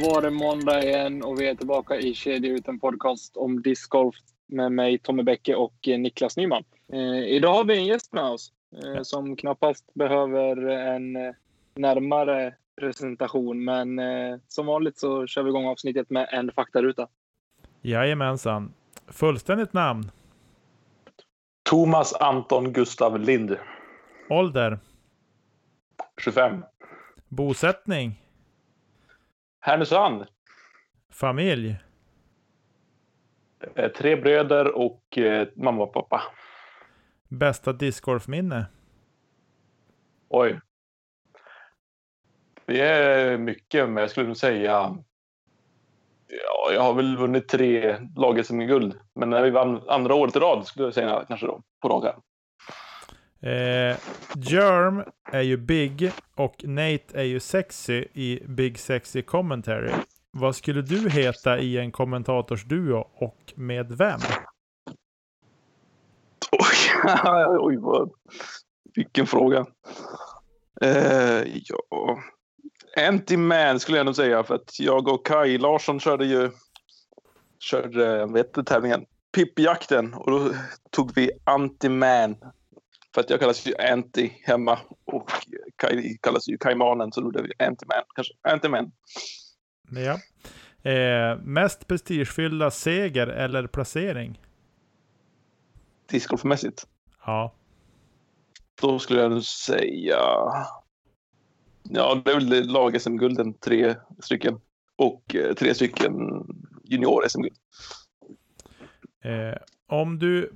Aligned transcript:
Var 0.00 0.22
det 0.22 0.30
måndag 0.30 0.82
igen 0.84 1.22
och 1.22 1.40
vi 1.40 1.48
är 1.48 1.54
tillbaka 1.54 1.96
i 1.96 2.14
Kedjeuten 2.14 2.78
podcast 2.78 3.36
om 3.36 3.62
discgolf 3.62 4.16
med 4.46 4.72
mig 4.72 4.98
Tommy 4.98 5.22
Bäcke 5.22 5.54
och 5.54 5.88
eh, 5.88 5.98
Niklas 5.98 6.36
Nyman. 6.36 6.64
Eh, 6.92 7.24
idag 7.24 7.54
har 7.54 7.64
vi 7.64 7.76
en 7.76 7.86
gäst 7.86 8.12
med 8.12 8.24
oss 8.24 8.52
eh, 8.84 9.02
som 9.02 9.36
knappast 9.36 9.94
behöver 9.94 10.66
en 10.68 11.16
eh, 11.16 11.34
närmare 11.74 12.54
presentation, 12.80 13.64
men 13.64 13.98
eh, 13.98 14.38
som 14.48 14.66
vanligt 14.66 14.98
så 14.98 15.26
kör 15.26 15.42
vi 15.42 15.48
igång 15.48 15.66
avsnittet 15.66 16.10
med 16.10 16.28
en 16.32 16.52
faktaruta. 16.52 17.08
Jajamensan. 17.82 18.72
Fullständigt 19.06 19.72
namn, 19.72 20.10
Thomas 21.70 22.14
Anton 22.14 22.72
Gustav 22.72 23.18
Lind, 23.18 23.56
ålder, 24.28 24.78
25. 26.24 26.62
bosättning, 27.28 28.22
Härnösand. 29.60 30.26
familj, 31.12 31.76
Eh, 33.74 33.88
Tre 33.92 34.16
bröder 34.16 34.76
och 34.76 35.18
eh, 35.18 35.48
mamma 35.56 35.82
och 35.82 35.92
pappa. 35.92 36.22
bästa 37.28 37.72
discgolfminne. 37.72 38.66
Oj. 40.28 40.60
Det 42.66 42.80
är 42.80 43.38
mycket, 43.38 43.88
men 43.88 43.96
jag 43.96 44.10
skulle 44.10 44.26
nog 44.26 44.36
säga... 44.36 44.96
Ja, 46.26 46.72
jag 46.72 46.80
har 46.82 46.94
väl 46.94 47.16
vunnit 47.16 47.48
tre 47.48 47.98
lag 48.16 48.46
som 48.46 48.58
guld 48.58 49.00
Men 49.14 49.30
när 49.30 49.42
vi 49.42 49.50
vann 49.50 49.82
andra 49.88 50.14
året 50.14 50.36
i 50.36 50.38
rad 50.38 50.66
skulle 50.66 50.86
jag 50.86 50.94
säga 50.94 51.24
kanske 51.28 51.46
då, 51.46 51.62
på 51.80 51.88
rak. 51.88 52.14
Eh, 53.42 53.96
Germ 54.36 55.04
är 55.32 55.40
ju 55.40 55.56
big 55.56 56.12
och 56.34 56.64
Nate 56.64 57.04
är 57.12 57.22
ju 57.22 57.40
sexy 57.40 58.04
i 58.12 58.42
Big 58.48 58.78
Sexy 58.78 59.22
Commentary. 59.22 59.92
Vad 60.30 60.56
skulle 60.56 60.82
du 60.82 61.10
heta 61.10 61.58
i 61.58 61.78
en 61.78 61.92
kommentatorsduo 61.92 63.08
och 63.14 63.52
med 63.54 63.92
vem? 63.92 64.20
Oj, 66.52 67.04
oj 67.60 67.76
vad... 67.76 68.10
Vilken 68.94 69.26
fråga. 69.26 69.66
Eh, 70.80 71.42
ja... 71.64 72.18
Anti-man 72.96 73.80
skulle 73.80 73.96
jag 73.98 74.06
nog 74.06 74.16
säga 74.16 74.44
för 74.44 74.54
att 74.54 74.80
jag 74.80 75.08
och 75.08 75.26
Kai 75.26 75.58
Larsson 75.58 76.00
körde 76.00 76.26
ju 76.26 76.50
körde, 77.58 78.26
vad 78.26 78.44
du, 78.54 78.62
tävlingen? 78.62 79.04
Pippjakten 79.34 80.14
och 80.14 80.30
då 80.30 80.50
tog 80.90 81.14
vi 81.14 81.30
Anti-man. 81.44 82.36
För 83.14 83.20
att 83.20 83.30
jag 83.30 83.40
kallas 83.40 83.66
ju 83.66 83.74
Anti 83.76 84.32
hemma 84.42 84.78
och 85.04 85.30
Kai 85.76 86.18
kallas 86.18 86.48
ju 86.48 86.58
Kaimanen 86.58 87.12
så 87.12 87.20
då 87.20 87.30
blev 87.30 87.48
det 87.48 87.64
Anti-man. 87.66 88.02
Kanske 88.14 88.34
Anti-man. 88.42 88.92
Ja. 89.90 90.20
Eh, 90.90 91.38
mest 91.38 91.86
prestigefyllda 91.86 92.70
seger 92.70 93.26
eller 93.26 93.66
placering? 93.66 94.40
Discgolfmässigt. 96.10 96.86
Ja. 97.26 97.54
Då 98.80 98.98
skulle 98.98 99.20
jag 99.20 99.30
nog 99.30 99.44
säga... 99.44 100.18
Ja, 101.82 102.22
det 102.24 102.30
är 102.30 102.34
väl 102.34 102.66
lag-SM-gulden, 102.66 103.54
tre 103.54 103.94
stycken. 104.18 104.60
Och 104.96 105.34
eh, 105.34 105.54
tre 105.54 105.74
stycken 105.74 106.12
junior-SM-guld. 106.84 107.56
Eh, 109.24 109.58
om 109.86 110.18
du 110.18 110.52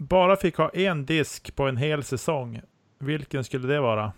bara 0.00 0.36
fick 0.36 0.56
ha 0.56 0.68
en 0.68 1.04
disk 1.06 1.56
på 1.56 1.68
en 1.68 1.76
hel 1.76 2.04
säsong, 2.04 2.60
vilken 2.98 3.44
skulle 3.44 3.68
det 3.68 3.80
vara? 3.80 4.12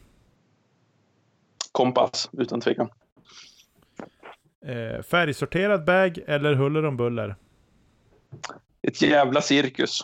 Kompass, 1.72 2.30
utan 2.32 2.60
tvekan. 2.60 2.90
Eh, 4.66 5.02
färgsorterad 5.02 5.84
bag 5.84 6.18
eller 6.26 6.54
huller 6.54 6.84
om 6.84 6.96
buller? 6.96 7.36
Ett 8.82 9.02
jävla 9.02 9.40
cirkus. 9.40 9.98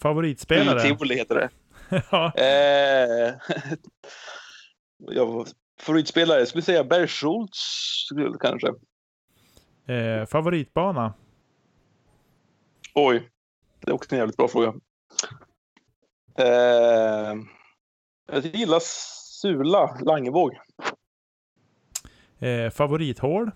Favoritspelare? 0.00 0.80
Tivoli 0.80 1.14
heter 1.14 1.34
det. 1.34 1.50
ja. 2.10 2.32
Eh, 2.34 3.34
favoritspelare, 5.80 6.38
jag 6.38 6.48
skulle 6.48 6.62
säga 6.62 6.84
Berg 6.84 7.08
Schultz 7.08 8.08
kanske. 8.40 8.68
eh, 9.86 10.26
favoritbana? 10.26 11.14
Oj, 12.94 13.30
det 13.84 13.90
är 13.90 13.94
också 13.94 14.14
en 14.14 14.18
jävligt 14.18 14.36
bra 14.36 14.48
fråga. 14.48 14.74
Eh, 16.38 17.34
jag 18.26 18.44
gillar 18.44 18.80
Sula, 18.80 19.98
Langevåg. 20.00 20.52
Eh, 22.38 22.70
favorithål? 22.70 23.50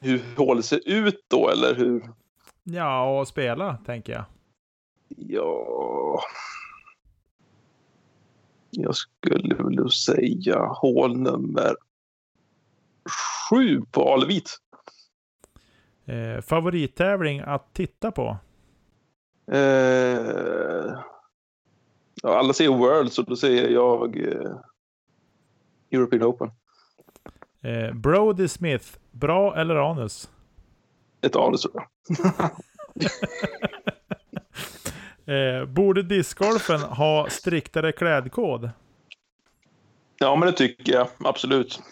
Hur 0.00 0.22
hålet 0.36 0.64
ser 0.64 0.88
ut 0.88 1.24
då, 1.28 1.48
eller 1.48 1.74
hur? 1.74 2.12
Ja, 2.62 3.20
och 3.20 3.28
spela, 3.28 3.76
tänker 3.86 4.12
jag. 4.12 4.24
Ja... 5.08 6.20
Jag 8.70 8.94
skulle 8.96 9.54
väl 9.54 9.90
säga 9.90 10.58
hål 10.58 11.18
nummer 11.18 11.76
sju 13.50 13.82
på 13.90 14.12
Alevit. 14.12 14.58
Eh, 16.04 16.40
favorittävling 16.40 17.40
att 17.40 17.74
titta 17.74 18.10
på? 18.10 18.36
Eh, 19.52 20.98
ja, 22.22 22.38
alla 22.38 22.52
säger 22.52 22.70
World, 22.70 23.12
så 23.12 23.22
då 23.22 23.36
säger 23.36 23.68
jag 23.68 24.16
eh, 24.28 24.56
European 25.90 26.22
Open. 26.22 26.50
Eh, 27.62 27.94
Brody 27.94 28.48
Smith, 28.48 28.86
bra 29.10 29.56
eller 29.56 29.74
anus? 29.74 30.30
Ett 31.20 31.36
anus 31.36 31.62
tror 31.62 31.74
jag. 31.74 32.50
Eh, 35.26 35.64
borde 35.64 36.02
discgolfen 36.02 36.80
ha 36.80 37.26
striktare 37.30 37.92
klädkod? 37.92 38.70
Ja, 40.18 40.36
men 40.36 40.46
det 40.46 40.52
tycker 40.52 40.92
jag 40.92 41.08
absolut. 41.24 41.82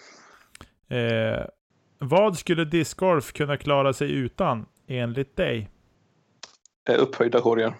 Eh, 0.88 1.46
vad 1.98 2.38
skulle 2.38 2.64
discgolf 2.64 3.32
kunna 3.32 3.56
klara 3.56 3.92
sig 3.92 4.12
utan, 4.12 4.66
enligt 4.86 5.36
dig? 5.36 5.70
Eh, 6.88 7.03
upphöjda 7.03 7.41
korgar. 7.41 7.75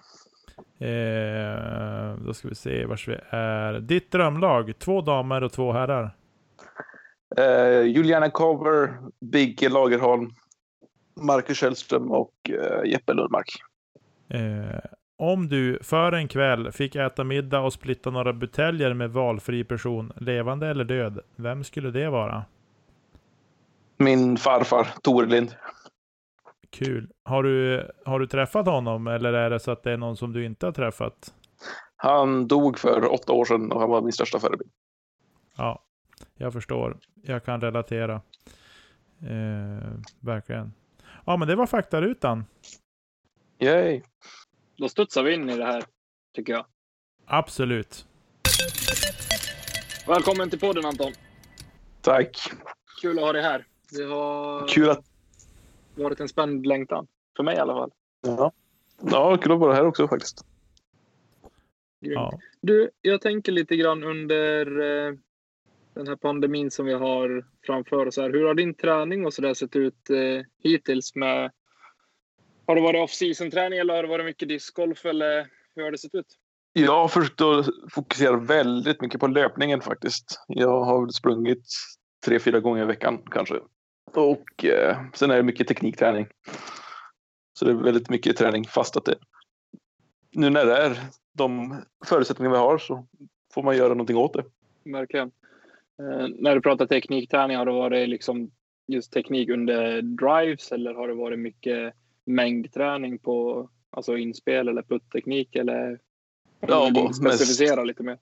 Eh, 0.79 2.15
då 2.25 2.33
ska 2.33 2.47
vi 2.47 2.55
se 2.55 2.85
vars 2.85 3.07
vi 3.07 3.17
är. 3.29 3.79
Ditt 3.79 4.11
drömlag, 4.11 4.73
två 4.79 5.01
damer 5.01 5.43
och 5.43 5.51
två 5.51 5.71
herrar. 5.71 6.15
Eh, 7.37 7.81
Juliana 7.81 8.29
Cover, 8.29 8.97
Bigge 9.19 9.69
Lagerholm, 9.69 10.29
Marcus 11.21 11.57
Källström 11.57 12.11
och 12.11 12.33
eh, 12.49 12.91
Jeppe 12.91 13.13
Lundmark. 13.13 13.47
Eh, 14.29 14.79
om 15.17 15.47
du 15.49 15.79
för 15.81 16.11
en 16.11 16.27
kväll 16.27 16.71
fick 16.71 16.95
äta 16.95 17.23
middag 17.23 17.59
och 17.59 17.73
splitta 17.73 18.09
några 18.09 18.33
buteljer 18.33 18.93
med 18.93 19.11
valfri 19.11 19.63
person, 19.63 20.13
levande 20.15 20.67
eller 20.67 20.83
död, 20.83 21.19
vem 21.35 21.63
skulle 21.63 21.91
det 21.91 22.09
vara? 22.09 22.45
Min 23.97 24.37
farfar, 24.37 24.87
Tore 25.01 25.25
Lind. 25.25 25.55
Kul. 26.73 27.09
Har 27.23 27.43
du, 27.43 27.87
har 28.05 28.19
du 28.19 28.27
träffat 28.27 28.65
honom 28.65 29.07
eller 29.07 29.33
är 29.33 29.49
det 29.49 29.59
så 29.59 29.71
att 29.71 29.83
det 29.83 29.91
är 29.91 29.97
någon 29.97 30.17
som 30.17 30.33
du 30.33 30.45
inte 30.45 30.65
har 30.65 30.73
träffat? 30.73 31.33
Han 31.95 32.47
dog 32.47 32.79
för 32.79 33.11
åtta 33.11 33.33
år 33.33 33.45
sedan 33.45 33.71
och 33.71 33.79
han 33.79 33.89
var 33.89 34.01
min 34.01 34.11
största 34.11 34.39
förebild. 34.39 34.71
Ja, 35.57 35.83
jag 36.35 36.53
förstår. 36.53 36.97
Jag 37.21 37.45
kan 37.45 37.61
relatera. 37.61 38.21
Eh, 39.21 39.91
verkligen. 40.19 40.73
Ja, 41.25 41.37
men 41.37 41.47
det 41.47 41.55
var 41.55 41.65
faktarutan. 41.65 42.45
Yay! 43.59 44.01
Då 44.77 44.89
studsar 44.89 45.23
vi 45.23 45.33
in 45.33 45.49
i 45.49 45.57
det 45.57 45.65
här, 45.65 45.83
tycker 46.35 46.53
jag. 46.53 46.65
Absolut. 47.25 48.07
Välkommen 50.07 50.49
till 50.49 50.59
podden 50.59 50.85
Anton. 50.85 51.11
Tack. 52.01 52.37
Kul 53.01 53.19
att 53.19 53.25
ha 53.25 53.33
dig 53.33 53.41
här. 53.41 53.65
Det 53.91 54.03
har 54.03 54.67
Kul 54.67 54.89
att... 54.89 55.12
varit 55.95 56.19
en 56.19 56.27
spänd 56.27 56.65
längtan. 56.65 57.07
För 57.37 57.43
mig 57.43 57.55
i 57.55 57.59
alla 57.59 57.73
fall. 57.73 57.91
Ja, 58.21 58.51
ja 59.01 59.37
kul 59.37 59.51
att 59.51 59.59
vara 59.59 59.73
här 59.73 59.85
också 59.85 60.07
faktiskt. 60.07 60.45
Grymt. 62.01 62.15
Ja. 62.15 62.39
Du, 62.61 62.89
jag 63.01 63.21
tänker 63.21 63.51
lite 63.51 63.75
grann 63.75 64.03
under 64.03 64.65
eh, 64.79 65.13
den 65.93 66.07
här 66.07 66.15
pandemin 66.15 66.71
som 66.71 66.85
vi 66.85 66.93
har 66.93 67.45
framför 67.65 68.05
oss 68.05 68.17
här. 68.17 68.29
Hur 68.29 68.47
har 68.47 68.53
din 68.53 68.73
träning 68.73 69.25
och 69.25 69.33
så 69.33 69.41
där 69.41 69.53
sett 69.53 69.75
ut 69.75 70.09
eh, 70.09 70.45
hittills 70.63 71.15
med 71.15 71.51
har 72.65 72.75
det 72.75 72.81
varit 72.81 73.09
off-season 73.09 73.51
träning 73.51 73.79
eller 73.79 73.93
har 73.93 74.03
det 74.03 74.09
varit 74.09 74.25
mycket 74.25 74.47
discgolf 74.47 75.05
eller 75.05 75.47
hur 75.75 75.83
har 75.83 75.91
det 75.91 75.97
sett 75.97 76.15
ut? 76.15 76.37
Jag 76.73 76.91
har 76.91 77.07
försökt 77.07 77.41
att 77.41 77.65
fokusera 77.91 78.37
väldigt 78.37 79.01
mycket 79.01 79.19
på 79.19 79.27
löpningen 79.27 79.81
faktiskt. 79.81 80.43
Jag 80.47 80.83
har 80.83 81.07
sprungit 81.07 81.65
tre, 82.25 82.39
fyra 82.39 82.59
gånger 82.59 82.83
i 82.83 82.85
veckan 82.85 83.21
kanske. 83.31 83.55
Och 84.17 84.65
eh, 84.65 84.97
sen 85.13 85.31
är 85.31 85.37
det 85.37 85.43
mycket 85.43 85.67
teknikträning. 85.67 86.27
Så 87.59 87.65
det 87.65 87.71
är 87.71 87.75
väldigt 87.75 88.09
mycket 88.09 88.37
träning 88.37 88.65
fast 88.65 88.97
att 88.97 89.05
det 89.05 89.15
nu 90.35 90.49
när 90.49 90.65
det 90.65 90.77
är 90.77 90.97
de 91.33 91.81
förutsättningar 92.05 92.51
vi 92.51 92.57
har 92.57 92.77
så 92.77 93.07
får 93.53 93.63
man 93.63 93.77
göra 93.77 93.89
någonting 93.89 94.17
åt 94.17 94.33
det. 94.33 94.43
Verkligen. 94.91 95.31
Eh, 95.99 96.27
när 96.39 96.55
du 96.55 96.61
pratar 96.61 96.85
teknikträning, 96.85 97.57
har 97.57 97.65
det 97.65 97.71
varit 97.71 98.09
liksom 98.09 98.51
just 98.87 99.13
teknik 99.13 99.49
under 99.49 100.01
drives 100.01 100.71
eller 100.71 100.93
har 100.93 101.07
det 101.07 101.13
varit 101.13 101.39
mycket 101.39 101.93
mängdträning 102.25 103.19
på 103.19 103.69
alltså 103.89 104.17
inspel 104.17 104.67
eller 104.67 104.81
puttteknik 104.81 105.55
eller 105.55 105.99
Ja, 106.59 106.89
du 106.93 107.01
mest- 107.03 107.19
specificera 107.19 107.83
lite 107.83 108.03
mer? 108.03 108.19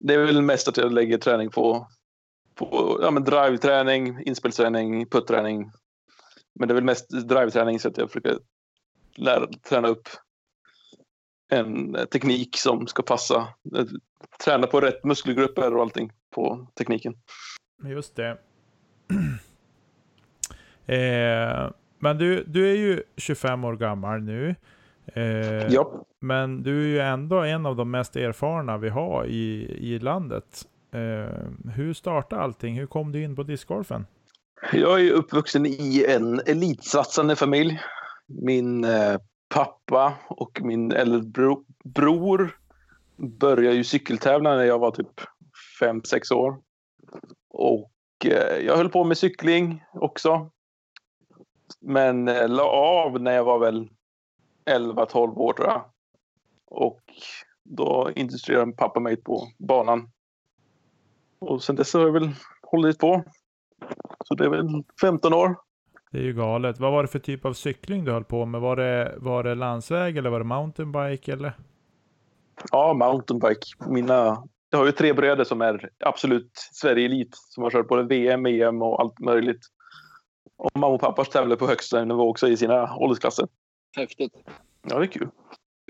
Det 0.00 0.14
är 0.14 0.18
väl 0.18 0.42
mest 0.42 0.68
att 0.68 0.76
jag 0.76 0.92
lägger 0.92 1.18
träning 1.18 1.50
på, 1.50 1.86
på 2.60 2.98
ja, 3.02 3.10
men 3.10 3.24
drive-träning, 3.24 4.22
inspelträning, 4.26 5.06
putt-träning. 5.06 5.70
Men 6.54 6.68
det 6.68 6.72
är 6.72 6.74
väl 6.74 6.84
mest 6.84 7.10
drive-träning 7.10 7.78
så 7.78 7.88
att 7.88 7.98
jag 7.98 8.08
försöker 8.08 8.38
lära, 9.16 9.46
träna 9.46 9.88
upp 9.88 10.08
en 11.52 11.96
teknik 12.12 12.56
som 12.56 12.86
ska 12.86 13.02
passa. 13.02 13.48
Eh, 13.76 13.84
Träna 14.44 14.66
på 14.66 14.80
rätt 14.80 15.04
muskelgrupper 15.04 15.74
och 15.76 15.82
allting 15.82 16.12
på 16.34 16.66
tekniken. 16.78 17.14
Just 17.84 18.16
det. 18.16 18.28
eh, 20.86 21.70
men 21.98 22.18
du, 22.18 22.44
du 22.44 22.70
är 22.70 22.76
ju 22.76 23.02
25 23.16 23.64
år 23.64 23.76
gammal 23.76 24.22
nu. 24.22 24.54
Eh, 25.06 25.66
Ja. 25.68 26.04
Men 26.20 26.62
du 26.62 26.82
är 26.82 26.86
ju 26.86 26.98
ändå 27.00 27.40
en 27.40 27.66
av 27.66 27.76
de 27.76 27.90
mest 27.90 28.16
erfarna 28.16 28.78
vi 28.78 28.88
har 28.88 29.26
i, 29.26 29.76
i 29.94 29.98
landet. 29.98 30.66
Eh, 30.92 31.72
hur 31.74 31.92
startade 31.92 32.42
allting? 32.42 32.74
Hur 32.78 32.86
kom 32.86 33.12
du 33.12 33.22
in 33.24 33.36
på 33.36 33.42
discgolfen? 33.42 34.06
Jag 34.72 35.00
är 35.00 35.10
uppvuxen 35.10 35.66
i 35.66 36.04
en 36.08 36.40
elitsatsande 36.40 37.36
familj. 37.36 37.80
Min 38.26 38.84
eh, 38.84 39.18
pappa 39.54 40.14
och 40.28 40.60
min 40.62 40.92
äldre 40.92 41.22
bro, 41.22 41.64
bror 41.84 42.56
började 43.16 43.76
ju 43.76 43.84
cykeltävla 43.84 44.56
när 44.56 44.64
jag 44.64 44.78
var 44.78 44.90
typ 44.90 45.20
5-6 45.80 46.32
år. 46.32 46.58
Och 47.48 47.92
eh, 48.24 48.56
jag 48.66 48.76
höll 48.76 48.88
på 48.88 49.04
med 49.04 49.18
cykling 49.18 49.84
också. 49.92 50.50
Men 51.80 52.28
eh, 52.28 52.48
la 52.48 52.64
av 52.64 53.20
när 53.20 53.32
jag 53.32 53.44
var 53.44 53.58
väl 53.58 53.88
11-12 54.70 55.36
år 55.36 55.52
tror 55.52 55.68
jag. 55.68 55.84
Och 56.66 57.00
då 57.64 58.10
introducerade 58.16 58.72
pappa 58.72 59.00
mig 59.00 59.16
på 59.16 59.48
banan. 59.58 60.10
Och 61.40 61.62
sen 61.62 61.76
dess 61.76 61.94
har 61.94 62.00
jag 62.00 62.12
väl 62.12 62.30
hållit 62.62 62.98
på. 62.98 63.24
Så 64.24 64.34
det 64.34 64.44
är 64.44 64.48
väl 64.48 64.68
15 65.00 65.34
år. 65.34 65.56
Det 66.10 66.18
är 66.18 66.22
ju 66.22 66.32
galet. 66.32 66.80
Vad 66.80 66.92
var 66.92 67.02
det 67.02 67.08
för 67.08 67.18
typ 67.18 67.44
av 67.44 67.52
cykling 67.52 68.04
du 68.04 68.12
höll 68.12 68.24
på 68.24 68.46
med? 68.46 68.60
Var 68.60 68.76
det, 68.76 69.14
var 69.16 69.44
det 69.44 69.54
landsväg 69.54 70.16
eller 70.16 70.30
var 70.30 70.38
det 70.38 70.44
mountainbike 70.44 71.32
eller? 71.32 71.52
Ja, 72.70 72.94
mountainbike. 72.94 73.66
Mina, 73.86 74.44
jag 74.70 74.78
har 74.78 74.86
ju 74.86 74.92
tre 74.92 75.12
bröder 75.12 75.44
som 75.44 75.60
är 75.60 75.90
absolut 76.04 76.50
Sverige-elit. 76.72 77.30
Som 77.34 77.62
har 77.62 77.70
kört 77.70 77.88
både 77.88 78.02
VM, 78.02 78.46
EM 78.46 78.82
och 78.82 79.00
allt 79.00 79.18
möjligt. 79.18 79.60
Och 80.56 80.70
mamma 80.74 80.94
och 80.94 81.00
pappa 81.00 81.24
tävlar 81.24 81.56
på 81.56 81.66
högsta 81.66 82.04
nivå 82.04 82.28
också 82.30 82.48
i 82.48 82.56
sina 82.56 82.96
åldersklasser. 82.96 83.48
Häftigt. 83.96 84.32
Ja, 84.82 84.98
det 84.98 85.04
är 85.04 85.06
kul. 85.06 85.28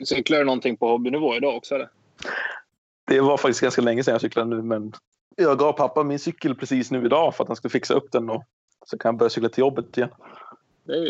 Cyklar 0.04 0.38
du 0.38 0.44
någonting 0.44 0.76
på 0.76 0.88
hobbynivå 0.88 1.36
idag 1.36 1.56
också 1.56 1.74
eller? 1.74 1.88
Det 3.06 3.20
var 3.20 3.36
faktiskt 3.36 3.60
ganska 3.60 3.82
länge 3.82 4.04
sedan 4.04 4.12
jag 4.12 4.20
cyklade 4.20 4.56
nu, 4.56 4.62
men 4.62 4.92
jag 5.36 5.58
gav 5.58 5.72
pappa 5.72 6.02
min 6.02 6.18
cykel 6.18 6.54
precis 6.54 6.90
nu 6.90 7.04
idag 7.04 7.34
för 7.34 7.44
att 7.44 7.48
han 7.48 7.56
skulle 7.56 7.70
fixa 7.70 7.94
upp 7.94 8.12
den 8.12 8.30
och 8.30 8.44
så 8.86 8.98
kan 8.98 9.08
jag 9.08 9.18
börja 9.18 9.30
cykla 9.30 9.48
till 9.48 9.60
jobbet 9.60 9.96
igen. 9.98 10.10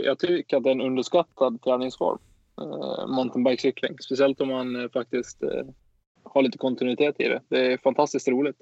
Jag 0.05 0.19
tycker 0.19 0.57
att 0.57 0.63
det 0.63 0.71
är 0.71 0.75
en 0.75 0.81
underskattad 0.81 1.63
träningsform. 1.63 2.19
Eh, 2.61 3.07
mountainbikecykling. 3.07 3.99
Speciellt 4.01 4.41
om 4.41 4.49
man 4.49 4.83
eh, 4.83 4.91
faktiskt 4.91 5.43
eh, 5.43 5.65
har 6.23 6.43
lite 6.43 6.59
kontinuitet 6.59 7.15
i 7.19 7.29
det. 7.29 7.41
Det 7.49 7.73
är 7.73 7.79
fantastiskt 7.79 8.29
roligt. 8.29 8.57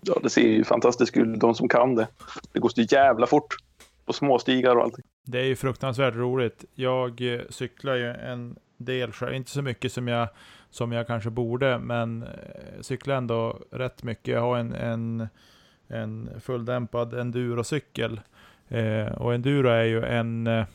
Ja, 0.00 0.18
det 0.22 0.30
ser 0.30 0.48
ju 0.48 0.64
fantastiskt 0.64 1.16
ut 1.16 1.40
de 1.40 1.54
som 1.54 1.68
kan 1.68 1.94
det. 1.94 2.08
Det 2.52 2.58
går 2.58 2.68
så 2.68 2.80
jävla 2.80 3.26
fort 3.26 3.56
på 4.04 4.12
småstigar 4.12 4.76
och 4.76 4.82
allting. 4.82 5.04
Det 5.24 5.38
är 5.38 5.44
ju 5.44 5.56
fruktansvärt 5.56 6.14
roligt. 6.14 6.64
Jag 6.74 7.20
cyklar 7.50 7.94
ju 7.94 8.06
en 8.06 8.56
del 8.76 9.12
själv, 9.12 9.34
inte 9.34 9.50
så 9.50 9.62
mycket 9.62 9.92
som 9.92 10.08
jag, 10.08 10.28
som 10.70 10.92
jag 10.92 11.06
kanske 11.06 11.30
borde, 11.30 11.78
men 11.78 12.22
eh, 12.22 12.80
cyklar 12.80 13.16
ändå 13.16 13.60
rätt 13.70 14.02
mycket. 14.02 14.34
Jag 14.34 14.40
har 14.40 14.58
en, 14.58 14.72
en, 14.72 15.28
en 15.88 16.30
fulldämpad 16.40 17.14
endurocykel. 17.14 18.20
Eh, 18.68 19.12
och 19.12 19.34
enduro 19.34 19.68
är 19.68 19.84
ju 19.84 20.04
en 20.04 20.46
eh, 20.46 20.66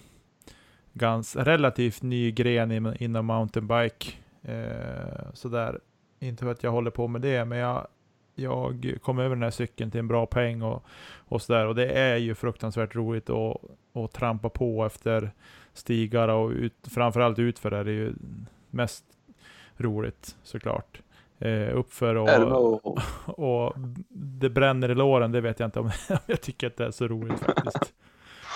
gans, 0.94 1.36
relativt 1.36 2.02
ny 2.02 2.32
gren 2.32 2.72
inom, 2.72 2.96
inom 3.00 3.26
mountainbike. 3.26 4.12
Eh, 4.42 5.34
sådär. 5.34 5.80
Inte 6.20 6.44
för 6.44 6.52
att 6.52 6.64
jag 6.64 6.72
håller 6.72 6.92
på 6.92 7.08
med 7.08 7.22
det, 7.22 7.46
men 7.46 7.58
jag, 7.58 7.88
jag 8.36 8.98
kom 9.02 9.20
över 9.20 9.36
den 9.36 9.44
här 9.44 9.52
cykeln 9.52 9.92
till 9.92 10.00
en 10.00 10.08
bra 10.08 10.26
peng 10.26 10.62
och, 10.62 10.86
och 11.28 11.42
sådär. 11.42 11.68
Och 11.68 11.76
det 11.76 11.92
är 11.92 12.18
ju 12.18 12.36
fruktansvärt 12.36 12.96
roligt 12.96 13.30
att, 13.30 13.58
att 13.94 14.12
trampa 14.12 14.50
på 14.50 14.86
efter 14.86 15.32
stigar 15.74 16.28
och 16.28 16.50
ut, 16.50 16.74
framförallt 16.92 17.40
utför 17.40 17.72
är 17.72 17.84
det 17.84 17.92
ju 17.92 18.14
mest 18.70 19.06
roligt 19.82 20.36
såklart. 20.44 21.02
Eh, 21.40 21.78
uppför 21.78 22.16
och, 22.16 22.84
och, 22.86 23.00
och 23.40 23.74
det 24.10 24.50
bränner 24.50 24.92
i 24.92 24.96
låren, 24.96 25.32
det 25.32 25.42
vet 25.42 25.60
jag 25.60 25.68
inte 25.68 25.80
om 25.80 25.92
jag 26.26 26.42
tycker 26.42 26.68
att 26.68 26.78
det 26.78 26.86
är 26.86 26.92
så 26.92 27.08
roligt 27.08 27.40
faktiskt. 27.40 27.94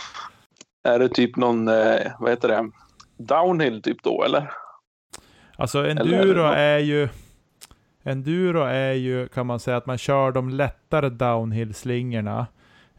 är 0.83 0.99
det 0.99 1.09
typ 1.09 1.35
någon, 1.35 1.67
eh, 1.67 2.11
vad 2.19 2.29
heter 2.29 2.47
det, 2.47 2.71
downhill 3.17 3.81
typ 3.81 4.03
då 4.03 4.23
eller? 4.23 4.51
Alltså 5.57 5.79
Eller- 5.79 6.19
enduro 6.19 6.41
är 6.43 6.79
ju 6.79 7.09
Enduro 8.07 8.61
är 8.61 8.93
ju, 8.93 9.27
kan 9.27 9.47
man 9.47 9.59
säga, 9.59 9.77
att 9.77 9.85
man 9.85 9.97
kör 9.97 10.31
de 10.31 10.49
lättare 10.49 11.09
downhill-slingorna. 11.09 12.47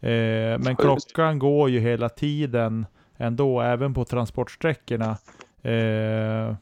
Eh, 0.00 0.58
men 0.58 0.76
klockan 0.76 1.38
går 1.38 1.70
ju 1.70 1.80
hela 1.80 2.08
tiden 2.08 2.86
ändå, 3.16 3.60
även 3.60 3.94
på 3.94 4.04
transportsträckorna. 4.04 5.16
Eh, 5.62 6.54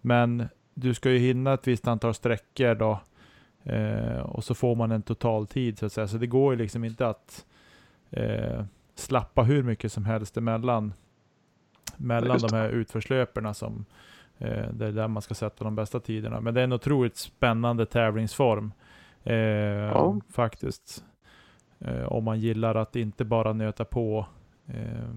men 0.00 0.48
du 0.80 0.94
ska 0.94 1.10
ju 1.10 1.18
hinna 1.18 1.54
ett 1.54 1.66
visst 1.66 1.88
antal 1.88 2.14
sträckor 2.14 2.74
då. 2.74 3.00
Eh, 3.62 4.20
och 4.20 4.44
så 4.44 4.54
får 4.54 4.76
man 4.76 4.92
en 4.92 5.02
total 5.02 5.46
tid 5.46 5.78
så 5.78 5.86
att 5.86 5.92
säga. 5.92 6.08
Så 6.08 6.16
det 6.16 6.26
går 6.26 6.52
ju 6.52 6.58
liksom 6.58 6.84
inte 6.84 7.08
att 7.08 7.46
eh, 8.10 8.64
slappa 8.94 9.42
hur 9.42 9.62
mycket 9.62 9.92
som 9.92 10.04
helst 10.04 10.36
emellan. 10.36 10.92
Mellan 11.96 12.38
de 12.38 12.56
här 12.56 12.68
utförslöperna 12.68 13.54
som 13.54 13.84
eh, 14.38 14.68
det 14.72 14.86
är 14.86 14.92
där 14.92 15.08
man 15.08 15.22
ska 15.22 15.34
sätta 15.34 15.64
de 15.64 15.74
bästa 15.74 16.00
tiderna. 16.00 16.40
Men 16.40 16.54
det 16.54 16.60
är 16.60 16.64
en 16.64 16.72
otroligt 16.72 17.16
spännande 17.16 17.86
tävlingsform. 17.86 18.72
Eh, 19.24 20.16
Faktiskt. 20.30 21.04
Eh, 21.78 22.12
om 22.12 22.24
man 22.24 22.40
gillar 22.40 22.74
att 22.74 22.96
inte 22.96 23.24
bara 23.24 23.52
nöta 23.52 23.84
på 23.84 24.26
eh, 24.66 25.14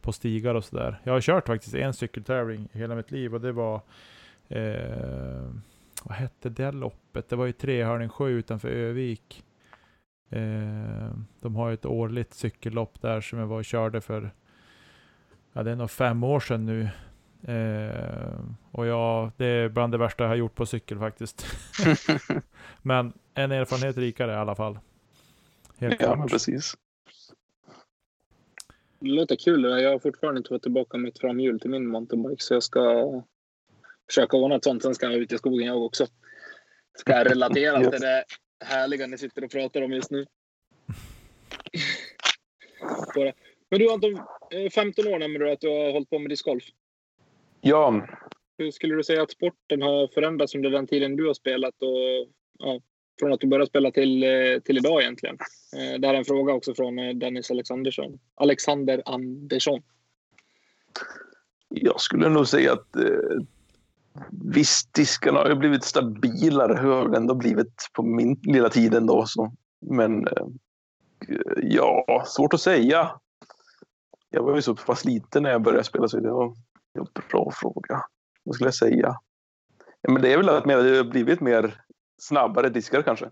på 0.00 0.12
stigar 0.12 0.54
och 0.54 0.64
sådär. 0.64 1.00
Jag 1.04 1.12
har 1.12 1.20
kört 1.20 1.46
faktiskt 1.46 1.74
en 1.74 1.94
cykeltävling 1.94 2.68
i 2.72 2.78
hela 2.78 2.94
mitt 2.94 3.10
liv 3.10 3.34
och 3.34 3.40
det 3.40 3.52
var 3.52 3.80
eh, 4.50 5.50
vad 6.02 6.16
hette 6.16 6.48
det 6.48 6.72
loppet? 6.72 7.28
Det 7.28 7.36
var 7.36 7.46
ju 7.46 7.52
Trehörningsjö 7.52 8.28
utanför 8.28 8.68
Övik. 8.68 9.44
Eh, 10.30 11.10
de 11.40 11.56
har 11.56 11.68
ju 11.68 11.74
ett 11.74 11.86
årligt 11.86 12.34
cykellopp 12.34 13.00
där 13.00 13.20
som 13.20 13.38
jag 13.38 13.46
var 13.46 13.58
och 13.58 13.64
körde 13.64 14.00
för 14.00 14.30
ja, 15.52 15.62
det 15.62 15.70
är 15.70 15.76
nog 15.76 15.90
fem 15.90 16.24
år 16.24 16.40
sedan 16.40 16.66
nu. 16.66 16.88
Eh, 17.52 18.40
och 18.70 18.86
ja, 18.86 19.32
det 19.36 19.46
är 19.46 19.68
bland 19.68 19.92
det 19.92 19.98
värsta 19.98 20.24
jag 20.24 20.28
har 20.28 20.36
gjort 20.36 20.54
på 20.54 20.66
cykel 20.66 20.98
faktiskt. 20.98 21.46
Men 22.82 23.12
en 23.34 23.52
erfarenhet 23.52 23.96
rikare 23.96 24.32
i 24.32 24.36
alla 24.36 24.54
fall. 24.54 24.78
Helt 25.78 26.00
ja, 26.00 26.06
klart. 26.06 26.18
men 26.18 26.28
precis. 26.28 26.74
Det 28.98 29.08
låter 29.08 29.36
kul. 29.36 29.62
Jag 29.62 29.90
har 29.90 29.98
fortfarande 29.98 30.38
inte 30.38 30.48
fått 30.48 30.62
tillbaka 30.62 30.98
mitt 30.98 31.18
framhjul 31.18 31.60
till 31.60 31.70
min 31.70 31.86
mountainbike 31.86 32.42
så 32.42 32.54
jag 32.54 32.62
ska 32.62 33.22
försöka 34.10 34.36
ordna 34.36 34.56
ett 34.56 34.64
sånt. 34.64 34.82
Sen 34.82 34.94
ska 34.94 35.06
jag 35.06 35.14
ut 35.14 35.32
i 35.32 35.38
skogen 35.38 35.66
jag 35.66 35.82
också. 35.82 36.06
Ska 36.98 37.12
jag 37.12 37.30
relatera 37.30 37.80
Yes. 37.82 37.90
till 37.90 38.00
det 38.00 38.24
härliga 38.64 39.06
ni 39.06 39.18
sitter 39.18 39.44
och 39.44 39.50
pratar 39.50 39.82
om 39.82 39.92
just 39.92 40.10
nu. 40.10 40.26
Men 43.70 43.78
du 43.80 43.90
Anton, 43.92 44.14
eh, 44.50 44.70
15 44.74 45.06
år 45.06 45.18
nämnde 45.18 45.38
du 45.38 45.50
att 45.50 45.60
du 45.60 45.68
har 45.68 45.92
hållit 45.92 46.10
på 46.10 46.18
med 46.18 46.30
discgolf. 46.30 46.64
Ja, 47.60 48.06
Hur 48.58 48.70
skulle 48.70 48.94
du 48.94 49.04
säga 49.04 49.22
att 49.22 49.30
sporten 49.30 49.82
har 49.82 50.08
förändrats 50.08 50.54
under 50.54 50.70
den 50.70 50.86
tiden 50.86 51.16
du 51.16 51.26
har 51.26 51.34
spelat? 51.34 51.74
Och, 51.82 52.28
ja, 52.58 52.80
från 53.20 53.32
att 53.32 53.40
du 53.40 53.46
började 53.46 53.66
spela 53.66 53.90
till, 53.90 54.22
eh, 54.22 54.58
till 54.64 54.76
idag 54.76 55.02
egentligen. 55.02 55.36
Eh, 55.76 56.00
Det 56.00 56.06
här 56.06 56.14
är 56.14 56.18
en 56.18 56.24
fråga 56.24 56.52
också 56.52 56.74
från 56.74 56.98
eh, 56.98 57.14
Dennis 57.14 57.50
Alexandersson. 57.50 58.18
Alexander 58.34 59.02
Andersson. 59.06 59.82
jag 61.68 62.00
skulle 62.00 62.28
nog 62.28 62.48
säga 62.48 62.72
att 62.72 62.96
eh, 62.96 63.02
visst, 64.30 64.94
diskarna 64.94 65.38
har 65.38 65.48
ju 65.48 65.54
blivit 65.54 65.84
stabilare. 65.84 66.78
Hur 66.80 66.90
har 66.90 67.08
det 67.08 67.16
ändå 67.16 67.34
blivit 67.34 67.88
på 67.92 68.02
min 68.02 68.40
lilla 68.42 68.68
tid 68.68 68.94
ändå. 68.94 69.24
Så. 69.26 69.52
Men 69.80 70.26
eh, 70.26 70.46
ja, 71.62 72.24
svårt 72.26 72.54
att 72.54 72.60
säga. 72.60 73.10
Jag 74.30 74.42
var 74.42 74.54
ju 74.54 74.62
så 74.62 74.74
pass 74.76 75.04
liten 75.04 75.42
när 75.42 75.50
jag 75.50 75.62
började 75.62 75.84
spela 75.84 76.08
så 76.08 76.20
det 76.20 76.30
var 76.30 76.44
en 76.98 77.06
bra 77.30 77.50
fråga. 77.54 78.04
Vad 78.42 78.54
skulle 78.54 78.66
jag 78.66 78.74
säga? 78.74 79.16
Ja, 80.00 80.12
men 80.12 80.22
det 80.22 80.32
är 80.32 80.36
väl 80.36 80.48
att 80.48 80.64
det 80.64 80.72
har 80.74 81.04
blivit 81.04 81.40
mer 81.40 81.80
snabbare 82.18 82.68
diskar 82.68 83.02
kanske. 83.02 83.30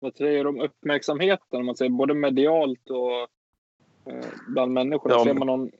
Vad 0.00 0.16
säger 0.16 0.44
du 0.44 0.50
om 0.50 0.60
uppmärksamheten? 0.60 1.60
Om 1.60 1.66
man 1.66 1.76
säger 1.76 1.90
både 1.90 2.14
medialt 2.14 2.90
och 2.90 3.12
eh, 4.12 4.26
bland 4.48 4.72
människor. 4.72 5.12
Ja, 5.12 5.24
ser 5.24 5.34
man 5.34 5.46
någon, 5.46 5.70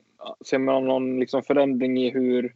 ser 0.44 0.58
man 0.58 0.84
någon 0.84 1.20
liksom 1.20 1.42
förändring 1.42 1.98
i 1.98 2.10
hur, 2.10 2.54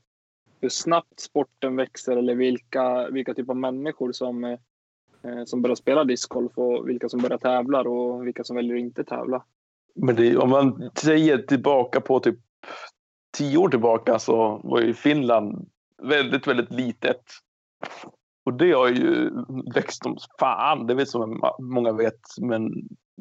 hur 0.64 0.68
snabbt 0.68 1.20
sporten 1.20 1.76
växer 1.76 2.16
eller 2.16 2.34
vilka, 2.34 3.10
vilka 3.10 3.34
typer 3.34 3.52
av 3.52 3.56
människor 3.56 4.12
som, 4.12 4.44
eh, 4.44 4.58
som 5.44 5.62
börjar 5.62 5.74
spela 5.74 6.04
discgolf 6.04 6.52
och 6.58 6.88
vilka 6.88 7.08
som 7.08 7.20
börjar 7.20 7.38
tävla 7.38 7.80
och 7.80 8.26
vilka 8.26 8.44
som 8.44 8.56
väljer 8.56 8.74
att 8.74 8.80
inte 8.80 9.04
tävla? 9.04 9.44
Men 9.94 10.16
det, 10.16 10.36
om 10.36 10.50
man 10.50 10.90
säger 10.94 11.38
tillbaka 11.38 12.00
på 12.00 12.20
typ 12.20 12.38
tio 13.36 13.58
år 13.58 13.68
tillbaka 13.68 14.18
så 14.18 14.60
var 14.64 14.80
ju 14.80 14.94
Finland 14.94 15.68
väldigt, 16.02 16.46
väldigt 16.46 16.72
litet. 16.72 17.22
Och 18.44 18.54
det 18.54 18.72
har 18.72 18.88
ju 18.88 19.30
växt 19.74 20.02
som 20.02 20.16
fan, 20.40 20.86
det 20.86 20.94
vet 20.94 21.08
som 21.08 21.42
många 21.58 21.92
vet. 21.92 22.20
Men 22.40 22.72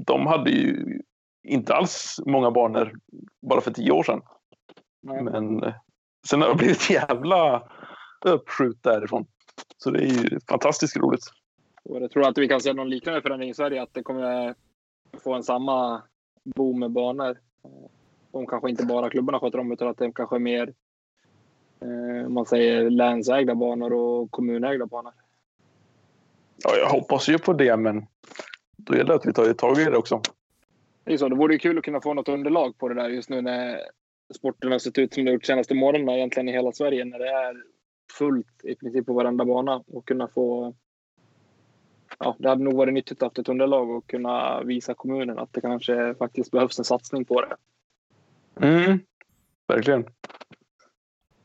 de 0.05 0.27
hade 0.27 0.49
ju 0.51 1.01
inte 1.43 1.75
alls 1.75 2.19
många 2.25 2.51
banor 2.51 2.93
bara 3.41 3.61
för 3.61 3.71
tio 3.71 3.91
år 3.91 4.03
sedan. 4.03 4.21
Nej. 5.01 5.23
Men 5.23 5.63
eh, 5.63 5.73
sen 6.29 6.41
har 6.41 6.49
det 6.49 6.55
blivit 6.55 6.89
jävla 6.89 7.63
uppskjut 8.25 8.83
därifrån. 8.83 9.25
Så 9.77 9.91
det 9.91 9.99
är 9.99 10.07
ju 10.07 10.39
fantastiskt 10.49 10.97
roligt. 10.97 11.23
Och 11.83 12.01
jag 12.01 12.11
tror 12.11 12.27
att 12.27 12.37
vi 12.37 12.47
kan 12.47 12.61
se 12.61 12.73
någon 12.73 12.89
liknande 12.89 13.21
förändring 13.21 13.49
i 13.49 13.53
Sverige, 13.53 13.81
att 13.81 13.93
det 13.93 14.03
kommer 14.03 14.55
få 15.23 15.33
en 15.33 15.43
samma 15.43 16.01
boom 16.43 16.79
med 16.79 16.91
banor. 16.91 17.37
Om 18.31 18.47
kanske 18.47 18.69
inte 18.69 18.85
bara 18.85 19.09
klubbarna 19.09 19.39
sköter 19.39 19.59
om 19.59 19.71
utan 19.71 19.87
att 19.87 19.97
det 19.97 20.11
kanske 20.11 20.35
är 20.35 20.39
mer 20.39 20.73
eh, 21.81 22.25
om 22.25 22.33
man 22.33 22.45
säger 22.45 22.89
länsägda 22.89 23.55
banor 23.55 23.93
och 23.93 24.31
kommunägda 24.31 24.85
banor. 24.85 25.13
Ja, 26.57 26.75
jag 26.77 26.89
hoppas 26.89 27.29
ju 27.29 27.37
på 27.37 27.53
det, 27.53 27.77
men 27.77 28.05
då 28.75 28.95
gäller 28.95 29.09
det 29.09 29.15
att 29.15 29.25
vi 29.25 29.33
tar 29.33 29.53
tag 29.53 29.79
i 29.79 29.83
det 29.83 29.97
också. 29.97 30.21
Det 31.03 31.13
är 31.13 31.17
så, 31.17 31.29
det 31.29 31.35
vore 31.35 31.53
ju 31.53 31.59
kul 31.59 31.77
att 31.77 31.83
kunna 31.83 32.01
få 32.01 32.13
något 32.13 32.29
underlag 32.29 32.77
på 32.77 32.89
det 32.89 32.95
där 32.95 33.09
just 33.09 33.29
nu 33.29 33.41
när 33.41 33.79
sporten 34.35 34.71
har 34.71 34.79
sett 34.79 34.97
ut 34.97 35.13
som 35.13 35.25
det 35.25 35.31
gjort 35.31 35.45
senaste 35.45 35.73
månaderna 35.73 36.15
egentligen 36.15 36.49
i 36.49 36.51
hela 36.51 36.71
Sverige 36.71 37.05
när 37.05 37.19
det 37.19 37.29
är 37.29 37.63
fullt 38.17 38.63
i 38.63 38.75
princip 38.75 39.05
på 39.05 39.13
varenda 39.13 39.45
bana 39.45 39.83
och 39.87 40.07
kunna 40.07 40.27
få 40.27 40.75
Ja, 42.19 42.35
det 42.39 42.49
hade 42.49 42.63
nog 42.63 42.73
varit 42.73 42.93
nyttigt 42.93 43.17
att 43.17 43.21
ha 43.21 43.27
haft 43.27 43.39
ett 43.39 43.49
underlag 43.49 43.89
och 43.89 44.09
kunna 44.09 44.63
visa 44.63 44.93
kommunen 44.93 45.39
att 45.39 45.53
det 45.53 45.61
kanske 45.61 46.15
faktiskt 46.15 46.51
behövs 46.51 46.79
en 46.79 46.85
satsning 46.85 47.25
på 47.25 47.41
det. 47.41 47.55
Mm. 48.67 48.99
Verkligen. 49.67 50.05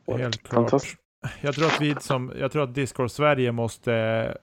Helt 0.06 0.42
klart. 0.42 0.70
Fantastiskt. 0.70 0.98
Jag 1.40 1.54
tror 1.54 1.66
att 1.66 1.80
vi 1.80 1.94
som, 2.00 2.32
jag 2.38 2.52
tror 2.52 2.62
att 2.62 2.74
Discord 2.74 3.10
Sverige 3.10 3.52
måste, 3.52 4.38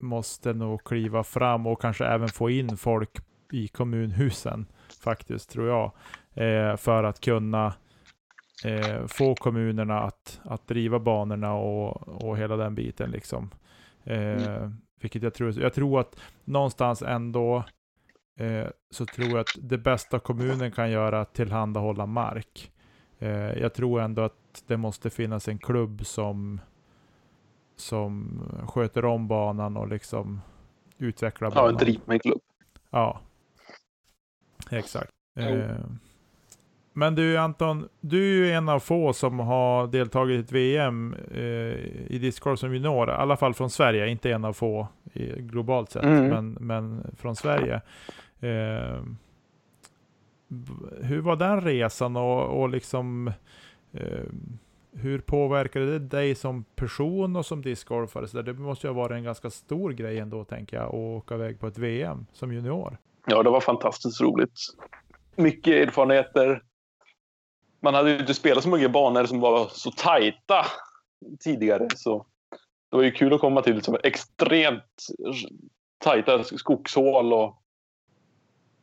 måste 0.00 0.52
nog 0.52 0.84
kliva 0.84 1.24
fram 1.24 1.66
och 1.66 1.80
kanske 1.80 2.04
även 2.04 2.28
få 2.28 2.50
in 2.50 2.76
folk 2.76 3.10
i 3.52 3.68
kommunhusen 3.68 4.66
faktiskt, 5.04 5.50
tror 5.50 5.68
jag. 5.68 5.92
Eh, 6.34 6.76
för 6.76 7.04
att 7.04 7.20
kunna 7.20 7.74
eh, 8.64 9.06
få 9.06 9.34
kommunerna 9.34 10.00
att, 10.00 10.40
att 10.44 10.66
driva 10.66 10.98
banorna 10.98 11.54
och, 11.54 12.08
och 12.24 12.38
hela 12.38 12.56
den 12.56 12.74
biten 12.74 13.10
liksom. 13.10 13.50
Eh, 14.04 14.70
Vilket 15.00 15.22
jag 15.22 15.34
tror, 15.34 15.60
jag 15.60 15.72
tror 15.74 16.00
att 16.00 16.16
någonstans 16.44 17.02
ändå 17.02 17.64
eh, 18.38 18.66
så 18.90 19.06
tror 19.06 19.28
jag 19.28 19.38
att 19.38 19.56
det 19.60 19.78
bästa 19.78 20.18
kommunen 20.18 20.72
kan 20.72 20.90
göra 20.90 21.16
är 21.18 21.22
att 21.22 21.34
tillhandahålla 21.34 22.06
mark. 22.06 22.72
Eh, 23.18 23.30
jag 23.58 23.74
tror 23.74 24.00
ändå 24.00 24.22
att 24.22 24.62
det 24.66 24.76
måste 24.76 25.10
finnas 25.10 25.48
en 25.48 25.58
klubb 25.58 26.06
som, 26.06 26.60
som 27.76 28.42
sköter 28.68 29.04
om 29.04 29.28
banan 29.28 29.76
och 29.76 29.88
liksom 29.88 30.40
utvecklar 30.98 31.48
Ja, 31.48 31.54
banan. 31.54 31.70
en 31.70 31.76
drivmedel. 31.76 32.32
Ja. 32.90 33.20
Exakt. 34.70 35.10
Jo. 35.34 35.62
Men 36.92 37.14
du 37.14 37.36
Anton, 37.36 37.88
du 38.00 38.22
är 38.22 38.46
ju 38.46 38.52
en 38.52 38.68
av 38.68 38.78
få 38.78 39.12
som 39.12 39.38
har 39.38 39.86
deltagit 39.86 40.36
i 40.36 40.40
ett 40.40 40.52
VM 40.52 41.14
eh, 41.30 41.40
i 42.06 42.18
discgolf 42.20 42.60
som 42.60 42.74
junior. 42.74 43.08
I 43.08 43.12
alla 43.12 43.36
fall 43.36 43.54
från 43.54 43.70
Sverige, 43.70 44.08
inte 44.08 44.30
en 44.30 44.44
av 44.44 44.52
få 44.52 44.88
i, 45.12 45.26
globalt 45.42 45.90
sett, 45.90 46.02
Mm. 46.02 46.28
men, 46.28 46.52
men 46.52 47.14
från 47.16 47.36
Sverige. 47.36 47.74
Eh, 48.40 49.02
hur 51.00 51.20
var 51.20 51.36
den 51.36 51.60
resan 51.60 52.16
och, 52.16 52.60
och 52.62 52.68
liksom 52.68 53.32
eh, 53.92 54.24
hur 54.96 55.18
påverkade 55.18 55.86
det 55.86 55.98
dig 55.98 56.34
som 56.34 56.64
person 56.64 57.36
och 57.36 57.46
som 57.46 57.62
discgolfare? 57.62 58.28
Så 58.28 58.42
det 58.42 58.52
måste 58.52 58.86
ju 58.86 58.92
ha 58.92 59.00
varit 59.02 59.14
en 59.16 59.24
ganska 59.24 59.50
stor 59.50 59.90
grej 59.92 60.18
ändå, 60.18 60.44
tänker 60.44 60.76
jag, 60.76 60.86
att 60.86 60.94
åka 60.94 61.34
iväg 61.34 61.60
på 61.60 61.66
ett 61.66 61.78
VM 61.78 62.26
som 62.32 62.52
junior. 62.52 62.98
Ja, 63.26 63.42
det 63.42 63.50
var 63.50 63.60
fantastiskt 63.60 64.20
roligt. 64.20 64.58
Mycket 65.36 65.88
erfarenheter. 65.88 66.62
Man 67.82 67.94
hade 67.94 68.10
ju 68.10 68.18
inte 68.18 68.34
spelat 68.34 68.62
så 68.62 68.68
många 68.68 68.88
banor 68.88 69.24
som 69.24 69.40
var 69.40 69.68
så 69.68 69.90
tajta 69.90 70.66
tidigare. 71.40 71.88
Så 71.96 72.26
det 72.90 72.96
var 72.96 73.02
ju 73.02 73.10
kul 73.10 73.32
att 73.32 73.40
komma 73.40 73.62
till 73.62 73.74
liksom 73.74 73.96
extremt 74.02 75.06
tajta 75.98 76.44
skogshål 76.44 77.32
och 77.32 77.62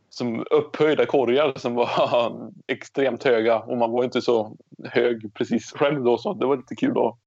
som 0.10 0.46
upphöjda 0.52 1.06
korgar 1.06 1.54
som 1.56 1.76
var 1.76 2.52
extremt 2.68 3.24
höga. 3.24 3.60
Och 3.60 3.78
man 3.78 3.92
var 3.92 4.04
inte 4.04 4.22
så 4.22 4.58
hög 4.84 5.34
precis 5.34 5.72
själv 5.72 6.04
då, 6.04 6.18
så 6.18 6.34
det 6.34 6.46
var 6.46 6.58
lite 6.58 6.76
kul. 6.76 6.94
Då. 6.94 7.18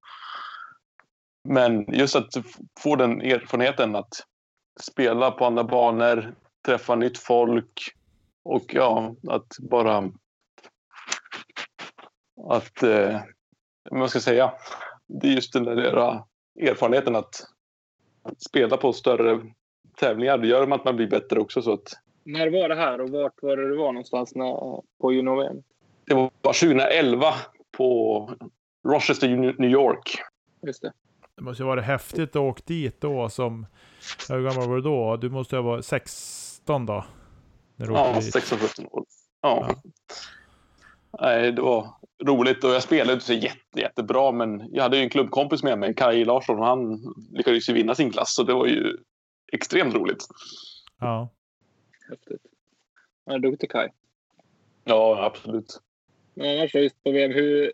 Men 1.49 1.85
just 1.93 2.15
att 2.15 2.33
få 2.79 2.95
den 2.95 3.21
erfarenheten 3.21 3.95
att 3.95 4.13
spela 4.79 5.31
på 5.31 5.45
andra 5.45 5.63
banor, 5.63 6.35
träffa 6.65 6.95
nytt 6.95 7.17
folk 7.17 7.81
och 8.43 8.73
ja, 8.73 9.15
att 9.27 9.47
bara... 9.59 10.11
Att... 12.49 12.83
Eh, 12.83 13.21
vad 13.91 14.09
ska 14.09 14.17
jag 14.17 14.23
säga? 14.23 14.53
Det 15.07 15.27
är 15.27 15.31
just 15.31 15.53
den 15.53 15.63
där 15.63 16.23
erfarenheten 16.61 17.15
att 17.15 17.35
spela 18.37 18.77
på 18.77 18.93
större 18.93 19.41
tävlingar. 19.95 20.37
Det 20.37 20.47
gör 20.47 20.71
att 20.71 20.85
man 20.85 20.95
blir 20.95 21.07
bättre 21.07 21.39
också. 21.39 21.61
Så 21.61 21.73
att 21.73 21.93
När 22.23 22.49
var 22.49 22.69
det 22.69 22.75
här 22.75 23.01
och 23.01 23.09
vart 23.09 23.41
var 23.41 23.57
det 23.57 23.69
du 23.69 23.77
var 23.77 23.91
någonstans 23.91 24.35
när, 24.35 24.81
på 25.01 25.13
junior-VM? 25.13 25.63
det 26.05 26.13
var 26.13 26.29
2011 26.41 27.33
på 27.77 28.29
Rochester, 28.87 29.27
New 29.59 29.71
York. 29.71 30.17
Just 30.67 30.81
det. 30.81 30.93
Det 31.35 31.41
måste 31.41 31.63
ju 31.63 31.67
vara 31.67 31.81
häftigt 31.81 32.29
att 32.29 32.35
åka 32.35 32.61
dit 32.65 33.01
då 33.01 33.29
som... 33.29 33.65
Hur 34.29 34.49
gammal 34.49 34.69
var 34.69 34.75
du 34.75 34.81
då? 34.81 35.17
Du 35.17 35.29
måste 35.29 35.55
ha 35.55 35.63
varit 35.63 35.85
16 35.85 36.85
då? 36.85 37.05
När 37.75 37.87
du 37.87 37.93
Ja, 37.93 38.13
dit. 38.19 38.35
16-17 38.35 38.87
år. 38.91 39.05
Ja. 39.41 39.67
Ja. 39.69 39.91
Nej, 41.21 41.51
det 41.51 41.61
var 41.61 41.87
roligt 42.23 42.63
och 42.63 42.69
jag 42.69 42.83
spelade 42.83 43.13
inte 43.13 43.25
så 43.25 43.33
jätte, 43.33 43.79
jättebra 43.79 44.31
men 44.31 44.69
jag 44.71 44.83
hade 44.83 44.97
ju 44.97 45.03
en 45.03 45.09
klubbkompis 45.09 45.63
med 45.63 45.79
mig, 45.79 45.93
Kaj 45.95 46.25
Larsson, 46.25 46.59
och 46.59 46.65
han 46.65 47.13
lyckades 47.31 47.69
ju 47.69 47.73
vinna 47.73 47.95
sin 47.95 48.11
klass 48.11 48.35
så 48.35 48.43
det 48.43 48.53
var 48.53 48.67
ju 48.67 48.97
extremt 49.51 49.95
roligt. 49.95 50.25
Ja. 50.99 51.29
Häftigt. 52.09 52.41
Ja, 53.25 53.37
duktig 53.37 53.71
Kaj. 53.71 53.93
Ja, 54.83 55.25
absolut. 55.25 55.79
Men 56.33 56.57
annars 56.57 56.75
just 56.75 57.03
på 57.03 57.11
VM, 57.11 57.31
hur, 57.31 57.71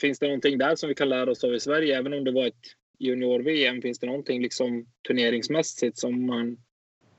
finns 0.00 0.18
det 0.18 0.26
någonting 0.26 0.58
där 0.58 0.76
som 0.76 0.88
vi 0.88 0.94
kan 0.94 1.08
lära 1.08 1.30
oss 1.30 1.44
av 1.44 1.54
i 1.54 1.60
Sverige? 1.60 1.98
Även 1.98 2.14
om 2.14 2.24
det 2.24 2.32
var 2.32 2.46
ett 2.46 2.64
junior-VM, 2.98 3.82
finns 3.82 3.98
det 3.98 4.06
någonting 4.06 4.42
liksom 4.42 4.86
turneringsmässigt 5.08 5.98
som 5.98 6.26
man 6.26 6.56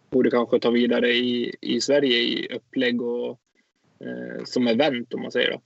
borde 0.10 0.32
kanske 0.32 0.60
ta 0.60 0.70
vidare 0.70 1.12
i, 1.12 1.56
i 1.62 1.82
Sverige 1.82 2.18
i 2.18 2.48
upplägg 2.56 3.02
och 3.02 3.40
som 4.46 4.68
event 4.68 5.14
om 5.14 5.22
man 5.22 5.32
säger 5.32 5.52
då? 5.52 5.62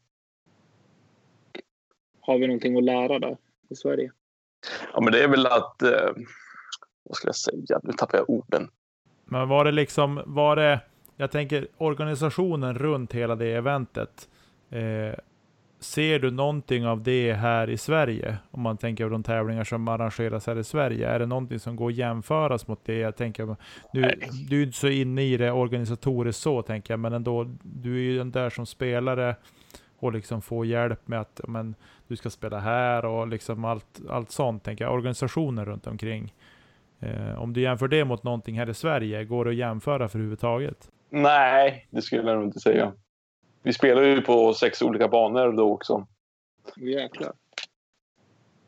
Har 2.22 2.38
vi 2.38 2.48
någonting 2.48 2.78
att 2.78 2.84
lära 2.84 3.20
där 3.20 3.38
i 3.70 3.76
Sverige? 3.76 4.12
Ja, 4.94 5.02
men 5.02 5.14
det 5.14 5.24
är 5.24 5.28
väl 5.28 5.46
att... 5.46 5.82
Eh, 5.82 6.12
vad 7.04 7.16
ska 7.16 7.28
jag 7.28 7.36
säga? 7.36 7.80
Nu 7.84 7.94
tappar 7.94 8.18
jag 8.18 8.30
orden. 8.30 8.70
Men 9.26 9.48
var 9.48 9.66
det 9.66 9.72
liksom, 9.72 10.22
var 10.26 10.56
det, 10.56 10.80
jag 11.16 11.32
tänker 11.32 11.68
organisationen 11.78 12.78
runt 12.78 13.14
hela 13.14 13.36
det 13.36 13.54
eventet. 13.54 14.30
Eh, 14.70 15.20
ser 15.80 16.20
du 16.20 16.32
någonting 16.32 16.88
av 16.88 17.04
det 17.04 17.34
här 17.34 17.70
i 17.70 17.78
Sverige? 17.78 18.38
Om 18.52 18.62
man 18.62 18.78
tänker 18.78 19.04
på 19.04 19.10
de 19.10 19.24
tävlingar 19.24 19.64
som 19.64 19.88
arrangeras 19.88 20.48
här 20.48 20.60
i 20.60 20.64
Sverige. 20.64 21.10
Är 21.10 21.20
det 21.20 21.26
någonting 21.26 21.60
som 21.60 21.76
går 21.76 21.90
att 21.90 21.96
jämföras 21.96 22.68
mot 22.68 22.86
det? 22.86 22.98
Jag 22.98 23.16
tänker, 23.16 23.56
nu, 23.94 24.12
du 24.50 24.60
är 24.60 24.66
inte 24.66 24.78
så 24.78 24.88
inne 24.88 25.22
i 25.22 25.38
det 25.38 25.52
organisatoriskt 25.52 26.42
så 26.42 26.62
tänker 26.62 26.94
jag, 26.94 27.00
men 27.00 27.14
ändå, 27.14 27.56
du 27.64 27.96
är 27.96 28.02
ju 28.02 28.18
den 28.18 28.32
där 28.32 28.50
som 28.50 28.66
spelare 28.66 29.36
och 30.00 30.14
liksom 30.14 30.42
få 30.42 30.66
hjälp 30.66 31.08
med 31.08 31.22
att 31.22 31.42
men, 31.48 31.76
du 32.08 32.16
ska 32.16 32.30
spela 32.30 32.60
här 32.60 33.06
och 33.06 33.28
liksom 33.28 33.66
allt, 33.66 34.02
allt 34.10 34.32
sånt, 34.32 34.64
tänker 34.64 34.86
jag. 34.86 34.94
Organisationen 34.94 35.66
runt 35.66 35.88
omkring. 35.88 36.34
Eh, 37.00 37.42
om 37.42 37.54
du 37.54 37.62
jämför 37.62 37.88
det 37.88 38.06
mot 38.06 38.24
någonting 38.24 38.60
här 38.60 38.70
i 38.70 38.74
Sverige, 38.74 39.26
går 39.26 39.46
det 39.46 39.52
att 39.52 39.58
jämföra 39.58 40.10
för 40.10 40.20
överhuvudtaget? 40.20 40.90
Nej, 41.10 41.88
det 41.90 42.02
skulle 42.02 42.32
jag 42.32 42.38
nog 42.38 42.48
inte 42.48 42.60
säga. 42.60 42.92
Vi 43.62 43.74
spelar 43.74 44.02
ju 44.02 44.22
på 44.22 44.54
sex 44.54 44.82
olika 44.82 45.08
banor 45.08 45.52
då 45.52 45.74
också. 45.74 46.08
Jäklar. 46.78 47.34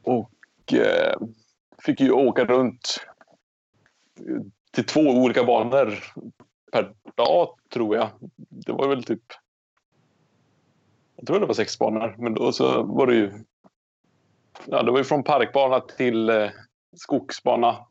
Och 0.03 0.74
eh, 0.74 1.15
fick 1.86 2.00
ju 2.00 2.12
åka 2.12 2.45
runt 2.45 2.98
till 4.71 4.86
två 4.86 5.01
olika 5.01 5.43
banor 5.43 6.03
per 6.71 6.93
dag, 7.15 7.55
tror 7.74 7.95
jag. 7.95 8.10
Det 8.50 8.71
var 8.71 8.88
väl 8.88 9.03
typ... 9.03 9.24
Jag 11.15 11.27
tror 11.27 11.39
det 11.39 11.45
var 11.45 11.53
sex 11.53 11.79
banor, 11.79 12.15
men 12.17 12.33
då 12.33 12.51
så 12.51 12.83
var 12.83 13.07
det 13.07 13.15
ju... 13.15 13.31
Ja, 14.65 14.83
det 14.83 14.91
var 14.91 14.98
ju 14.98 15.03
från 15.03 15.24
parkbana 15.24 15.79
till 15.79 16.29
eh, 16.29 16.50
skogsbana. 16.95 17.86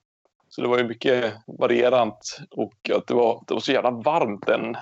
Så 0.49 0.63
det 0.63 0.69
var 0.69 0.79
ju 0.79 0.85
mycket 0.85 1.35
varierant 1.47 2.39
och 2.51 2.91
att 2.95 3.07
det 3.07 3.15
var, 3.15 3.45
det 3.47 3.55
var 3.55 3.61
så 3.61 3.73
jävla 3.73 3.91
varmt 3.91 4.47
den 4.47 4.77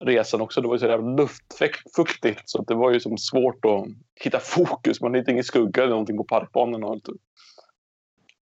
resan 0.00 0.40
också. 0.40 0.60
Det 0.60 0.68
var 0.68 0.74
ju 0.74 0.78
så 0.78 0.86
jävla 0.86 1.16
luftfuktigt 1.16 2.42
så 2.44 2.62
det 2.62 2.74
var 2.74 2.90
ju 2.90 3.00
som 3.00 3.18
svårt 3.18 3.64
att 3.64 3.86
hitta 4.14 4.40
fokus. 4.40 5.00
Man 5.00 5.14
hittade 5.14 5.32
ingen 5.32 5.44
skugga 5.44 5.82
eller 5.82 5.90
någonting 5.90 6.16
på 6.16 6.24
parkbanan. 6.24 6.84
Och 6.84 6.90
allt. 6.90 7.08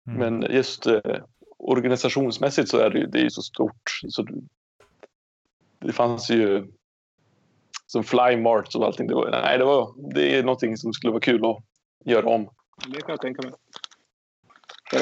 Mm. 0.08 0.20
Men 0.20 0.52
just 0.52 0.88
eh, 0.88 1.02
organisationsmässigt 1.58 2.70
så 2.70 2.78
är 2.78 2.90
det 2.90 3.00
ju, 3.00 3.06
det 3.06 3.20
är 3.20 3.24
ju 3.24 3.30
så 3.30 3.42
stort. 3.42 4.00
Så 4.10 4.22
det, 4.22 4.34
det 5.80 5.94
fanns 5.94 6.30
ju 6.30 6.68
som 7.86 8.04
fly 8.04 8.38
march 8.38 8.76
och 8.76 8.86
allting. 8.86 9.08
Det, 9.08 9.16
var, 9.16 9.32
nej, 9.32 9.58
det, 9.58 9.66
var, 9.66 10.14
det 10.14 10.38
är 10.38 10.44
någonting 10.44 10.78
som 10.78 10.94
skulle 10.94 11.12
vara 11.12 11.22
kul 11.22 11.46
att 11.46 11.64
göra 12.06 12.30
om. 12.30 12.50
Det 12.88 13.02
kan 13.02 13.10
jag 13.10 13.22
tänka 13.22 13.42
mig. 13.42 13.52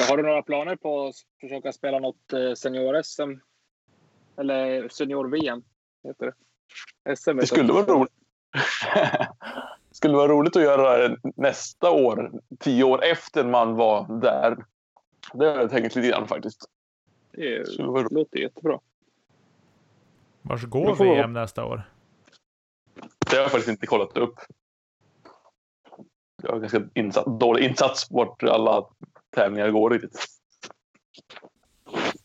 Har 0.08 0.16
du 0.16 0.22
några 0.22 0.42
planer 0.42 0.76
på 0.76 1.06
att 1.06 1.14
försöka 1.40 1.72
spela 1.72 1.98
något 1.98 2.32
eh, 2.32 2.54
senior-SM? 2.54 3.40
Eller 4.36 4.88
senior-VM? 4.88 5.62
Heter 6.04 6.26
det. 6.26 7.16
SM 7.16 7.36
det 7.36 7.46
skulle 7.46 7.72
vara 7.72 7.84
roligt. 7.84 8.12
det 8.52 9.28
skulle 9.96 10.16
vara 10.16 10.28
roligt 10.28 10.56
att 10.56 10.62
göra 10.62 11.08
det 11.08 11.16
nästa 11.36 11.90
år, 11.90 12.32
tio 12.58 12.84
år 12.84 13.04
efter 13.04 13.44
man 13.44 13.74
var 13.74 14.20
där. 14.20 14.64
Det 15.32 15.46
har 15.46 15.56
jag 15.56 15.70
tänkt 15.70 15.94
lite 15.94 16.08
grann 16.08 16.28
faktiskt. 16.28 16.64
Det, 17.30 17.76
det 17.76 18.08
låter 18.10 18.38
jättebra. 18.38 18.80
Vars 20.42 20.64
går 20.64 20.94
VM 20.94 21.32
nästa 21.32 21.64
år? 21.64 21.90
Det 23.30 23.36
har 23.36 23.42
jag 23.42 23.50
faktiskt 23.50 23.68
inte 23.68 23.86
kollat 23.86 24.16
upp. 24.16 24.34
Jag 26.42 26.52
har 26.52 26.58
ganska 26.58 26.82
insatt, 26.94 27.40
dålig 27.40 27.64
insats 27.64 28.06
vart 28.10 28.42
alla 28.42 28.86
tävlingar 29.30 29.70
går 29.70 29.90
riktigt. 29.90 30.26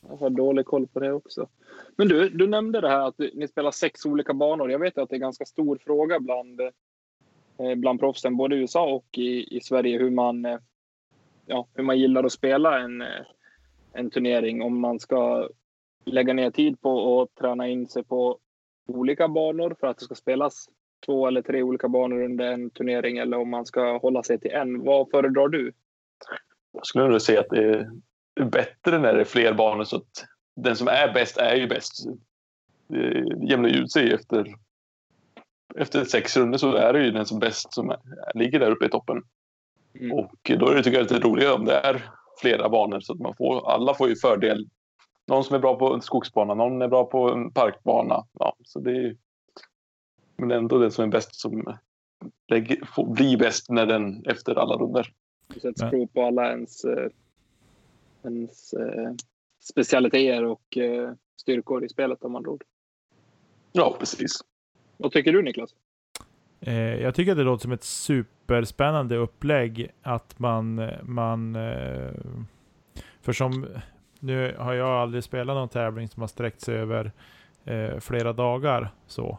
Jag 0.01 0.17
har 0.17 0.29
dålig 0.29 0.65
koll 0.65 0.87
på 0.87 0.99
det 0.99 1.13
också. 1.13 1.49
Men 1.95 2.07
du, 2.07 2.29
du 2.29 2.47
nämnde 2.47 2.81
det 2.81 2.89
här 2.89 3.07
att 3.07 3.19
ni 3.33 3.47
spelar 3.47 3.71
sex 3.71 4.05
olika 4.05 4.33
banor. 4.33 4.71
Jag 4.71 4.79
vet 4.79 4.97
att 4.97 5.09
det 5.09 5.13
är 5.13 5.17
en 5.17 5.21
ganska 5.21 5.45
stor 5.45 5.77
fråga 5.85 6.19
bland, 6.19 6.61
eh, 6.61 7.75
bland 7.75 7.99
proffsen, 7.99 8.37
både 8.37 8.55
i 8.55 8.59
USA 8.59 8.85
och 8.85 9.17
i, 9.17 9.57
i 9.57 9.61
Sverige, 9.61 9.97
hur 9.97 10.11
man, 10.11 10.45
eh, 10.45 10.57
ja, 11.45 11.67
hur 11.73 11.83
man 11.83 11.99
gillar 11.99 12.23
att 12.23 12.31
spela 12.31 12.79
en, 12.79 13.01
eh, 13.01 13.25
en 13.93 14.09
turnering. 14.09 14.61
Om 14.61 14.79
man 14.79 14.99
ska 14.99 15.49
lägga 16.05 16.33
ner 16.33 16.51
tid 16.51 16.81
på 16.81 17.21
att 17.21 17.35
träna 17.35 17.67
in 17.67 17.87
sig 17.87 18.03
på 18.03 18.39
olika 18.87 19.27
banor 19.27 19.75
för 19.79 19.87
att 19.87 19.97
det 19.97 20.05
ska 20.05 20.15
spelas 20.15 20.69
två 21.05 21.27
eller 21.27 21.41
tre 21.41 21.63
olika 21.63 21.87
banor 21.87 22.23
under 22.23 22.51
en 22.51 22.69
turnering 22.69 23.17
eller 23.17 23.37
om 23.37 23.49
man 23.49 23.65
ska 23.65 23.97
hålla 23.97 24.23
sig 24.23 24.39
till 24.39 24.51
en. 24.51 24.83
Vad 24.83 25.09
föredrar 25.09 25.47
du? 25.47 25.73
Jag 26.73 26.85
skulle 26.85 27.07
nog 27.07 27.21
säga 27.21 27.39
att 27.39 27.49
det 27.49 27.87
är 28.35 28.45
bättre 28.45 28.99
när 28.99 29.13
det 29.13 29.21
är 29.21 29.25
fler 29.25 29.53
banor 29.53 29.83
så 29.83 29.95
att 29.95 30.25
den 30.63 30.75
som 30.75 30.87
är 30.87 31.13
bäst 31.13 31.37
är 31.37 31.55
ju 31.55 31.67
bäst. 31.67 32.05
Det 32.87 33.25
jämnar 33.49 33.69
ju 33.69 33.75
ut 33.75 33.91
sig 33.91 34.13
efter, 34.13 34.55
efter 35.75 36.05
sex 36.05 36.37
runder 36.37 36.57
så 36.57 36.75
är 36.75 36.93
det 36.93 37.03
ju 37.03 37.11
den 37.11 37.25
som 37.25 37.39
bäst 37.39 37.73
som 37.73 37.89
är, 37.89 37.97
ligger 38.33 38.59
där 38.59 38.71
uppe 38.71 38.85
i 38.85 38.89
toppen. 38.89 39.23
Mm. 39.93 40.11
Och 40.11 40.51
då 40.59 40.69
är 40.69 40.75
det 40.75 40.83
tycker 40.83 40.97
jag 40.97 41.11
lite 41.11 41.27
roligare 41.27 41.53
om 41.53 41.65
det 41.65 41.73
är 41.73 42.09
flera 42.41 42.69
banor 42.69 42.99
så 42.99 43.13
att 43.13 43.19
man 43.19 43.35
får, 43.37 43.71
alla 43.71 43.93
får 43.93 44.09
ju 44.09 44.15
fördel. 44.15 44.69
Någon 45.27 45.43
som 45.43 45.55
är 45.55 45.59
bra 45.59 45.75
på 45.75 45.93
en 45.93 46.01
skogsbana, 46.01 46.53
någon 46.53 46.81
är 46.81 46.87
bra 46.87 47.05
på 47.05 47.31
en 47.31 47.51
parkbana. 47.51 48.25
Ja, 48.33 48.55
så 48.63 48.79
det 48.79 48.91
är, 48.91 49.15
men 50.37 50.51
ändå 50.51 50.77
den 50.77 50.91
som 50.91 51.05
är 51.05 51.09
bäst 51.09 51.35
som 51.35 51.77
lägger, 52.47 52.85
får, 52.85 53.07
blir 53.07 53.37
bäst 53.37 53.69
när 53.69 53.85
den 53.85 54.25
efter 54.25 54.55
alla 54.55 54.75
runder. 54.75 55.13
Det 55.47 55.59
sätts 55.59 55.81
prov 55.81 56.07
på 56.07 56.25
alla 56.25 56.51
ens, 56.51 56.85
eh, 56.85 57.09
ens 58.23 58.73
eh, 58.73 59.11
specialiteter 59.61 60.43
och 60.43 60.77
eh, 60.77 61.13
styrkor 61.41 61.85
i 61.85 61.89
spelet 61.89 62.23
om 62.23 62.31
man 62.31 62.47
ord. 62.47 62.63
Ja, 63.71 63.95
precis. 63.99 64.31
Vad 64.97 65.11
tycker 65.11 65.33
du 65.33 65.41
Niklas? 65.41 65.69
Eh, 66.61 67.01
jag 67.01 67.15
tycker 67.15 67.31
att 67.31 67.37
det 67.37 67.43
låter 67.43 67.61
som 67.61 67.71
ett 67.71 67.83
superspännande 67.83 69.15
upplägg 69.15 69.91
att 70.01 70.39
man, 70.39 70.89
man 71.03 71.55
eh, 71.55 72.11
för 73.21 73.33
som 73.33 73.67
nu 74.19 74.55
har 74.57 74.73
jag 74.73 74.89
aldrig 74.89 75.23
spelat 75.23 75.55
någon 75.55 75.69
tävling 75.69 76.07
som 76.07 76.21
har 76.21 76.27
sträckt 76.27 76.61
sig 76.61 76.75
över 76.75 77.11
eh, 77.65 77.99
flera 77.99 78.33
dagar 78.33 78.89
så. 79.07 79.37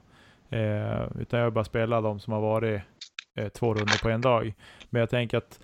Utan 1.21 1.39
jag 1.39 1.47
har 1.47 1.51
bara 1.51 1.65
spelat 1.65 2.03
de 2.03 2.21
som 2.21 2.33
har 2.33 2.41
varit 2.41 2.83
två 3.53 3.75
runder 3.75 4.03
på 4.03 4.09
en 4.09 4.21
dag. 4.21 4.55
Men 4.91 5.01
jag 5.01 5.11
tänker 5.11 5.39
att 5.39 5.61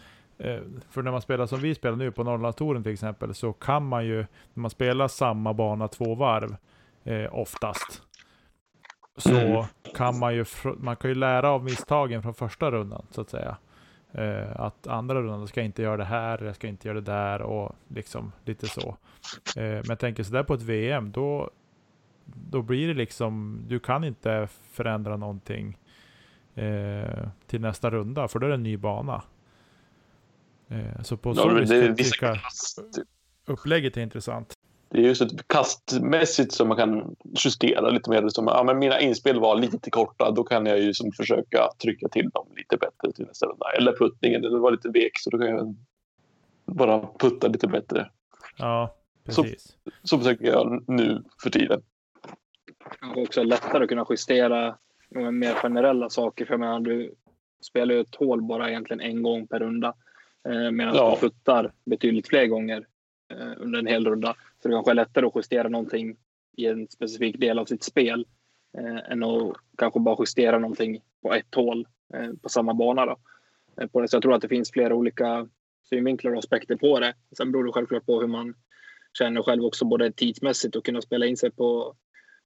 för 0.91 1.03
när 1.03 1.11
man 1.11 1.21
spelar 1.23 1.47
som 1.47 1.61
vi 1.61 1.75
spelar 1.75 1.97
nu 1.97 2.11
på 2.11 2.25
Norrlandstouren 2.25 2.83
till 2.83 2.93
exempel 2.93 3.35
så 3.35 3.53
kan 3.53 3.87
man 3.87 4.07
ju, 4.07 4.17
när 4.55 4.61
man 4.61 4.71
spelar 4.71 5.09
samma 5.09 5.55
bana 5.55 5.89
två 5.89 6.15
varv 6.15 6.57
eh, 7.05 7.35
oftast, 7.35 8.03
så 9.17 9.37
mm. 9.37 9.65
kan 9.95 10.19
man 10.19 10.35
ju, 10.35 10.45
man 10.77 10.97
kan 10.97 11.11
ju 11.11 11.15
lära 11.15 11.51
av 11.51 11.65
misstagen 11.65 12.23
från 12.23 12.35
första 12.35 12.71
rundan 12.71 13.07
så 13.11 13.21
att 13.21 13.31
säga. 13.31 13.57
Eh, 14.13 14.61
att 14.61 14.87
andra 14.87 15.23
rundan 15.23 15.49
ska 15.49 15.61
jag 15.61 15.67
inte 15.67 15.83
göra 15.83 15.97
det 15.97 16.05
här, 16.05 16.45
jag 16.45 16.57
ska 16.57 16.69
inte 16.69 16.89
göra 16.89 17.01
det 17.01 17.13
där 17.13 17.43
och 17.43 17.77
liksom 17.89 18.33
lite 18.45 18.69
så. 18.69 18.97
Eh, 19.57 19.63
men 19.63 19.85
jag 19.89 19.99
tänker 19.99 20.23
sådär 20.23 20.43
på 20.43 20.55
ett 20.55 20.63
VM, 20.63 21.13
då, 21.13 21.51
då 22.25 22.63
blir 22.63 22.89
det 22.89 22.95
liksom, 22.95 23.61
du 23.69 23.79
kan 23.79 24.05
inte 24.05 24.49
förändra 24.73 25.17
någonting 25.17 25.79
eh, 26.55 27.29
till 27.47 27.61
nästa 27.61 27.91
runda, 27.91 28.29
för 28.29 28.39
då 28.39 28.47
är 28.47 28.49
det 28.49 28.55
en 28.55 28.63
ny 28.63 28.77
bana. 28.77 29.23
Eh, 30.69 31.03
så 31.03 31.17
på 31.17 31.35
så 31.35 31.49
vis 31.55 32.11
tycker 32.11 32.41
upplägget 33.47 33.97
är 33.97 34.01
intressant. 34.01 34.55
Det 34.91 34.99
är 34.99 35.03
just 35.03 35.23
ett 35.23 35.49
kastmässigt 35.49 36.53
som 36.53 36.69
man 36.69 36.77
kan 36.77 37.17
justera 37.45 37.91
lite 37.91 38.11
mer. 38.11 38.29
Som, 38.29 38.47
ja, 38.47 38.63
men 38.65 38.79
mina 38.79 39.01
inspel 39.01 39.41
var 39.41 39.57
lite 39.57 39.91
korta, 39.91 40.31
då 40.31 40.45
kan 40.45 40.67
jag 40.67 40.79
ju 40.79 40.95
som 40.95 41.13
försöka 41.13 41.69
trycka 41.83 42.09
till 42.09 42.29
dem 42.29 42.47
lite 42.57 42.77
bättre 42.77 43.13
till 43.13 43.27
nästa 43.27 43.47
runda. 43.47 43.67
Eller 43.79 43.93
puttningen, 43.93 44.43
den 44.43 44.61
var 44.61 44.71
lite 44.71 44.89
vek 44.89 45.13
så 45.19 45.31
då 45.31 45.39
kan 45.39 45.49
jag 45.49 45.77
bara 46.67 47.09
putta 47.19 47.49
lite 47.49 47.67
bättre. 47.67 48.11
Ja, 48.59 48.97
precis. 49.25 49.63
Så, 49.63 49.91
så 50.03 50.19
försöker 50.19 50.45
jag 50.45 50.85
nu 50.89 51.23
för 51.43 51.51
tiden. 51.51 51.83
Kanske 53.01 53.21
också 53.21 53.43
lättare 53.43 53.83
att 53.83 53.89
kunna 53.89 54.07
justera 54.11 54.77
mer 55.33 55.55
generella 55.55 56.11
saker. 56.11 56.45
För 56.45 56.53
jag 56.53 56.61
menar, 56.61 56.81
du 56.81 57.15
spelar 57.61 57.95
ju 57.95 58.01
ett 58.01 58.15
hål 58.15 58.43
bara 58.43 58.71
egentligen 58.71 59.01
en 59.01 59.23
gång 59.23 59.47
per 59.47 59.59
runda. 59.59 59.95
Eh, 60.49 60.71
medan 60.71 60.95
ja. 60.95 61.09
man 61.09 61.19
puttar 61.19 61.73
betydligt 61.85 62.29
fler 62.29 62.47
gånger 62.47 62.87
eh, 63.33 63.53
under 63.57 63.79
en 63.79 63.87
hel 63.87 64.07
runda. 64.07 64.37
Så 64.63 64.69
det 64.69 64.75
kanske 64.75 64.93
är 64.93 64.95
lättare 64.95 65.27
att 65.27 65.37
justera 65.37 65.69
någonting 65.69 66.17
i 66.57 66.67
en 66.67 66.89
specifik 66.89 67.41
del 67.41 67.59
av 67.59 67.65
sitt 67.65 67.83
spel 67.83 68.27
eh, 68.79 69.13
än 69.13 69.23
att 69.23 69.57
kanske 69.79 70.01
bara 70.01 70.17
justera 70.19 70.59
någonting 70.59 71.01
på 71.23 71.35
ett 71.35 71.55
hål 71.55 71.87
eh, 72.15 72.33
på 72.43 72.49
samma 72.49 72.75
bana. 72.75 73.07
Då. 73.07 73.17
Eh, 73.81 73.87
på 73.87 74.01
det. 74.01 74.09
Så 74.09 74.17
jag 74.17 74.23
tror 74.23 74.35
att 74.35 74.43
det 74.43 74.49
finns 74.49 74.71
flera 74.71 74.95
olika 74.95 75.49
synvinklar 75.89 76.33
och 76.33 76.39
aspekter 76.39 76.77
på 76.77 77.01
det. 77.01 77.15
Sen 77.37 77.53
beror 77.53 77.65
det 77.65 77.73
självklart 77.73 78.07
på 78.07 78.21
hur 78.21 78.27
man 78.27 78.55
känner 79.19 79.43
själv 79.43 79.65
också 79.65 79.85
både 79.85 80.13
tidsmässigt 80.13 80.77
och 80.77 80.85
kunna 80.85 81.03
spela 81.03 81.27
in 81.27 81.37
sig 81.37 81.51
på, 81.51 81.97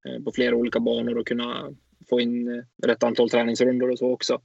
eh, 0.09 0.23
på 0.23 0.33
flera 0.33 0.57
olika 0.57 0.81
banor 0.81 1.19
och 1.19 1.27
kunna 1.27 1.71
få 2.09 2.21
in 2.21 2.65
rätt 2.83 3.03
antal 3.03 3.31
träningsrundor 3.31 3.91
och 3.91 3.99
så 3.99 4.13
också. 4.13 4.41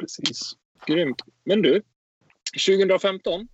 Precis. 0.00 0.52
Grymt. 0.86 1.22
Men 1.44 1.62
du, 1.62 1.82
2015 2.66 3.48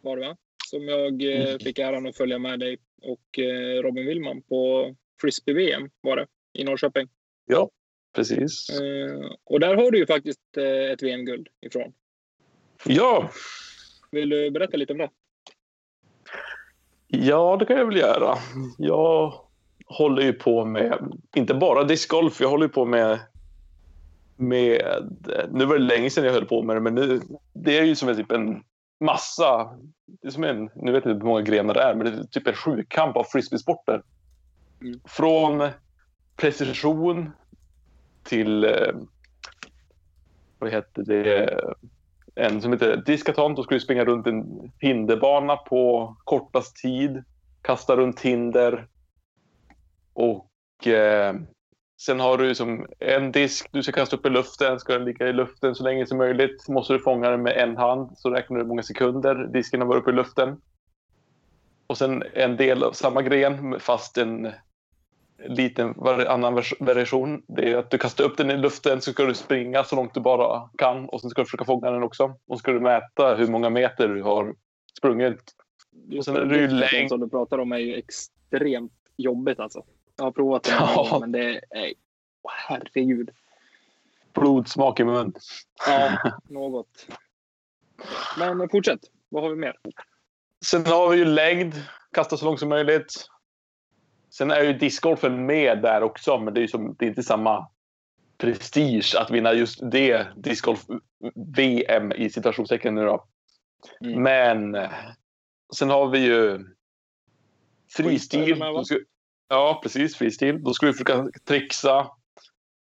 var 0.00 0.16
det 0.16 0.28
va? 0.28 0.36
Som 0.66 0.88
jag 0.88 1.22
eh, 1.22 1.58
fick 1.58 1.78
äran 1.78 2.06
att 2.06 2.16
följa 2.16 2.38
med 2.38 2.60
dig 2.60 2.78
och 3.02 3.38
eh, 3.38 3.82
Robin 3.82 4.06
Willman 4.06 4.42
på 4.42 4.94
frisbee-VM 5.20 5.90
var 6.00 6.16
det 6.16 6.26
i 6.52 6.64
Norrköping. 6.64 7.08
Ja, 7.46 7.70
precis. 8.14 8.68
Eh, 8.70 9.30
och 9.44 9.60
där 9.60 9.74
har 9.74 9.90
du 9.90 9.98
ju 9.98 10.06
faktiskt 10.06 10.56
eh, 10.56 10.92
ett 10.92 11.02
VM-guld 11.02 11.48
ifrån. 11.60 11.92
Ja, 12.84 13.30
Vill 14.10 14.28
du 14.28 14.50
berätta 14.50 14.76
lite 14.76 14.92
om 14.92 14.98
det? 14.98 15.10
ja, 17.06 17.56
det 17.56 17.66
kan 17.66 17.76
jag 17.76 17.86
väl 17.86 17.96
göra. 17.96 18.36
Jag 18.78 19.34
håller 19.86 20.22
ju 20.22 20.32
på 20.32 20.64
med, 20.64 21.12
inte 21.36 21.54
bara 21.54 21.84
discgolf, 21.84 22.40
jag 22.40 22.48
håller 22.48 22.64
ju 22.64 22.72
på 22.72 22.84
med 22.84 23.18
med, 24.40 24.82
nu 25.50 25.64
var 25.64 25.74
det 25.74 25.84
länge 25.84 26.10
sedan 26.10 26.24
jag 26.24 26.32
höll 26.32 26.46
på 26.46 26.62
med 26.62 26.76
det, 26.76 26.80
men 26.80 26.94
nu, 26.94 27.20
det 27.52 27.78
är 27.78 27.84
ju 27.84 27.96
som 27.96 28.08
en, 28.08 28.16
typ 28.16 28.32
en 28.32 28.62
massa, 29.04 29.78
det 30.06 30.28
är 30.28 30.32
som 30.32 30.44
en, 30.44 30.70
nu 30.74 30.92
vet 30.92 31.04
jag 31.04 31.14
inte 31.14 31.24
hur 31.24 31.32
många 31.32 31.42
grenar 31.42 31.74
det 31.74 31.82
är, 31.82 31.94
men 31.94 32.06
det 32.06 32.18
är 32.18 32.24
typ 32.24 32.46
en 32.46 32.54
sjukamp 32.54 33.16
av 33.16 33.24
frisbeesporter. 33.24 34.02
Mm. 34.80 35.00
Från 35.04 35.68
precision 36.36 37.30
till, 38.22 38.64
eh, 38.64 38.94
vad 40.58 40.70
heter 40.70 41.02
det, 41.02 41.60
en 42.34 42.62
som 42.62 42.72
heter 42.72 43.02
diskaton. 43.06 43.54
Då 43.54 43.62
ska 43.62 43.74
du 43.74 43.80
springa 43.80 44.04
runt 44.04 44.26
en 44.26 44.72
hinderbana 44.78 45.56
på 45.56 46.16
kortast 46.24 46.76
tid, 46.76 47.24
kasta 47.62 47.96
runt 47.96 48.20
hinder 48.20 48.86
och 50.12 50.86
eh, 50.86 51.34
sen 52.00 52.20
har 52.20 52.38
du 52.38 52.54
som 52.54 52.86
en 52.98 53.32
disk 53.32 53.68
du 53.72 53.82
ska 53.82 53.92
kasta 53.92 54.16
upp 54.16 54.26
i 54.26 54.30
luften. 54.30 54.80
Ska 54.80 54.92
den 54.92 55.04
ligga 55.04 55.28
i 55.28 55.32
luften 55.32 55.74
så 55.74 55.84
länge 55.84 56.06
som 56.06 56.18
möjligt 56.18 56.68
måste 56.68 56.92
du 56.92 56.98
fånga 56.98 57.30
den 57.30 57.42
med 57.42 57.56
en 57.56 57.76
hand. 57.76 58.10
Så 58.16 58.30
räknar 58.30 58.56
du 58.56 58.62
hur 58.62 58.68
många 58.68 58.82
sekunder 58.82 59.34
disken 59.34 59.80
har 59.80 59.88
varit 59.88 60.02
uppe 60.02 60.10
i 60.10 60.14
luften. 60.14 60.60
Och 61.86 61.98
sen 61.98 62.22
en 62.34 62.56
del 62.56 62.82
av 62.82 62.92
samma 62.92 63.22
gren 63.22 63.80
fast 63.80 64.18
en 64.18 64.52
liten 65.44 65.94
annan 66.28 66.54
vers- 66.54 66.74
variation. 66.80 67.42
Det 67.46 67.72
är 67.72 67.76
att 67.76 67.90
du 67.90 67.98
kastar 67.98 68.24
upp 68.24 68.36
den 68.36 68.50
i 68.50 68.56
luften 68.56 69.00
så 69.00 69.12
ska 69.12 69.24
du 69.24 69.34
springa 69.34 69.84
så 69.84 69.96
långt 69.96 70.14
du 70.14 70.20
bara 70.20 70.70
kan 70.78 71.08
och 71.08 71.20
sen 71.20 71.30
ska 71.30 71.42
du 71.42 71.46
försöka 71.46 71.64
fånga 71.64 71.90
den 71.90 72.02
också. 72.02 72.24
Och 72.24 72.56
så 72.56 72.58
ska 72.58 72.72
du 72.72 72.80
mäta 72.80 73.34
hur 73.34 73.46
många 73.46 73.70
meter 73.70 74.08
du 74.08 74.22
har 74.22 74.54
sprungit. 74.98 75.42
Just 76.08 76.24
sen 76.24 76.36
är 76.36 76.44
det 76.44 76.58
ju 76.58 76.68
längd. 76.68 77.08
som 77.08 77.20
du 77.20 77.28
pratar 77.28 77.58
om 77.58 77.72
är 77.72 77.78
ju 77.78 77.94
extremt 77.94 78.92
jobbigt 79.16 79.60
alltså. 79.60 79.84
Jag 80.20 80.24
har 80.24 80.32
provat 80.32 80.62
det, 80.62 80.70
Ja. 80.70 81.08
ja. 81.10 81.18
men 81.18 81.32
det 81.32 81.60
är... 81.70 81.92
Åh, 82.42 82.52
herregud. 82.68 83.30
Blodsmak 84.34 85.00
i 85.00 85.04
mun. 85.04 85.34
Ja, 85.86 86.18
något. 86.48 87.06
Men 88.38 88.68
fortsätt. 88.68 89.00
Vad 89.28 89.42
har 89.42 89.50
vi 89.50 89.56
mer? 89.56 89.76
Sen 90.64 90.86
har 90.86 91.08
vi 91.08 91.16
ju 91.16 91.24
längd, 91.24 91.74
kasta 92.12 92.36
så 92.36 92.44
långt 92.44 92.60
som 92.60 92.68
möjligt. 92.68 93.26
Sen 94.30 94.50
är 94.50 94.62
ju 94.62 94.72
discgolfen 94.72 95.46
med 95.46 95.82
där 95.82 96.02
också, 96.02 96.38
men 96.38 96.54
det 96.54 96.62
är, 96.62 96.66
som, 96.66 96.96
det 96.98 97.04
är 97.04 97.08
inte 97.08 97.22
samma 97.22 97.68
prestige 98.38 99.14
att 99.18 99.30
vinna 99.30 99.52
just 99.52 99.90
det 99.90 100.26
discgolf-VM 100.36 102.12
i 102.12 102.30
citationstecken 102.30 102.94
nu 102.94 103.04
då. 103.04 103.24
Mm. 104.00 104.22
Men 104.22 104.74
eh, 104.74 104.90
sen 105.76 105.90
har 105.90 106.08
vi 106.08 106.18
ju 106.18 106.58
Freestyle 107.96 108.84
Ja, 109.50 109.80
precis. 109.82 110.16
Fristil. 110.16 110.62
Då 110.64 110.72
ska 110.72 110.86
du 110.86 110.92
försöka 110.92 111.26
trixa 111.44 112.10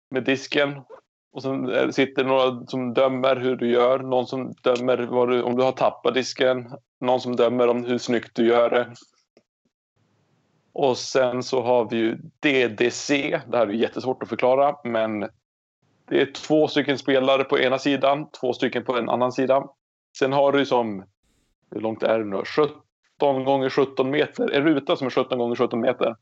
med 0.09 0.23
disken. 0.23 0.81
Och 1.31 1.41
sen 1.41 1.63
det- 1.65 1.93
sitter 1.93 2.23
några 2.23 2.65
som 2.67 2.93
dömer 2.93 3.35
hur 3.35 3.55
du 3.55 3.71
gör. 3.71 3.99
Någon 3.99 4.27
som 4.27 4.53
dömer 4.63 4.97
vad 4.97 5.29
du, 5.29 5.41
om 5.41 5.55
du 5.57 5.63
har 5.63 5.71
tappat 5.71 6.13
disken. 6.13 6.71
Någon 7.01 7.19
som 7.21 7.35
dömer 7.35 7.67
om 7.67 7.85
hur 7.85 7.97
snyggt 7.97 8.35
du 8.35 8.47
gör 8.47 8.69
det. 8.69 8.93
Och 10.73 10.97
sen 10.97 11.43
så 11.43 11.61
har 11.61 11.89
vi 11.89 11.97
ju 11.97 12.15
DDC. 12.39 13.41
Det 13.47 13.57
här 13.57 13.67
är 13.67 13.71
jättesvårt 13.71 14.23
att 14.23 14.29
förklara, 14.29 14.75
men 14.83 15.19
det 16.09 16.21
är 16.21 16.31
två 16.31 16.67
stycken 16.67 16.97
spelare 16.97 17.43
på 17.43 17.59
ena 17.59 17.79
sidan, 17.79 18.29
två 18.41 18.53
stycken 18.53 18.83
på 18.83 18.97
en 18.97 19.09
annan 19.09 19.31
sida. 19.31 19.63
Sen 20.17 20.33
har 20.33 20.51
du 20.51 20.65
som, 20.65 21.05
hur 21.71 21.81
långt 21.81 22.03
är 22.03 22.19
det 22.19 22.25
nu? 22.25 22.41
17 23.15 23.43
gånger 23.45 23.69
17 23.69 24.09
meter. 24.09 24.51
En 24.51 24.63
ruta 24.63 24.95
som 24.95 25.07
är 25.07 25.11
17 25.11 25.37
gånger 25.39 25.55
17 25.55 25.81
meter. 25.81 26.15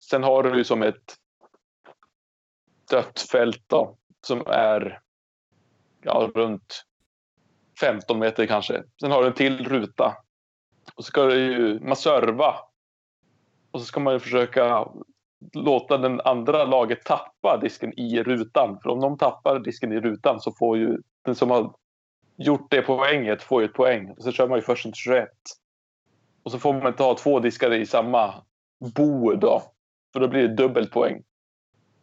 Sen 0.00 0.22
har 0.22 0.42
du 0.42 0.58
ju 0.58 0.64
som 0.64 0.82
ett 0.82 1.16
dött 2.90 3.20
fält 3.20 3.62
då, 3.66 3.96
som 4.26 4.42
är 4.46 5.00
ja, 6.02 6.30
runt 6.34 6.84
15 7.80 8.18
meter 8.18 8.46
kanske. 8.46 8.82
Sen 9.00 9.10
har 9.10 9.22
du 9.22 9.28
en 9.28 9.34
till 9.34 9.64
ruta. 9.64 10.16
Och 10.94 11.04
så 11.04 11.08
ska 11.08 11.24
du 11.24 11.34
ju, 11.34 11.80
man 11.80 11.96
serva. 11.96 12.54
Och 13.70 13.80
så 13.80 13.86
ska 13.86 14.00
man 14.00 14.12
ju 14.12 14.20
försöka 14.20 14.88
låta 15.52 15.98
den 15.98 16.20
andra 16.20 16.64
laget 16.64 17.04
tappa 17.04 17.58
disken 17.62 17.98
i 17.98 18.22
rutan. 18.22 18.78
För 18.82 18.90
om 18.90 19.00
de 19.00 19.18
tappar 19.18 19.58
disken 19.58 19.92
i 19.92 20.00
rutan 20.00 20.40
så 20.40 20.52
får 20.58 20.78
ju 20.78 20.98
den 21.24 21.34
som 21.34 21.50
har 21.50 21.74
gjort 22.36 22.70
det 22.70 22.82
poänget 22.82 23.42
får 23.42 23.62
ju 23.62 23.68
ett 23.68 23.74
poäng. 23.74 24.10
Och 24.10 24.22
så 24.22 24.32
kör 24.32 24.48
man 24.48 24.58
ju 24.58 24.62
först 24.62 24.82
till 24.82 24.94
21. 24.94 25.28
Och 26.42 26.52
så 26.52 26.58
får 26.58 26.72
man 26.72 26.86
inte 26.86 27.02
ha 27.02 27.14
två 27.14 27.40
diskar 27.40 27.72
i 27.72 27.86
samma 27.86 28.34
bo 28.94 29.34
då. 29.34 29.62
För 30.12 30.20
då 30.20 30.28
blir 30.28 30.48
det 30.48 30.54
dubbelt 30.54 30.90
poäng. 30.90 31.22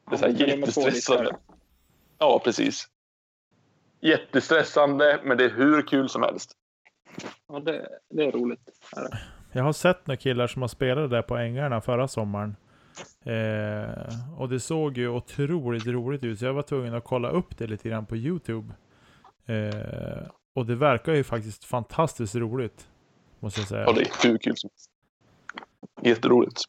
Det 0.10 0.15
är 0.15 0.18
så 0.18 0.26
här 0.26 0.36
Ja, 0.39 0.48
jättestressande. 0.48 1.36
Ja, 2.18 2.41
precis. 2.44 2.88
Jättestressande, 4.02 5.20
men 5.24 5.38
det 5.38 5.46
är 5.46 5.50
hur 5.50 5.88
kul 5.88 6.10
som 6.10 6.22
helst. 6.24 6.52
Ja, 7.48 7.60
det, 7.60 7.89
det 8.10 8.24
är 8.24 8.32
roligt. 8.32 8.70
Jag 9.52 9.63
har 9.63 9.74
sett 9.74 10.08
några 10.08 10.18
killar 10.18 10.48
som 10.48 10.62
har 10.62 10.70
spelat 10.70 11.10
där 11.10 11.22
på 11.22 11.38
ängarna 11.38 11.82
förra 11.82 12.08
sommaren. 12.08 12.56
Eh, 13.24 14.39
och 14.39 14.50
det 14.50 14.60
såg 14.60 14.98
ju 14.98 15.10
otroligt 15.10 15.86
roligt 15.86 16.24
ut, 16.24 16.39
så 16.39 16.46
jag 16.46 16.54
var 16.54 16.62
tvungen 16.62 16.94
att 16.94 17.04
kolla 17.04 17.30
upp 17.30 17.58
det 17.58 17.68
lite 17.68 17.89
grann 17.89 18.06
på 18.06 18.15
YouTube. 18.15 18.74
Eh, 19.46 20.28
och 20.54 20.65
det 20.65 20.76
verkar 20.76 21.13
ju 21.13 21.24
faktiskt 21.24 21.65
fantastiskt 21.65 22.36
roligt. 22.36 22.88
Måste 23.39 23.62
jag 23.62 23.68
säga. 23.68 23.84
Ja, 23.84 23.91
det 23.94 24.02
är 24.02 24.30
hur 24.30 24.38
kul 24.38 24.58
som 24.58 24.70
helst. 24.70 24.91
Jätteroligt. 26.02 26.62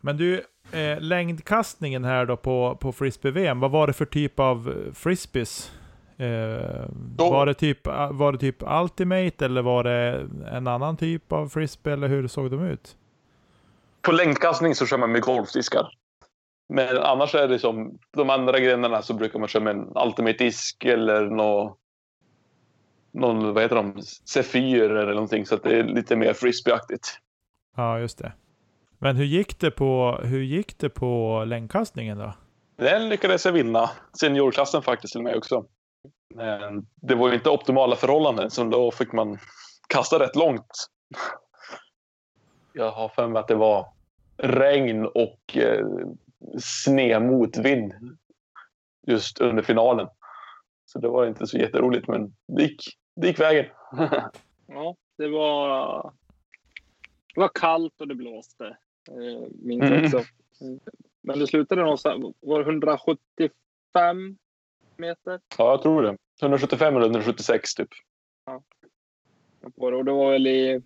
Men 0.00 0.16
du, 0.16 0.42
eh, 0.72 1.00
längdkastningen 1.00 2.04
här 2.04 2.26
då 2.26 2.36
på, 2.36 2.76
på 2.80 2.92
frisbee-VM, 2.92 3.60
vad 3.60 3.70
var 3.70 3.86
det 3.86 3.92
för 3.92 4.04
typ 4.04 4.40
av 4.40 4.68
eh, 4.68 4.92
frisbees? 4.92 5.72
Eh, 6.16 6.86
var, 7.16 7.46
det 7.46 7.54
typ, 7.54 7.86
var 8.10 8.32
det 8.32 8.38
typ 8.38 8.56
Ultimate 8.82 9.44
eller 9.44 9.62
var 9.62 9.84
det 9.84 10.28
en 10.52 10.66
annan 10.66 10.96
typ 10.96 11.32
av 11.32 11.48
frisbee 11.48 11.92
eller 11.92 12.08
hur 12.08 12.28
såg 12.28 12.50
de 12.50 12.62
ut? 12.62 12.96
På 14.02 14.12
längdkastning 14.12 14.74
så 14.74 14.86
kör 14.86 14.98
man 14.98 15.12
med 15.12 15.22
golfdiskar. 15.22 15.88
Men 16.68 16.98
annars 16.98 17.34
är 17.34 17.48
det 17.48 17.58
som 17.58 17.98
de 18.16 18.30
andra 18.30 18.60
grenarna 18.60 19.02
så 19.02 19.14
brukar 19.14 19.38
man 19.38 19.48
köra 19.48 19.62
med 19.62 19.76
en 19.76 19.92
Ultimate 20.06 20.44
disk 20.44 20.84
eller 20.84 21.26
nå, 21.26 21.76
någon, 23.12 23.54
vad 23.54 23.62
heter 23.62 23.76
de, 23.76 24.02
Zephyr 24.28 24.90
eller 24.90 25.14
någonting. 25.14 25.46
Så 25.46 25.54
att 25.54 25.62
det 25.62 25.78
är 25.78 25.84
lite 25.84 26.16
mer 26.16 26.32
frisbeeaktigt. 26.32 27.18
Ja, 27.76 27.98
just 27.98 28.18
det. 28.18 28.32
Men 29.02 29.16
hur 29.16 29.24
gick 29.24 29.60
det 29.60 29.70
på, 29.70 30.20
hur 30.22 30.42
gick 30.42 30.78
det 30.78 30.88
på 30.88 31.44
längdkastningen 31.46 32.18
då? 32.18 32.32
Den 32.76 33.08
lyckades 33.08 33.44
jag 33.44 33.52
vinna. 33.52 33.90
Seniorklassen 34.20 34.82
faktiskt 34.82 35.12
till 35.12 35.22
mig 35.22 35.36
också. 35.36 35.66
Men 36.34 36.86
det 36.94 37.14
var 37.14 37.28
ju 37.28 37.34
inte 37.34 37.50
optimala 37.50 37.96
förhållanden 37.96 38.50
så 38.50 38.64
då 38.64 38.90
fick 38.90 39.12
man 39.12 39.38
kasta 39.88 40.18
rätt 40.18 40.36
långt. 40.36 40.88
Jag 42.72 42.90
har 42.90 43.08
för 43.08 43.28
mig 43.28 43.40
att 43.40 43.48
det 43.48 43.54
var 43.54 43.86
regn 44.36 45.06
och 45.06 45.56
eh, 45.56 45.86
sned 46.60 47.22
motvind 47.22 47.92
just 49.06 49.40
under 49.40 49.62
finalen. 49.62 50.08
Så 50.84 50.98
det 50.98 51.08
var 51.08 51.26
inte 51.26 51.46
så 51.46 51.58
jätteroligt 51.58 52.08
men 52.08 52.34
det 52.56 52.62
gick, 52.62 52.82
det 53.16 53.26
gick 53.26 53.40
vägen. 53.40 53.66
Ja, 54.66 54.96
det 55.18 55.28
var... 55.28 56.02
Det 57.34 57.40
var 57.40 57.50
kallt 57.54 58.00
och 58.00 58.08
det 58.08 58.14
blåste. 58.14 58.76
Eh, 59.08 59.48
minns 59.62 59.82
Mm. 59.82 60.04
också. 60.04 60.22
Mm. 60.60 60.80
Men 61.22 61.38
det 61.38 61.46
slutade 61.46 61.82
någonstans... 61.82 62.34
Var 62.40 62.58
det 62.58 62.64
175 62.64 64.36
meter? 64.96 65.40
Ja, 65.58 65.70
jag 65.70 65.82
tror 65.82 66.02
det. 66.02 66.16
175 66.42 66.96
eller 66.96 67.06
176 67.06 67.74
typ. 67.74 67.88
På 69.76 69.90
det. 69.90 69.96
Och 69.96 70.04
det 70.04 70.12
var 70.12 70.32
väl 70.32 70.46
i 70.46 70.82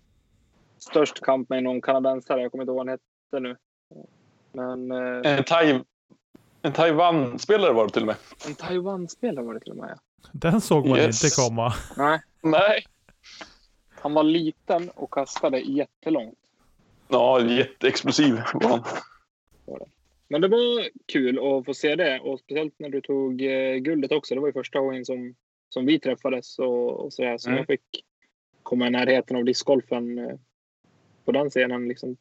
störst 0.77 1.21
kamp 1.21 1.49
med 1.49 1.63
någon 1.63 1.81
kanadensare. 1.81 2.41
Jag 2.41 2.51
kommer 2.51 2.63
inte 2.63 2.69
ihåg 2.71 2.77
vad 2.77 2.87
han 2.87 2.99
hette 3.31 3.39
nu. 3.39 3.57
Men 4.51 4.91
eh, 4.91 5.37
En, 5.37 5.43
tai 5.43 5.79
en 6.61 6.73
Taiwan-spelare 6.73 7.73
var 7.73 7.85
det 7.87 7.93
till 7.93 8.01
och 8.01 8.07
med. 8.07 8.15
en 8.47 8.55
Taiwan-spelare 8.55 9.45
var 9.45 9.53
det 9.53 9.59
till 9.59 9.71
och 9.71 9.77
med. 9.77 9.89
ja. 9.89 10.29
Den 10.31 10.61
såg 10.61 10.87
man 10.87 10.97
Yes. 10.97 11.23
inte 11.23 11.49
komma. 11.49 11.73
Nej, 11.97 12.19
Nej. 12.43 12.83
han 14.01 14.13
var 14.13 14.23
liten 14.23 14.89
och 14.89 15.13
kastade 15.13 15.59
jättelångt. 15.59 16.37
Ja, 17.07 17.41
jätteexplosiv 17.41 18.41
var 18.53 18.69
han. 18.69 18.83
Men 20.27 20.41
det 20.41 20.47
var 20.47 20.89
kul 21.05 21.39
att 21.39 21.65
få 21.65 21.73
se 21.73 21.95
det 21.95 22.19
och 22.19 22.39
speciellt 22.39 22.73
när 22.77 22.89
du 22.89 23.01
tog 23.01 23.41
eh, 23.41 23.75
guldet 23.75 24.11
också. 24.11 24.35
Det 24.35 24.41
var 24.41 24.47
ju 24.47 24.53
första 24.53 24.79
gången 24.79 25.05
som 25.05 25.35
som 25.69 25.85
vi 25.85 25.99
träffades 25.99 26.59
och, 26.59 27.05
och 27.05 27.13
sådär. 27.13 27.37
Så 27.37 27.49
Mm. 27.49 27.57
jag 27.57 27.67
fick 27.67 28.05
komma 28.63 28.87
i 28.87 28.89
närheten 28.89 29.37
av 29.37 29.45
discgolfen 29.45 30.17
eh, 30.19 30.35
på 31.25 31.31
den 31.31 31.49
scenen 31.49 31.87
liksom, 31.87 32.17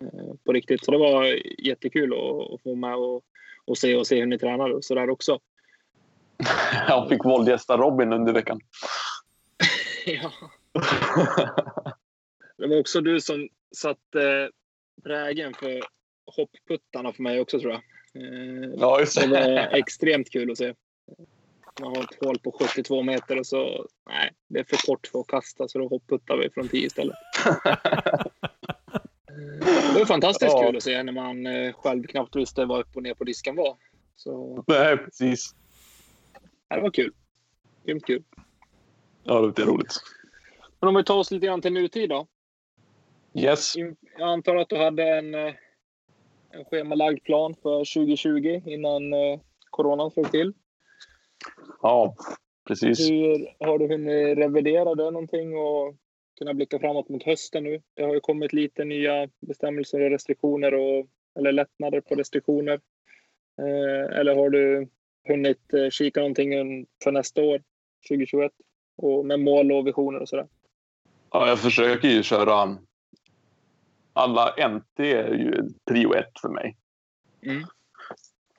eh, 0.00 0.34
på 0.44 0.52
riktigt. 0.52 0.84
Så 0.84 0.90
det 0.90 0.98
var 0.98 1.24
jättekul 1.58 2.12
att, 2.12 2.52
att 2.54 2.62
få 2.62 2.74
med 2.74 2.96
och, 2.96 3.22
och 3.64 3.78
se 3.78 3.96
och 3.96 4.06
se 4.06 4.20
hur 4.20 4.26
ni 4.26 4.38
tränar 4.38 4.70
och 4.70 4.84
sådär 4.84 5.10
också. 5.10 5.38
Jag 6.88 7.08
fick 7.08 7.24
våldgästa 7.24 7.76
Robin 7.76 8.12
under 8.12 8.32
veckan. 8.32 8.60
ja. 10.06 10.32
Det 12.60 12.66
var 12.68 12.80
också 12.80 13.00
du 13.00 13.20
som 13.20 13.48
satte 13.76 14.50
prägen 15.04 15.54
för 15.54 15.80
hoppputtarna 16.36 17.12
för 17.12 17.22
mig 17.22 17.40
också 17.40 17.60
tror 17.60 17.72
jag. 17.72 17.80
Eh, 18.22 18.70
Ja, 18.78 19.00
just 19.00 19.20
Det 19.20 19.26
var 19.26 19.36
det. 19.40 19.60
extremt 19.72 20.30
kul 20.30 20.50
att 20.50 20.58
se. 20.58 20.74
Man 21.80 21.96
har 21.96 22.02
ett 22.02 22.24
hål 22.24 22.38
på 22.38 22.52
72 22.52 23.02
meter 23.02 23.38
och 23.38 23.46
så, 23.46 23.86
nej, 24.08 24.32
det 24.48 24.60
är 24.60 24.64
för 24.64 24.76
kort 24.86 25.06
för 25.06 25.20
att 25.20 25.26
kasta 25.26 25.68
så 25.68 25.78
då 25.78 25.88
hopputtar 25.88 26.36
vi 26.36 26.50
från 26.50 26.68
10 26.68 26.86
istället. 26.86 27.16
Det 29.94 29.98
var 29.98 30.06
fantastiskt 30.06 30.52
Ja. 30.52 30.62
kul 30.66 30.76
att 30.76 30.82
se 30.82 31.02
när 31.02 31.12
man 31.12 31.46
eh, 31.46 31.72
själv 31.72 32.02
knappt 32.06 32.36
visste 32.36 32.64
vad 32.64 32.80
upp 32.80 32.96
och 32.96 33.02
ner 33.02 33.14
på 33.14 33.24
disken 33.24 33.56
var. 33.56 33.76
Så 34.16 34.64
Nej, 34.66 34.96
precis. 34.96 35.54
det 36.68 36.80
var 36.80 36.90
kul. 36.90 37.12
Grymt 37.84 38.06
kul. 38.06 38.22
Ja, 39.24 39.40
det 39.56 39.62
är 39.62 39.66
roligt. 39.66 39.94
Men 40.80 40.88
om 40.88 40.94
vi 40.94 41.04
tar 41.04 41.16
oss 41.16 41.30
lite 41.30 41.46
grann 41.46 41.62
till 41.62 41.72
nutid 41.72 42.08
då. 42.08 42.26
Yes. 43.34 43.76
Jag 44.18 44.28
antar 44.28 44.56
att 44.56 44.68
du 44.68 44.76
hade 44.76 45.02
en, 45.02 45.34
eh, 45.34 45.54
en 46.50 46.64
schemalagd 46.64 47.24
plan 47.24 47.54
för 47.62 47.94
2020 47.94 48.62
innan 48.66 49.12
eh, 49.12 49.40
coronan 49.70 50.10
slog 50.10 50.30
till. 50.30 50.52
Ja, 51.82 52.14
precis. 52.68 53.10
Hur 53.10 53.66
har 53.66 53.78
du 53.78 53.88
hunnit 53.88 54.38
revidera 54.38 54.94
det 54.94 55.10
någonting 55.10 55.56
och 55.56 55.94
kunna 56.38 56.54
blicka 56.54 56.78
framåt 56.78 57.08
mot 57.08 57.22
hösten 57.22 57.64
nu? 57.64 57.82
Det 57.94 58.02
har 58.02 58.14
ju 58.14 58.20
kommit 58.20 58.52
lite 58.52 58.84
nya 58.84 59.28
bestämmelser 59.40 60.00
och 60.00 60.10
restriktioner 60.10 60.74
och 60.74 61.06
eller 61.38 61.52
lättnader 61.52 62.00
på 62.00 62.14
restriktioner. 62.14 62.80
Eh, 63.58 64.18
eller 64.18 64.34
har 64.34 64.50
du 64.50 64.88
hunnit 65.28 65.74
kika 65.90 66.20
någonting 66.20 66.50
för 67.04 67.12
nästa 67.12 67.42
år, 67.42 67.62
2021? 68.08 68.52
Och 68.96 69.26
med 69.26 69.40
mål 69.40 69.72
och 69.72 69.86
visioner 69.86 70.20
och 70.20 70.28
sådär. 70.28 70.46
Ja, 71.30 71.48
jag 71.48 71.58
försöker 71.58 72.08
ju 72.08 72.22
köra... 72.22 72.78
Alla 74.12 74.68
NT 74.68 75.00
är 75.00 75.34
ju 75.34 75.68
prio 75.90 76.14
ett 76.14 76.40
för 76.40 76.48
mig. 76.48 76.76
Mm. 77.42 77.64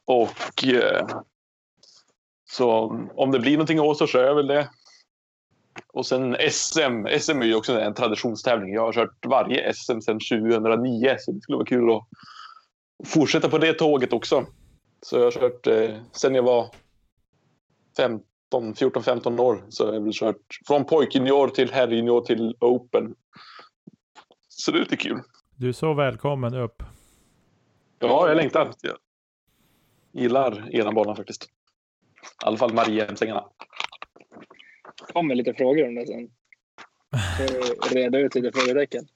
Och 0.06 0.66
eh, 0.66 1.08
så 2.50 2.70
om 3.16 3.32
det 3.32 3.40
blir 3.40 3.52
någonting 3.52 3.78
i 3.78 3.82
år 3.82 3.94
så 3.94 4.08
kör 4.08 4.24
jag 4.24 4.36
väl 4.36 4.48
det. 4.48 4.70
Och 5.94 6.06
sen 6.06 6.36
SM. 6.52 7.08
SM 7.20 7.42
är 7.42 7.46
ju 7.46 7.56
också 7.56 7.80
en 7.80 7.94
traditionstävling. 7.94 8.74
Jag 8.74 8.82
har 8.82 8.94
kört 8.94 9.26
varje 9.26 9.74
SM 9.74 10.00
sedan 10.00 10.20
2009 10.20 11.16
så 11.20 11.32
det 11.32 11.42
skulle 11.42 11.56
vara 11.56 11.66
kul 11.66 11.92
att 11.92 12.08
fortsätta 13.08 13.50
på 13.50 13.58
det 13.58 13.74
tåget 13.74 14.14
också. 14.14 14.46
Så 15.02 15.18
jag 15.18 15.24
har 15.24 15.32
kört 15.32 15.68
eh, 15.68 15.96
sen 16.12 16.36
jag 16.36 16.44
var 16.44 16.68
15, 17.98 18.24
14-15 18.74 19.40
år 19.40 19.66
så 19.70 19.86
har 19.86 19.94
jag 19.94 20.02
väl 20.02 20.14
kört 20.14 20.60
från 20.68 20.86
pojkjunior 20.86 21.48
till 21.48 21.72
herrjunior 21.72 22.22
till 22.22 22.56
open. 22.60 23.16
Så 24.48 24.72
det 24.72 24.78
är 24.78 24.80
lite 24.80 24.98
kul. 24.98 25.20
Du 25.62 25.70
är 25.70 25.74
så 25.74 25.94
välkommen 25.94 26.54
upp. 26.54 26.84
Ja, 28.00 28.28
jag 28.28 28.38
längtar. 28.38 28.72
Jag 28.82 28.98
gillar 30.12 30.76
eran 30.76 30.96
bana 30.96 31.16
faktiskt. 31.16 31.44
I 31.44 32.46
alla 32.46 32.58
fall 32.58 32.74
Mariehemsängarna. 32.74 33.46
kommer 35.14 35.36
lite 35.36 35.54
frågor 35.54 35.88
om 35.88 35.96
det 35.96 36.08
sen. 36.08 36.30
Så 37.38 37.96
reda 37.96 38.20
ut 38.20 38.36
lite 38.36 38.52
frågetecken. 38.60 39.08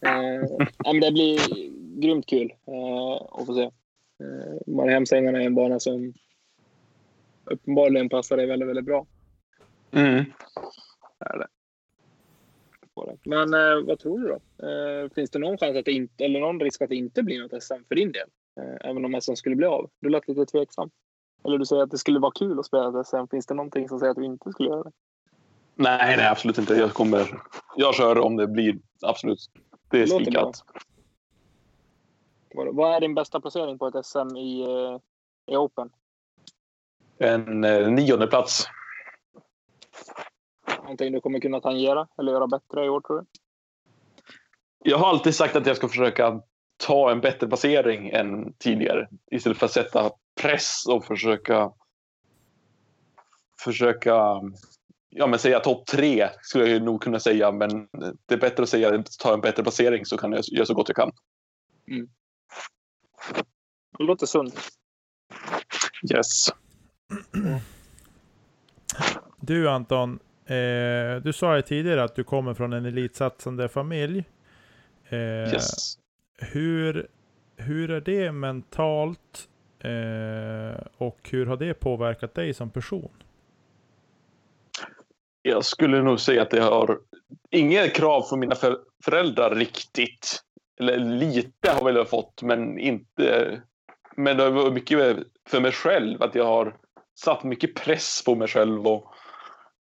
Eh, 0.00 0.66
men 0.84 1.00
det 1.00 1.12
blir 1.12 1.40
grymt 2.00 2.26
kul 2.26 2.52
eh, 2.66 3.40
att 3.40 3.46
få 3.46 3.54
se. 3.54 3.62
Eh, 3.62 4.74
Mariehemsängarna 4.74 5.42
är 5.42 5.46
en 5.46 5.54
bana 5.54 5.80
som 5.80 6.14
uppenbarligen 7.44 8.08
passar 8.08 8.36
dig 8.36 8.46
väldigt, 8.46 8.68
väldigt 8.68 8.84
bra. 8.84 9.06
Mm. 9.90 10.24
På 12.94 13.06
det. 13.06 13.30
Men 13.30 13.54
eh, 13.54 13.86
vad 13.86 13.98
tror 13.98 14.18
du 14.18 14.28
då? 14.28 14.66
Eh, 14.66 15.10
finns 15.14 15.30
det 15.30 15.38
någon 15.38 15.58
chans 15.58 15.76
att 15.76 15.84
det 15.84 15.92
inte, 15.92 16.24
eller 16.24 16.40
någon 16.40 16.60
risk 16.60 16.82
att 16.82 16.88
det 16.88 16.96
inte 16.96 17.22
blir 17.22 17.42
något 17.42 17.62
SM 17.62 17.84
för 17.88 17.94
din 17.94 18.12
del? 18.12 18.28
Eh, 18.60 18.90
även 18.90 19.04
om 19.04 19.20
SM 19.20 19.34
skulle 19.34 19.56
bli 19.56 19.66
av? 19.66 19.90
Du 20.00 20.08
lät 20.08 20.28
lite 20.28 20.46
tveksam. 20.46 20.90
Eller 21.44 21.58
du 21.58 21.66
säger 21.66 21.82
att 21.82 21.90
det 21.90 21.98
skulle 21.98 22.18
vara 22.18 22.32
kul 22.34 22.58
att 22.58 22.66
spela 22.66 23.00
ett 23.00 23.06
SM. 23.06 23.26
Finns 23.30 23.46
det 23.46 23.54
någonting 23.54 23.88
som 23.88 23.98
säger 23.98 24.10
att 24.10 24.16
du 24.16 24.24
inte 24.24 24.52
skulle 24.52 24.68
göra 24.68 24.82
det? 24.82 24.90
Nej, 25.74 26.16
nej, 26.16 26.28
absolut 26.28 26.58
inte. 26.58 26.74
Jag 26.74 26.90
kommer... 26.90 27.40
Jag 27.76 27.94
kör 27.94 28.18
om 28.18 28.36
det 28.36 28.46
blir. 28.46 28.78
Absolut. 29.02 29.50
Det 29.90 30.02
är 30.02 30.06
spikat. 30.06 30.64
Vad 32.54 32.74
vad 32.74 32.96
är 32.96 33.00
din 33.00 33.14
bästa 33.14 33.40
placering 33.40 33.78
på 33.78 33.86
ett 33.86 34.06
SM 34.06 34.36
i, 34.36 34.62
eh, 34.62 34.98
i 35.54 35.56
Open? 35.56 35.90
En 37.18 37.64
eh, 37.64 37.90
nionde 37.90 38.26
plats. 38.26 38.66
Någonting 40.92 41.12
du 41.12 41.20
kommer 41.20 41.40
kunna 41.40 41.60
tangera 41.60 42.08
eller 42.18 42.32
göra 42.32 42.46
bättre 42.46 42.84
i 42.84 42.88
år 42.88 43.00
tror 43.00 43.20
du? 43.20 43.26
Jag 44.78 44.98
har 44.98 45.08
alltid 45.08 45.34
sagt 45.34 45.56
att 45.56 45.66
jag 45.66 45.76
ska 45.76 45.88
försöka 45.88 46.42
ta 46.76 47.10
en 47.10 47.20
bättre 47.20 47.46
placering 47.48 48.08
än 48.08 48.52
tidigare. 48.58 49.08
Istället 49.30 49.58
för 49.58 49.66
att 49.66 49.72
sätta 49.72 50.10
press 50.40 50.84
och 50.88 51.04
försöka 51.04 51.72
försöka 53.64 54.14
ja, 55.08 55.26
men 55.26 55.38
säga 55.38 55.60
topp 55.60 55.86
tre 55.86 56.28
skulle 56.40 56.68
jag 56.68 56.82
nog 56.82 57.02
kunna 57.02 57.20
säga. 57.20 57.52
Men 57.52 57.88
det 58.26 58.34
är 58.34 58.38
bättre 58.38 58.62
att 58.62 58.68
säga 58.68 58.94
att 58.94 59.18
ta 59.18 59.34
en 59.34 59.40
bättre 59.40 59.62
placering 59.62 60.06
så 60.06 60.16
kan 60.16 60.32
jag 60.32 60.44
göra 60.52 60.66
så 60.66 60.74
gott 60.74 60.88
jag 60.88 60.96
kan. 60.96 61.10
Det 63.98 64.04
låter 64.04 64.26
sunt. 64.26 64.68
Yes. 66.12 66.48
Du 69.40 69.68
Anton, 69.68 70.18
eh, 70.52 71.22
du 71.22 71.32
sa 71.32 71.56
ju 71.56 71.62
tidigare 71.62 72.04
att 72.04 72.14
du 72.14 72.24
kommer 72.24 72.54
från 72.54 72.72
en 72.72 72.86
elitsatsande 72.86 73.68
familj. 73.68 74.24
Eh, 75.08 75.18
yes. 75.18 75.98
hur, 76.38 77.06
hur 77.56 77.90
är 77.90 78.00
det 78.00 78.32
mentalt 78.32 79.48
eh, 79.78 80.84
och 80.96 81.18
hur 81.30 81.46
har 81.46 81.56
det 81.56 81.74
påverkat 81.74 82.34
dig 82.34 82.54
som 82.54 82.70
person? 82.70 83.10
Jag 85.42 85.64
skulle 85.64 86.02
nog 86.02 86.20
säga 86.20 86.42
att 86.42 86.52
jag 86.52 86.64
har 86.64 86.98
inget 87.50 87.94
krav 87.94 88.22
från 88.22 88.40
mina 88.40 88.54
för- 88.54 88.78
föräldrar 89.04 89.54
riktigt. 89.54 90.42
Eller 90.80 90.98
lite 90.98 91.70
har 91.70 91.84
väl 91.84 91.96
jag 91.96 92.08
fått, 92.08 92.42
men 92.42 92.78
inte. 92.78 93.60
Men 94.16 94.36
det 94.36 94.50
var 94.50 94.70
mycket 94.70 95.18
för 95.48 95.60
mig 95.60 95.72
själv. 95.72 96.22
Att 96.22 96.34
jag 96.34 96.44
har 96.44 96.76
satt 97.20 97.44
mycket 97.44 97.74
press 97.74 98.24
på 98.24 98.34
mig 98.34 98.48
själv. 98.48 98.86
Och 98.86 99.14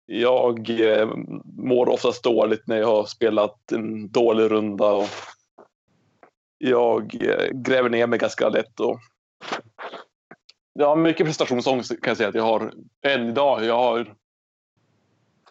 jag 0.06 0.70
eh, 0.70 1.10
mår 1.58 1.89
oftast 1.89 2.24
dåligt 2.24 2.68
när 2.68 2.78
jag 2.78 2.88
har 2.88 3.06
spelat 3.06 3.72
en 3.72 4.12
dålig 4.12 4.52
runda. 4.52 4.91
Och 4.91 5.10
jag 6.58 7.15
eh, 7.24 7.50
gräver 7.52 7.89
ner 7.89 8.08
mig 8.08 8.20
ganska 8.20 8.50
lätt. 8.50 8.80
Och 8.80 9.00
ja, 10.74 10.96
mycket 10.96 11.26
prestationsångest 11.26 11.89
kan 11.89 12.10
jag 12.12 12.18
säga 12.18 12.30
att 12.30 12.36
jag 12.36 12.44
har 12.44 12.74
än 13.02 13.30
idag. 13.30 13.65
Jag 13.65 13.78
har 13.78 14.15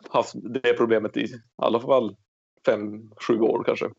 haft 0.08 0.32
det 0.34 0.72
problemet 0.72 1.16
i 1.16 1.26
alla 1.56 1.80
fall 1.80 2.16
fem, 2.66 3.10
sju 3.16 3.40
år 3.40 3.64
kanske. 3.66 3.90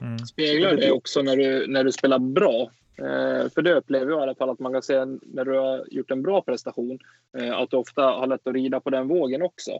Mm. 0.00 0.18
Speglar 0.18 0.76
det 0.76 0.90
också 0.90 1.22
när 1.22 1.36
du, 1.36 1.66
när 1.66 1.84
du 1.84 1.92
spelar 1.92 2.18
bra? 2.18 2.70
Eh, 2.98 3.50
för 3.50 3.62
det 3.62 3.74
upplever 3.74 4.12
jag 4.12 4.20
i 4.20 4.22
alla 4.22 4.34
fall 4.34 4.50
att 4.50 4.58
man 4.58 4.72
kan 4.72 4.82
se 4.82 5.04
när 5.04 5.44
du 5.44 5.58
har 5.58 5.86
gjort 5.90 6.10
en 6.10 6.22
bra 6.22 6.42
prestation. 6.42 6.98
Eh, 7.38 7.58
att 7.58 7.70
du 7.70 7.76
ofta 7.76 8.02
har 8.02 8.26
lätt 8.26 8.46
att 8.46 8.54
rida 8.54 8.80
på 8.80 8.90
den 8.90 9.08
vågen 9.08 9.42
också. 9.42 9.70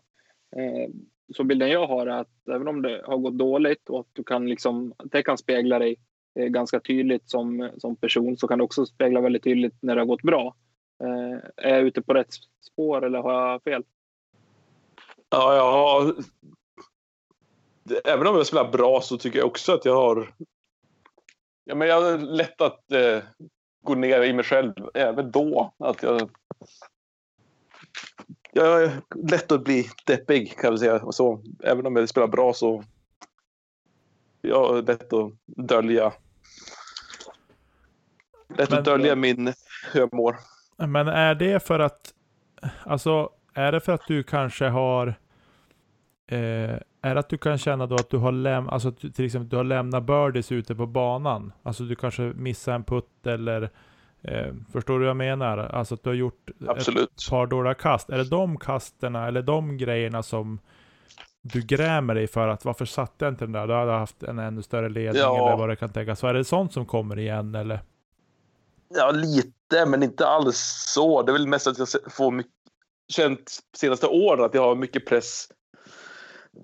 Eh, 0.57 0.91
så 1.37 1.45
bilden 1.45 1.71
jag 1.71 1.87
har 1.87 2.07
är 2.07 2.21
att 2.21 2.49
även 2.49 2.69
om 2.69 2.83
det 2.83 3.03
har 3.05 3.19
gått 3.19 3.39
dåligt 3.39 3.89
och 3.89 4.01
att 4.01 4.07
du 4.13 4.25
kan 4.25 4.49
liksom, 4.49 4.95
det 5.05 5.23
kan 5.23 5.39
spegla 5.39 5.79
dig 5.79 5.97
eh, 6.39 6.47
ganska 6.47 6.81
tydligt 6.81 7.31
som, 7.31 7.71
som 7.79 7.97
person 7.97 8.37
så 8.37 8.49
kan 8.49 8.59
det 8.59 8.65
också 8.65 8.87
spegla 8.87 9.21
väldigt 9.21 9.45
tydligt 9.45 9.75
när 9.81 9.95
det 9.95 10.01
har 10.01 10.07
gått 10.07 10.23
bra. 10.23 10.57
Eh, 11.03 11.39
är 11.57 11.75
jag 11.75 11.83
ute 11.83 12.03
på 12.03 12.15
rätt 12.15 12.35
spår 12.61 13.05
eller 13.05 13.19
har 13.19 13.51
jag 13.51 13.63
fel? 13.63 13.85
Ja, 15.31 15.55
jag 15.55 15.73
har... 15.73 16.15
Även 18.05 18.27
om 18.27 18.37
jag 18.37 18.47
spelar 18.47 18.71
bra 18.71 19.01
så 19.01 19.17
tycker 19.17 19.39
jag 19.39 19.47
också 19.47 19.73
att 19.73 19.85
jag 19.85 19.95
har... 19.95 20.35
Ja, 21.71 21.77
men 21.77 21.89
jag 21.89 22.03
har 22.03 22.19
lätt 22.19 22.61
att 22.61 22.93
eh, 22.93 23.23
gå 23.83 23.95
ner 23.95 24.23
i 24.23 24.33
mig 24.33 24.45
själv 24.45 24.73
även 24.95 25.31
då. 25.31 25.75
Att 25.79 26.03
jag... 26.03 26.31
Jag 28.53 28.83
är 28.83 29.01
lätt 29.15 29.53
att 29.53 29.65
bli 29.65 29.87
deppig 30.07 30.59
kan 30.59 30.71
jag 30.71 30.79
säga. 30.81 31.03
Och 31.03 31.15
så, 31.15 31.43
även 31.65 31.87
om 31.87 31.97
jag 31.97 32.09
spelar 32.09 32.29
bra 32.29 32.53
så... 32.53 32.85
Jag 34.41 34.69
har 34.69 34.83
lätt 34.83 35.13
att 35.13 35.33
dölja... 35.47 36.13
Lätt 38.57 38.71
Men- 38.71 38.79
att 38.79 38.85
dölja 38.85 39.17
min 39.17 39.53
mår. 40.13 40.37
Men 40.77 41.09
är 41.09 41.35
det 41.35 41.67
för 41.67 41.79
att, 41.79 42.15
alltså 42.85 43.31
är 43.55 43.73
det 43.73 43.81
för 43.81 43.93
att 43.93 44.07
du 44.07 44.23
kanske 44.23 44.65
har 44.69 45.20
eh, 46.31 46.79
är 47.03 47.17
att 47.17 47.29
du 47.29 47.39
kan 47.39 47.59
känna 47.59 47.87
då 47.87 47.95
att 47.95 48.11
du 48.11 48.17
har 48.17 48.33
lämnat, 48.33 48.73
alltså 48.73 48.93
till 48.93 49.25
exempel 49.25 49.49
du 49.49 49.57
har 49.57 49.65
lämnat 49.65 50.03
birdies 50.05 50.53
ute 50.53 50.75
på 50.75 50.87
banan? 50.87 51.53
Alltså 51.63 51.83
du 51.83 51.95
kanske 51.97 52.23
missar 52.23 52.73
en 52.73 52.85
putt 52.85 53.27
eller 53.27 53.71
eh, 54.23 54.55
Förstår 54.73 54.95
du 54.95 54.99
vad 54.99 55.09
jag 55.09 55.17
menar? 55.17 55.59
Alltså 55.59 55.95
att 55.95 56.03
du 56.03 56.11
har 56.11 56.15
gjort 56.15 56.51
Absolut. 56.67 57.11
ett 57.11 57.31
par 57.31 57.47
dåliga 57.47 57.75
kast. 57.75 58.11
Är 58.11 58.19
det 58.19 58.25
de 58.25 58.59
kasterna 58.59 59.29
eller 59.29 59.43
de 59.43 59.79
grejerna 59.79 60.23
som 60.23 60.59
du 61.43 61.63
grämer 61.63 62.15
dig 62.15 62.27
för 62.27 62.49
att 62.49 62.65
varför 62.65 62.85
satte 62.85 63.25
jag 63.25 63.33
inte 63.33 63.45
den 63.45 63.53
där? 63.53 63.67
Du 63.67 63.75
hade 63.75 63.93
haft 63.93 64.23
en 64.23 64.39
ännu 64.39 64.63
större 64.63 64.89
ledning 64.89 65.23
Ja. 65.23 65.47
eller 65.49 65.57
vad 65.57 65.69
det 65.69 65.77
kan 65.77 65.93
tänkas. 65.93 66.19
Så 66.19 66.27
är 66.27 66.35
det 66.35 66.45
sånt 66.45 66.73
som 66.73 66.87
kommer 66.87 67.19
igen 67.19 67.55
eller? 67.55 67.81
Ja, 68.95 69.11
lite, 69.11 69.87
men 69.87 70.03
inte 70.03 70.27
alls 70.27 70.57
så. 70.95 71.23
Det 71.23 71.31
är 71.31 71.33
väl 71.33 71.47
mest 71.47 71.67
att 71.67 71.79
jag 71.79 71.89
får 72.13 72.31
mycket, 72.31 72.53
känt 73.13 73.59
senaste 73.77 74.07
åren 74.07 74.45
att 74.45 74.55
jag 74.55 74.63
har 74.63 74.75
mycket 74.77 75.07
press 75.07 75.49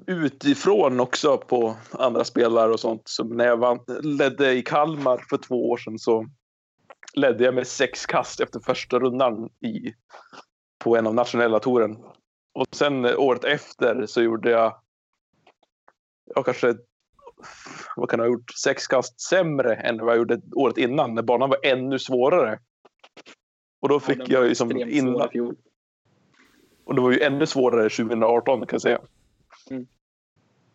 utifrån 0.07 1.01
också 1.01 1.39
på 1.39 1.77
andra 1.91 2.25
spelare 2.25 2.73
och 2.73 2.81
sånt. 2.81 3.03
Som 3.05 3.29
när 3.29 3.47
jag 3.47 3.57
vann, 3.57 3.79
ledde 4.03 4.53
i 4.53 4.63
Kalmar 4.63 5.25
för 5.31 5.37
två 5.37 5.71
år 5.71 5.77
sedan 5.77 5.99
så 5.99 6.27
ledde 7.15 7.45
jag 7.45 7.55
med 7.55 7.67
sex 7.67 8.07
kast 8.07 8.41
efter 8.41 8.61
första 8.61 8.99
rundan 8.99 9.51
i, 9.61 9.95
på 10.79 10.97
en 10.97 11.07
av 11.07 11.15
nationella 11.15 11.59
touren. 11.59 11.97
Och 12.55 12.67
sen 12.73 13.05
året 13.05 13.45
efter 13.45 14.07
så 14.07 14.23
gjorde 14.23 14.51
jag, 14.51 14.81
jag 16.35 16.45
kanske, 16.45 16.75
vad 17.97 18.11
kan 18.11 18.19
jag 18.19 18.27
ha 18.27 18.33
gjort, 18.33 18.51
sex 18.51 18.87
kast 18.87 19.21
sämre 19.21 19.75
än 19.75 19.99
vad 19.99 20.09
jag 20.09 20.17
gjorde 20.19 20.41
året 20.55 20.79
innan 20.79 21.15
när 21.15 21.23
banan 21.23 21.51
var 21.51 21.59
ännu 21.63 21.99
svårare. 21.99 22.59
Och 23.81 23.89
då 23.89 24.01
fick 24.01 24.29
jag 24.29 24.49
ju 24.49 24.55
som 24.55 24.77
innan, 24.77 25.29
och 26.85 26.95
det 26.95 27.01
var 27.01 27.13
ju 27.13 27.21
ännu 27.21 27.47
svårare 27.47 27.91
2018 27.91 28.61
kan 28.61 28.69
jag 28.71 28.83
säga. 28.83 29.01
Mm. 29.71 29.87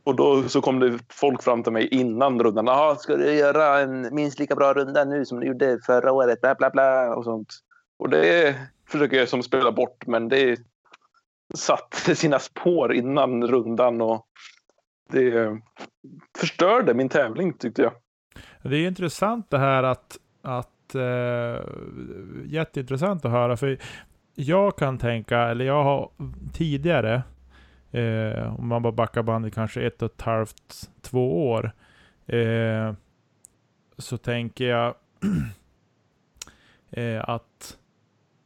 Och 0.04 0.16
då 0.16 0.44
så 0.44 0.62
kom 0.62 0.80
det 0.80 1.00
folk 1.10 1.44
fram 1.44 1.64
till 1.64 1.74
mig 1.74 1.88
innan 1.88 2.40
rundan. 2.40 2.70
Ah, 2.70 2.96
ska 2.96 3.16
du 3.16 3.34
göra 3.34 3.80
en 3.80 4.16
minst 4.16 4.40
lika 4.40 4.56
bra 4.56 4.74
runda 4.74 5.06
nu 5.06 5.26
som 5.26 5.40
du 5.40 5.48
gjorde 5.48 5.80
förra 5.86 6.12
året? 6.12 6.42
Bla, 6.42 6.56
bla, 6.56 6.70
bla 6.70 7.16
och 7.16 7.24
sånt. 7.24 7.48
Och 8.00 8.10
det 8.10 8.56
försöker 8.90 9.18
jag 9.18 9.30
som 9.30 9.44
spela 9.44 9.72
bort, 9.72 10.08
men 10.08 10.30
det 10.30 10.60
satte 11.56 12.16
sina 12.16 12.40
spår 12.40 12.94
innan 12.94 13.48
rundan 13.48 14.02
och 14.02 14.28
det 15.12 15.60
förstörde 16.40 16.94
min 16.94 17.10
tävling 17.10 17.54
tyckte 17.54 17.82
jag. 17.82 17.94
Det 18.64 18.76
är 18.76 18.88
intressant 18.88 19.50
det 19.50 19.58
här 19.58 19.84
att, 19.84 20.18
att 20.42 20.96
eh, 20.96 21.64
jätteintressant 22.46 23.26
att 23.26 23.32
höra. 23.32 23.58
För 23.58 23.78
jag 24.36 24.78
kan 24.78 24.98
tänka, 24.98 25.40
eller 25.40 25.66
jag 25.66 25.84
har 25.84 26.12
tidigare, 26.54 27.24
eh, 27.92 28.60
om 28.60 28.68
man 28.68 28.82
bara 28.82 28.92
backar 28.94 29.24
bandet 29.24 29.54
kanske 29.54 29.82
ett 29.82 30.02
och 30.02 30.12
ett 30.12 30.22
halvt, 30.22 30.90
två 31.02 31.50
år, 31.52 31.72
eh, 32.28 32.94
så 33.98 34.18
tänker 34.18 34.66
jag 34.66 34.96
eh, 36.90 37.30
att 37.30 37.78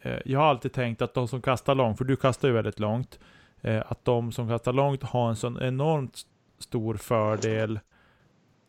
eh, 0.01 0.19
jag 0.25 0.39
har 0.39 0.47
alltid 0.47 0.73
tänkt 0.73 1.01
att 1.01 1.13
de 1.13 1.27
som 1.27 1.41
kastar 1.41 1.75
långt, 1.75 1.97
för 1.97 2.05
du 2.05 2.15
kastar 2.15 2.47
ju 2.47 2.53
väldigt 2.53 2.79
långt, 2.79 3.19
eh, 3.61 3.83
att 3.87 4.05
de 4.05 4.31
som 4.31 4.47
kastar 4.49 4.73
långt 4.73 5.03
har 5.03 5.29
en 5.29 5.35
sån 5.35 5.61
enormt 5.61 6.21
stor 6.59 6.95
fördel 6.95 7.79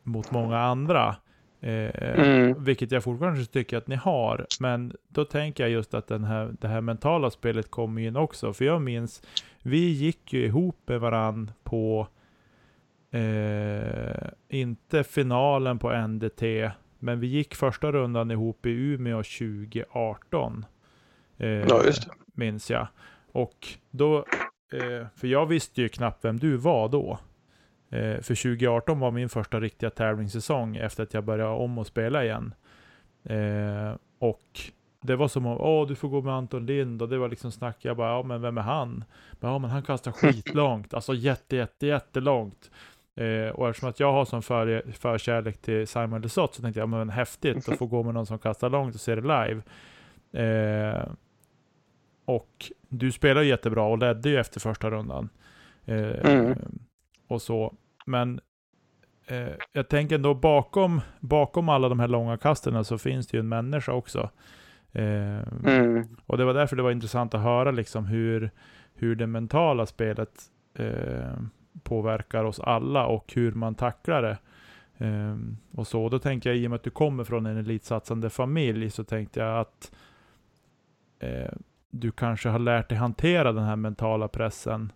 mot 0.03 0.31
många 0.31 0.59
andra. 0.59 1.17
Eh, 1.61 1.91
Mm. 2.19 2.65
Vilket 2.65 2.91
jag 2.93 3.05
fortfarande 3.05 3.45
tycker 3.45 3.77
att 3.77 3.87
ni 3.87 3.97
har. 3.97 4.47
Men 4.61 4.93
då 5.09 5.25
tänker 5.25 5.65
jag 5.65 5.71
just 5.71 5.95
att 5.95 6.07
den 6.07 6.25
här, 6.25 6.55
det 6.61 6.69
här 6.69 6.81
mentala 6.81 7.31
spelet 7.31 7.71
kommer 7.71 8.03
in 8.03 8.17
också. 8.17 8.53
För 8.53 8.65
jag 8.65 8.83
minns, 8.83 9.23
vi 9.66 9.90
gick 9.90 10.33
ju 10.33 10.44
ihop 10.44 10.76
med 10.87 11.00
varann 11.00 11.50
på, 11.64 12.09
eh, 13.11 14.29
inte 14.48 15.05
finalen 15.05 15.79
på 15.79 15.92
NDT, 15.92 16.70
men 16.98 17.20
vi 17.20 17.26
gick 17.26 17.55
första 17.55 17.92
rundan 17.92 18.31
ihop 18.31 18.66
i 18.66 18.70
Umeå 18.70 19.22
2018. 19.22 20.66
Eh, 21.38 21.48
Ja, 21.48 21.83
just 21.85 22.02
det. 22.02 22.11
Minns 22.35 22.70
jag. 22.70 22.87
Och 23.33 23.66
då, 23.90 24.18
eh, 24.72 25.07
för 25.16 25.26
jag 25.26 25.46
visste 25.46 25.83
ju 25.83 25.88
knappt 25.88 26.24
vem 26.24 26.38
du 26.38 26.57
var 26.57 26.88
då. 26.88 27.18
Eh, 27.90 28.20
för 28.20 28.35
2018 28.35 29.00
var 29.00 29.11
min 29.11 29.29
första 29.29 29.61
riktiga 29.61 29.90
tävlingssäsong 29.90 30.76
efter 30.76 31.02
att 31.02 31.14
jag 31.14 31.24
började 31.24 31.50
om 31.50 31.79
och 31.79 31.87
spela 31.87 32.24
igen. 32.24 32.55
Eh, 33.24 33.94
och 34.18 34.61
det 35.07 35.16
var 35.16 35.29
som 35.29 35.47
om, 35.47 35.61
åh 35.61 35.88
du 35.88 35.95
får 35.95 36.09
gå 36.09 36.23
med 36.23 36.35
Anton 36.35 36.66
Lind 36.66 37.03
och 37.03 37.09
det 37.09 37.19
var 37.19 37.29
liksom 37.29 37.53
snack. 37.53 37.77
Jag 37.81 37.97
bara, 37.97 38.11
ja 38.11 38.23
men 38.23 38.42
vem 38.42 38.59
är 38.59 38.62
han? 38.62 39.05
Men, 39.33 39.51
ja 39.51 39.59
men 39.59 39.71
han 39.71 39.83
kastar 39.83 40.12
skitlångt, 40.12 40.95
alltså 40.95 41.14
jätte 41.14 41.57
jätte 41.57 41.87
jättelångt. 41.87 42.71
Eh, 43.16 43.49
och 43.49 43.69
eftersom 43.69 43.88
att 43.88 44.01
jag 44.01 44.12
har 44.12 44.25
som 44.25 44.42
för, 44.42 44.85
förkärlek 44.92 45.62
till 45.62 45.87
Simon 45.87 46.23
Lesoth 46.23 46.55
så 46.55 46.62
tänkte 46.62 46.81
jag, 46.81 46.88
men 46.88 47.09
häftigt 47.11 47.69
att 47.69 47.79
få 47.79 47.87
gå 47.87 48.03
med 48.03 48.14
någon 48.14 48.27
som 48.27 48.38
kastar 48.38 48.71
långt 48.71 48.95
och 48.95 49.01
se 49.01 49.14
det 49.14 49.21
live. 49.21 49.62
Eh, 50.33 51.09
och 52.25 52.73
du 52.88 53.12
spelar 53.12 53.42
ju 53.42 53.49
jättebra 53.49 53.83
och 53.83 53.99
ledde 53.99 54.29
ju 54.29 54.37
efter 54.37 54.61
första 54.61 54.90
rundan. 54.90 55.29
Eh, 55.85 56.11
Mm. 56.25 56.59
Och 57.29 57.42
så. 57.42 57.75
Men 58.07 58.40
eh, 59.27 59.49
jag 59.73 59.88
tänker 59.88 60.14
ändå 60.14 60.35
bakom, 60.35 61.01
bakom 61.21 61.69
alla 61.69 61.88
de 61.88 62.01
här 62.01 62.09
långa 62.09 62.37
kasten 62.37 62.85
så 62.85 62.99
finns 62.99 63.27
det 63.27 63.37
ju 63.37 63.40
en 63.40 63.49
människa 63.49 63.92
också. 63.92 64.31
Eh, 64.98 65.42
Mm. 65.64 66.04
och 66.26 66.38
det 66.38 66.44
var 66.44 66.54
därför 66.54 66.76
det 66.76 66.82
var 66.82 66.90
intressant 66.90 67.35
att 67.35 67.40
höra 67.42 67.70
liksom 67.70 68.06
hur, 68.06 68.50
hur 68.94 69.16
det 69.16 69.26
mentala 69.26 69.87
spelet 69.87 70.42
eh, 70.74 71.38
påverkar 71.82 72.44
oss 72.44 72.61
alla 72.61 73.06
och 73.06 73.32
hur 73.35 73.52
man 73.52 73.74
tacklar 73.74 74.22
det. 74.22 74.38
Eh, 75.06 75.37
och 75.74 75.87
så. 75.87 76.09
Då 76.09 76.18
tänker 76.18 76.50
jag, 76.50 76.56
i 76.59 76.66
och 76.66 76.70
med 76.70 76.76
att 76.76 76.82
du 76.82 76.90
kommer 76.90 77.24
från 77.24 77.46
en 77.46 77.56
elitsatsande 77.56 78.30
familj, 78.30 78.90
så 78.90 79.04
tänkte 79.04 79.40
jag 79.40 79.61
att 79.61 79.92
eh, 81.18 81.52
du 81.90 82.11
kanske 82.12 82.48
har 82.48 82.59
lärt 82.59 82.88
dig 82.88 82.98
hantera 82.98 83.52
den 83.52 83.64
här 83.64 83.76
mentala 83.76 84.28
pressen 84.28 84.92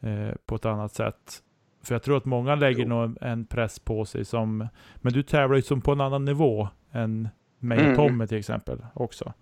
eh, 0.00 0.30
på 0.46 0.54
ett 0.54 0.66
annat 0.66 0.92
sätt. 0.92 1.42
För 1.82 1.94
jag 1.94 2.02
tror 2.02 2.16
att 2.16 2.24
många 2.24 2.54
lägger 2.54 2.82
Jo. 2.82 2.88
nog 2.88 3.16
en 3.20 3.44
press 3.44 3.78
på 3.78 4.04
sig 4.04 4.24
som, 4.24 4.68
men 4.96 5.12
du 5.12 5.22
tävlar 5.22 5.56
ju 5.56 5.62
som 5.62 5.80
på 5.80 5.92
en 5.92 6.00
annan 6.00 6.24
nivå 6.24 6.68
än 6.92 7.28
mig 7.58 7.78
och 7.78 7.84
Mm. 7.84 7.96
Tommy 7.96 8.26
till 8.26 8.38
exempel 8.38 8.84
också. 8.94 9.32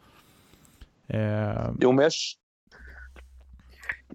Eh, 1.07 1.71
Jo, 1.81 1.93
men 1.93 2.03
jag, 2.03 2.13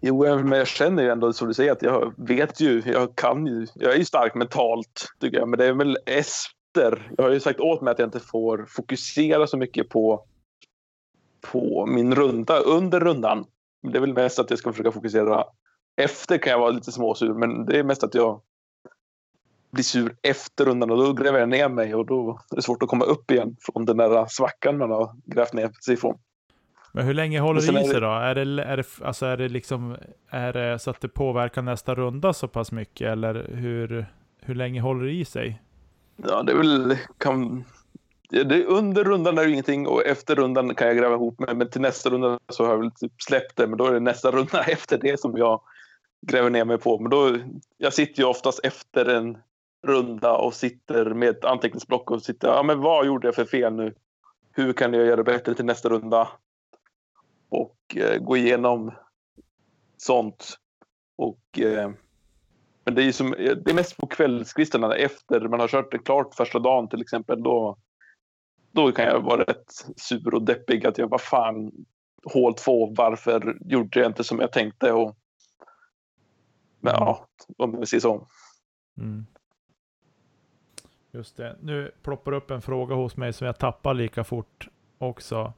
jo, 0.02 0.38
men 0.44 0.58
jag 0.58 0.68
känner 0.68 1.04
ju 1.04 1.10
ändå 1.10 1.34
som 1.34 1.48
du 1.48 1.54
säger 1.54 1.72
att 1.72 1.82
jag 1.82 2.14
vet 2.18 2.60
ju, 2.60 2.82
jag 2.86 3.16
kan 3.16 3.48
ju, 3.48 3.68
jag 3.76 3.94
är 3.94 3.98
ju 3.98 4.06
stark 4.06 4.36
mentalt 4.36 5.08
tycker 5.20 5.38
jag, 5.38 5.50
men 5.50 5.60
det 5.60 5.66
är 5.66 5.74
väl 5.74 5.98
efter. 6.06 7.12
Jag 7.18 7.24
har 7.24 7.32
ju 7.32 7.40
sagt 7.40 7.60
åt 7.60 7.82
mig 7.82 7.92
att 7.92 8.00
jag 8.00 8.08
inte 8.08 8.20
får 8.20 8.66
fokusera 8.68 9.48
så 9.48 9.58
mycket 9.58 9.90
på, 9.90 10.26
på 11.52 11.86
min 11.86 12.16
runda 12.16 12.60
under 12.60 13.00
rundan. 13.00 13.46
Det 13.92 13.98
är 13.98 14.02
väl 14.02 14.14
mest 14.14 14.40
att 14.40 14.50
jag 14.50 14.60
ska 14.60 14.72
försöka 14.72 14.92
fokusera. 14.92 15.44
Efter 16.02 16.38
kan 16.38 16.52
jag 16.52 16.60
vara 16.60 16.72
lite 16.72 16.92
småsur, 16.92 17.34
men 17.34 17.66
det 17.66 17.80
är 17.80 17.84
mest 17.84 18.04
att 18.04 18.16
jag 18.16 18.42
blir 19.72 19.84
sur 19.84 20.16
efter 20.22 20.66
rundan 20.66 20.92
och 20.92 20.98
då 20.98 21.14
gräver 21.14 21.40
jag 21.40 21.50
ner 21.50 21.70
mig 21.70 21.96
och 21.96 22.06
då 22.06 22.40
är 22.52 22.56
det 22.56 22.62
svårt 22.62 22.84
att 22.84 22.90
komma 22.90 23.06
upp 23.06 23.32
igen 23.32 23.56
från 23.60 23.86
den 23.86 23.98
där 23.98 24.26
svackan 24.30 24.78
man 24.78 24.92
har 24.92 25.16
grävt 25.26 25.54
ner 25.54 25.72
sig 25.86 25.94
ifrån. 25.94 26.18
Men 26.92 27.06
hur 27.06 27.14
länge 27.14 27.40
håller 27.40 27.62
det 27.62 27.82
i 27.82 27.88
sig 27.88 28.02
då? 28.02 28.08
Är 28.08 28.36
det, 28.36 28.64
är, 28.64 28.78
det, 28.78 28.88
alltså 29.02 29.26
är 29.26 29.38
det 29.38 29.50
liksom 29.50 29.98
är 30.30 30.54
det 30.54 30.80
så 30.80 30.90
att 30.90 31.02
det 31.02 31.08
påverkar 31.08 31.62
nästa 31.62 31.96
runda 31.96 32.34
så 32.34 32.48
pass 32.48 32.72
mycket? 32.72 33.08
Eller 33.08 33.48
hur, 33.54 34.06
hur 34.40 34.56
länge 34.56 34.82
håller 34.82 35.06
det 35.06 35.12
i 35.12 35.26
sig? 35.26 35.62
Ja, 36.16 36.44
det 36.44 36.52
är 36.52 36.56
väl... 36.56 36.98
Kan, 37.18 37.64
det 38.30 38.66
under 38.66 39.04
rundan 39.04 39.38
är 39.38 39.44
det 39.44 39.52
ingenting 39.52 39.88
och 39.88 40.06
efter 40.06 40.36
rundan 40.36 40.76
kan 40.76 40.88
jag 40.88 40.98
gräva 40.98 41.16
ihop 41.16 41.40
mig. 41.40 41.56
Men 41.56 41.70
till 41.70 41.82
nästa 41.82 42.10
runda 42.10 42.40
så 42.50 42.64
har 42.64 42.72
jag 42.72 42.80
väl 42.80 42.92
typ 42.92 43.22
släppt 43.22 43.56
det. 43.56 43.68
Men 43.68 43.78
då 43.78 43.86
är 43.86 43.94
det 43.94 44.00
nästa 44.00 44.32
runda 44.32 44.64
efter 44.68 44.98
det 44.98 45.20
som 45.20 45.38
jag 45.38 45.62
gräver 46.28 46.50
ner 46.50 46.66
mig 46.66 46.78
på. 46.78 47.00
Men 47.00 47.10
då, 47.10 47.38
jag 47.78 47.94
sitter 47.94 48.22
ju 48.22 48.28
oftast 48.28 48.60
efter 48.64 49.06
en 49.06 49.38
runda 49.84 50.38
och 50.38 50.54
sitter 50.54 51.14
med 51.14 51.30
ett 51.30 51.46
anteckningsblock 51.46 52.12
och 52.12 52.22
sitter. 52.22 52.48
Ja, 52.48 52.64
men 52.64 52.82
vad 52.82 53.06
gjorde 53.06 53.28
jag 53.28 53.36
för 53.36 53.46
fel 53.46 53.74
nu? 53.74 53.96
Hur 54.52 54.74
kan 54.74 54.94
jag 54.94 55.06
göra 55.06 55.24
bättre 55.24 55.54
till 55.54 55.66
nästa 55.66 55.90
runda? 55.90 56.28
Och 57.50 57.78
eh, 57.96 58.18
gå 58.18 58.38
igenom 58.38 58.92
sånt. 59.98 60.58
Och 61.16 61.60
eh, 61.60 61.92
men 62.84 62.96
det 62.96 63.02
är, 63.02 63.06
ju 63.06 63.14
som, 63.14 63.34
eh, 63.34 63.56
det 63.56 63.72
är 63.72 63.76
mest 63.76 63.98
på 63.98 64.08
kvällskvisten. 64.08 64.84
efter 64.84 65.40
man 65.48 65.60
har 65.60 65.68
kört 65.68 65.92
det 65.92 66.00
klart 66.00 66.36
första 66.36 66.60
dagen 66.60 66.90
till 66.90 67.02
exempel. 67.02 67.44
Då, 67.44 67.78
då 68.72 68.92
kan 68.92 69.06
jag 69.06 69.22
vara 69.22 69.44
rätt 69.44 69.72
sur 69.96 70.34
och 70.34 70.46
deppig. 70.46 70.86
Att 70.86 70.98
jag 70.98 71.10
vad 71.10 71.22
fan, 71.22 71.72
hål 72.34 72.54
två, 72.54 72.94
varför 72.98 73.58
gjorde 73.66 74.00
jag 74.00 74.10
inte 74.10 74.24
som 74.24 74.40
jag 74.40 74.52
tänkte? 74.52 74.92
Och, 74.92 75.18
men 76.80 76.94
ja, 76.94 77.28
om 77.58 77.80
vi 77.80 77.86
säger 77.86 78.02
så. 78.02 78.28
Mm. 78.98 79.26
Just 81.12 81.38
det. 81.38 81.56
Nu 81.62 81.92
ploppar 82.04 82.32
upp 82.32 82.52
en 82.52 82.62
fråga 82.62 82.96
hos 82.96 83.18
mig 83.18 83.34
som 83.34 83.48
jag 83.48 83.58
tappar 83.58 83.94
lika 83.94 84.24
fort 84.24 84.68
också. 84.98 85.54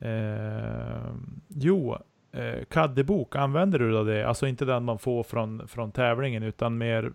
Eh, 0.00 1.14
jo, 1.48 1.96
eh, 2.32 2.64
kaddebok, 2.70 3.36
använder 3.36 3.78
du 3.78 3.90
då 3.92 4.04
det? 4.04 4.28
Alltså 4.28 4.46
inte 4.46 4.64
den 4.64 4.84
man 4.84 4.98
får 4.98 5.22
från, 5.22 5.68
från 5.68 5.92
tävlingen 5.92 6.42
utan 6.42 6.78
mer 6.78 7.12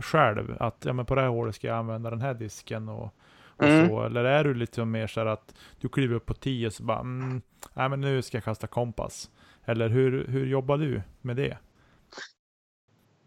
själv. 0.00 0.56
Att 0.60 0.84
ja, 0.84 0.92
men 0.92 1.06
på 1.06 1.14
det 1.14 1.20
här 1.20 1.28
hålet 1.28 1.54
ska 1.54 1.66
jag 1.66 1.76
använda 1.76 2.10
den 2.10 2.20
här 2.20 2.34
disken 2.34 2.88
och, 2.88 3.14
och 3.56 3.62
Mm. 3.64 3.88
så. 3.88 4.02
Eller 4.02 4.24
är 4.24 4.44
du 4.44 4.54
lite 4.54 4.84
mer 4.84 5.06
så 5.06 5.20
här 5.20 5.26
att 5.26 5.54
du 5.80 5.88
kliver 5.88 6.14
upp 6.14 6.26
på 6.26 6.34
10 6.34 6.66
och 6.66 6.72
så 6.72 6.82
bara 6.82 7.00
mm, 7.00 7.42
nej 7.74 7.88
men 7.88 8.00
nu 8.00 8.22
ska 8.22 8.36
jag 8.36 8.44
kasta 8.44 8.66
kompass. 8.66 9.30
Eller 9.64 9.88
hur, 9.88 10.26
hur 10.26 10.46
jobbar 10.46 10.78
du 10.78 11.02
med 11.20 11.36
det? 11.36 11.58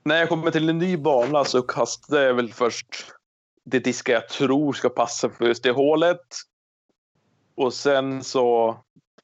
När 0.05 0.15
jag 0.15 0.29
kommer 0.29 0.51
till 0.51 0.69
en 0.69 0.77
ny 0.77 0.97
bana 0.97 1.43
så 1.43 1.61
kastar 1.61 2.19
jag 2.21 2.33
väl 2.33 2.53
först 2.53 2.87
det 3.65 3.79
diskar 3.79 4.13
jag 4.13 4.29
tror 4.29 4.73
ska 4.73 4.89
passa 4.89 5.29
för 5.29 5.45
just 5.45 5.63
det 5.63 5.71
hålet. 5.71 6.21
Och 7.55 7.73
sen 7.73 8.23
så 8.23 8.77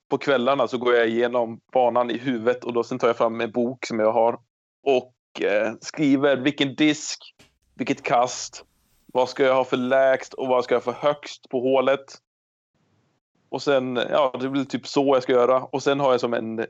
på 0.09 0.17
kvällarna 0.17 0.67
så 0.67 0.77
går 0.77 0.93
jag 0.93 1.07
igenom 1.07 1.59
banan 1.73 2.11
i 2.11 2.17
huvudet 2.17 2.63
och 2.63 2.73
då 2.73 2.83
sen 2.83 2.99
tar 2.99 3.07
jag 3.07 3.17
fram 3.17 3.41
en 3.41 3.51
bok 3.51 3.85
som 3.85 3.99
jag 3.99 4.11
har 4.11 4.39
och 4.83 5.41
eh, 5.41 5.73
skriver 5.81 6.37
vilken 6.37 6.75
disk, 6.75 7.35
vilket 7.75 8.03
kast, 8.03 8.65
vad 9.05 9.29
ska 9.29 9.43
jag 9.43 9.55
ha 9.55 9.63
för 9.63 9.77
lägst 9.77 10.33
och 10.33 10.47
vad 10.47 10.63
ska 10.63 10.75
jag 10.75 10.81
ha 10.81 10.93
för 10.93 11.07
högst 11.07 11.49
på 11.49 11.59
hålet. 11.59 12.17
Och 13.49 13.61
sen, 13.61 13.95
ja, 13.95 14.37
det 14.41 14.49
blir 14.49 14.63
typ 14.63 14.87
så 14.87 15.15
jag 15.15 15.23
ska 15.23 15.31
göra. 15.31 15.63
Och 15.63 15.83
sen 15.83 15.99
har 15.99 16.11
jag 16.11 16.19
som 16.19 16.33
en 16.33 16.65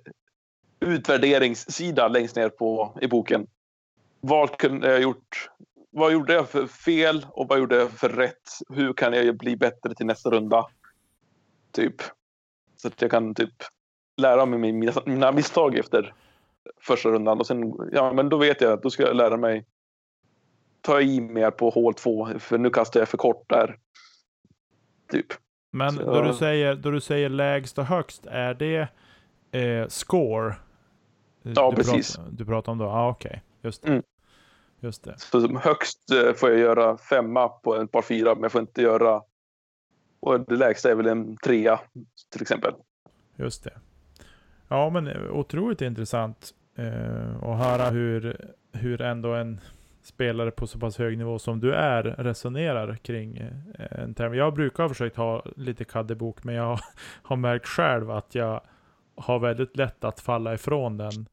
utvärderingssida 0.79 2.07
längst 2.07 2.35
ner 2.35 2.49
på, 2.49 2.97
i 3.01 3.07
boken. 3.07 3.47
Vad 4.21 4.57
kunde 4.57 4.91
jag 4.91 5.01
gjort? 5.01 5.49
Vad 5.91 6.13
gjorde 6.13 6.33
jag 6.33 6.49
för 6.49 6.67
fel 6.67 7.25
och 7.29 7.47
vad 7.47 7.59
gjorde 7.59 7.75
jag 7.75 7.91
för 7.91 8.09
rätt? 8.09 8.49
Hur 8.69 8.93
kan 8.93 9.13
jag 9.13 9.37
bli 9.37 9.57
bättre 9.57 9.95
till 9.95 10.05
nästa 10.05 10.29
runda? 10.29 10.65
Typ. 11.71 11.95
Så 12.75 12.87
att 12.87 13.01
jag 13.01 13.11
kan 13.11 13.35
typ 13.35 13.53
lära 14.17 14.45
mig 14.45 14.59
mina, 14.59 14.91
mina 15.05 15.31
misstag 15.31 15.77
efter 15.77 16.13
första 16.81 17.09
rundan. 17.09 17.39
Och 17.39 17.47
sen, 17.47 17.73
ja 17.91 18.13
men 18.13 18.29
då 18.29 18.37
vet 18.37 18.61
jag 18.61 18.73
att 18.73 18.83
då 18.83 18.89
ska 18.89 19.03
jag 19.03 19.15
lära 19.15 19.37
mig 19.37 19.65
ta 20.81 21.01
i 21.01 21.21
mer 21.21 21.51
på 21.51 21.69
hål 21.69 21.93
två. 21.93 22.29
För 22.39 22.57
nu 22.57 22.69
kastar 22.69 22.99
jag 22.99 23.09
för 23.09 23.17
kort 23.17 23.49
där. 23.49 23.77
Typ. 25.11 25.27
Men 25.71 25.91
Så- 25.91 26.03
då, 26.13 26.21
du 26.21 26.33
säger, 26.33 26.75
då 26.75 26.91
du 26.91 27.01
säger 27.01 27.29
lägst 27.29 27.77
och 27.77 27.85
högst, 27.85 28.25
är 28.25 28.53
det 28.53 28.87
eh, 29.51 29.87
score? 29.87 30.55
Ja, 31.43 31.69
du 31.69 31.75
precis. 31.75 32.15
Pratar, 32.15 32.31
du 32.31 32.45
pratar 32.45 32.71
om 32.71 32.77
då? 32.77 32.85
Ja, 32.85 32.89
ah, 32.89 33.09
okej. 33.09 33.43
Just 33.61 33.81
det. 33.81 33.89
Mm. 33.89 34.03
Just 34.83 35.03
det. 35.03 35.15
Så 35.17 35.41
som 35.41 35.55
högst 35.55 36.11
eh, 36.11 36.33
får 36.33 36.49
jag 36.49 36.59
göra 36.59 36.97
femma 36.97 37.47
på 37.47 37.75
en 37.75 37.87
par 37.87 38.01
fyra, 38.01 38.33
men 38.35 38.43
jag 38.43 38.51
får 38.51 38.61
inte 38.61 38.81
göra... 38.81 39.21
Och 40.19 40.39
det 40.39 40.55
lägsta 40.55 40.91
är 40.91 40.95
väl 40.95 41.07
en 41.07 41.37
trea, 41.37 41.79
till 42.31 42.41
exempel. 42.41 42.73
Just 43.35 43.63
det. 43.63 43.73
Ja, 44.67 44.89
men 44.89 45.07
eh, 45.07 45.31
otroligt 45.31 45.81
intressant 45.81 46.53
eh, 46.75 47.43
att 47.43 47.57
höra 47.57 47.89
hur, 47.89 48.37
hur 48.71 49.01
ändå 49.01 49.33
en 49.33 49.59
spelare 50.03 50.51
på 50.51 50.67
så 50.67 50.79
pass 50.79 50.97
hög 50.97 51.17
nivå 51.17 51.39
som 51.39 51.59
du 51.59 51.73
är 51.73 52.03
resonerar 52.03 52.95
kring 52.95 53.37
eh, 53.37 54.01
en 54.03 54.13
term. 54.13 54.33
Jag 54.33 54.53
brukar 54.53 54.83
ha 54.83 54.89
försökt 54.89 55.15
ha 55.15 55.45
lite 55.55 55.83
kaddebok, 55.83 56.43
men 56.43 56.55
jag 56.55 56.79
har 57.23 57.35
märkt 57.35 57.67
själv 57.67 58.11
att 58.11 58.35
jag 58.35 58.61
har 59.15 59.39
väldigt 59.39 59.77
lätt 59.77 60.03
att 60.03 60.19
falla 60.19 60.53
ifrån 60.53 60.97
den 60.97 61.25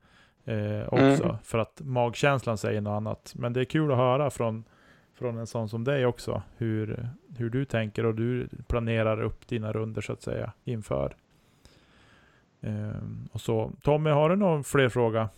eh, 0.49 0.84
också. 0.88 1.24
Mm. 1.24 1.36
För 1.44 1.59
att 1.59 1.80
magkänslan 1.84 2.59
säger 2.59 2.80
något 2.80 2.96
annat. 2.96 3.32
Men 3.36 3.53
det 3.53 3.61
är 3.61 3.64
kul 3.64 3.90
att 3.90 3.96
höra 3.96 4.30
från, 4.30 4.64
från 5.14 5.38
en 5.38 5.46
sån 5.46 5.68
som 5.68 5.84
dig 5.84 6.07
också. 6.07 6.42
Hur, 6.57 7.09
hur 7.38 7.51
du 7.51 7.64
tänker 7.64 8.07
och 8.07 8.14
du 8.14 8.49
planerar 8.66 9.22
upp 9.22 9.49
dina 9.49 9.72
runder 9.72 10.01
så 10.01 10.12
att 10.12 10.22
säga 10.22 10.53
inför. 10.64 11.16
Ehm, 12.61 13.28
och 13.32 13.40
så. 13.40 13.72
Tommy, 13.82 14.11
har 14.11 14.30
du 14.30 14.36
någon 14.36 14.64
fler 14.64 14.88
fråga? 14.88 15.28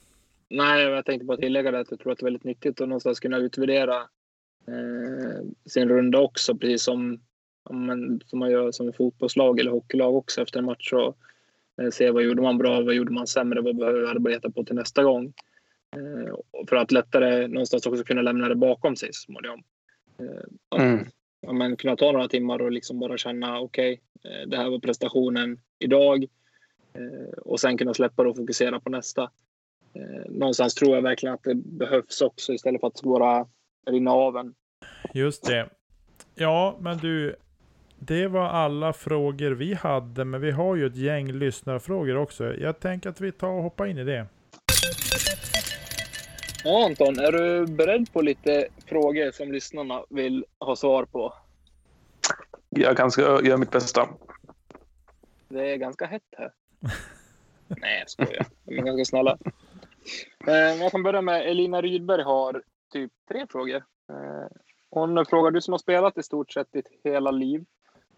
Nej, 0.49 0.83
jag 0.83 1.05
tänkte 1.05 1.25
bara 1.25 1.37
tillägga 1.37 1.71
det 1.71 1.81
att 1.81 1.91
jag 1.91 2.01
tror 2.01 2.13
att 2.13 2.19
det 2.19 2.23
är 2.23 2.27
väldigt 2.27 2.45
nyttigt 2.45 2.81
att 2.81 2.89
någonstans 2.89 3.21
kunna 3.21 3.37
utvärdera 3.37 3.97
eh, 4.67 5.47
sin 5.67 5.89
runda 5.89 6.19
också, 6.19 6.55
precis 6.55 6.83
som, 6.83 7.21
men, 7.71 8.21
som 8.27 8.39
man 8.39 8.51
gör 8.51 8.73
som 8.73 8.93
fotbollslag 8.93 9.61
eller 9.61 9.71
hockeylag 9.71 10.15
också 10.15 10.43
efter 10.43 10.59
en 10.59 10.65
match. 10.65 10.93
Eh, 10.93 11.13
se 11.91 12.11
vad 12.11 12.22
gjorde 12.22 12.43
man 12.43 12.59
bra, 12.59 12.81
vad 12.81 12.95
gjorde 12.95 13.12
man 13.12 13.26
sämre, 13.26 13.61
vad 13.61 13.76
behöver 13.76 14.01
jag 14.01 14.11
arbeta 14.11 14.51
på 14.51 14.64
till 14.64 14.74
nästa 14.74 15.03
gång. 15.03 15.33
Eh, 15.97 16.35
för 16.68 16.76
att 16.76 16.93
lättare 16.93 17.47
någonstans 17.49 17.87
också 17.87 18.05
kunna 18.05 18.22
lämna 18.22 18.49
det 18.49 18.55
bakom 18.57 18.97
sig 18.97 19.09
så 19.12 19.20
småningom. 19.20 19.62
Eh, 20.20 20.81
Mm. 20.83 21.07
ja, 21.41 21.53
men 21.53 21.76
kunna 21.76 21.97
ta 21.97 22.12
några 22.12 22.28
timmar 22.28 22.62
och 22.62 22.72
liksom 22.72 22.99
bara 23.01 23.16
känna 23.18 23.61
okej, 23.61 24.01
eh, 24.24 24.49
det 24.49 24.57
här 24.57 24.70
var 24.70 24.78
prestationen 24.78 25.61
idag. 25.78 26.24
Eh, 26.95 27.39
och 27.39 27.61
sen 27.61 27.78
kunna 27.78 27.95
släppa 27.95 28.22
det 28.22 28.28
och 28.31 28.37
fokusera 28.37 28.81
på 28.81 28.91
nästa. 28.91 29.22
Eh, 29.95 30.31
någonstans 30.31 30.74
tror 30.74 30.95
jag 30.95 31.03
verkligen 31.03 31.35
att 31.35 31.43
det 31.43 31.55
behövs 31.55 32.20
också 32.20 32.53
istället 32.53 32.81
för 32.81 32.89
att 32.89 33.03
bara 33.03 33.47
rinna 33.87 34.11
av 34.11 34.37
en. 34.37 34.55
Just 35.14 35.45
det. 35.47 35.68
Ja, 36.35 36.78
men 36.81 36.99
du, 36.99 37.37
det 38.03 38.27
var 38.29 38.45
alla 38.49 38.93
frågor 38.93 39.51
vi 39.51 39.75
hade, 39.75 40.25
men 40.25 40.41
vi 40.41 40.51
har 40.51 40.77
ju 40.77 40.87
ett 40.87 40.97
gäng 40.97 41.33
lyssnarfrågor 41.33 42.17
också. 42.17 42.55
Jag 42.55 42.81
tänker 42.81 43.11
att 43.11 43.21
vi 43.21 43.33
tar 43.33 43.49
och 43.49 43.63
hoppar 43.63 43.87
in 43.87 43.99
i 43.99 44.05
det. 44.05 44.27
Ja, 46.65 46.85
Anton, 46.87 47.19
är 47.19 47.33
du 47.33 47.67
beredd 47.67 48.13
på 48.13 48.23
lite 48.23 48.67
frågor 48.87 49.31
som 49.31 49.53
lyssnarna 49.53 50.05
vill 50.11 50.45
ha 50.59 50.77
svar 50.77 51.05
på? 51.05 51.35
Jag 52.69 52.97
kan 52.97 53.11
göra 53.19 53.57
mitt 53.57 53.71
bästa. 53.71 54.09
Det 55.49 55.73
är 55.73 55.77
ganska 55.77 56.07
hett 56.07 56.23
här. 56.37 56.53
Nej, 57.69 57.99
jag 57.99 58.11
skojar. 58.11 58.47
De 58.65 58.79
är 58.79 58.83
ganska 58.83 59.05
snälla. 59.05 59.39
Eh, 60.47 60.55
Jag 60.83 60.91
kan 60.93 61.03
börja 61.03 61.21
med 61.23 61.51
Elina 61.51 61.83
Rydberg 61.83 62.23
har 62.23 62.63
typ 62.93 63.13
tre 63.29 63.47
frågor. 63.51 63.77
Eh, 64.09 64.57
Hon 64.91 65.27
frågar, 65.27 65.51
du 65.51 65.61
som 65.61 65.73
har 65.73 65.79
spelat 65.79 66.19
i 66.19 66.23
stort 66.23 66.53
sett 66.53 66.73
ditt 66.73 66.87
hela 67.05 67.31
liv 67.31 67.65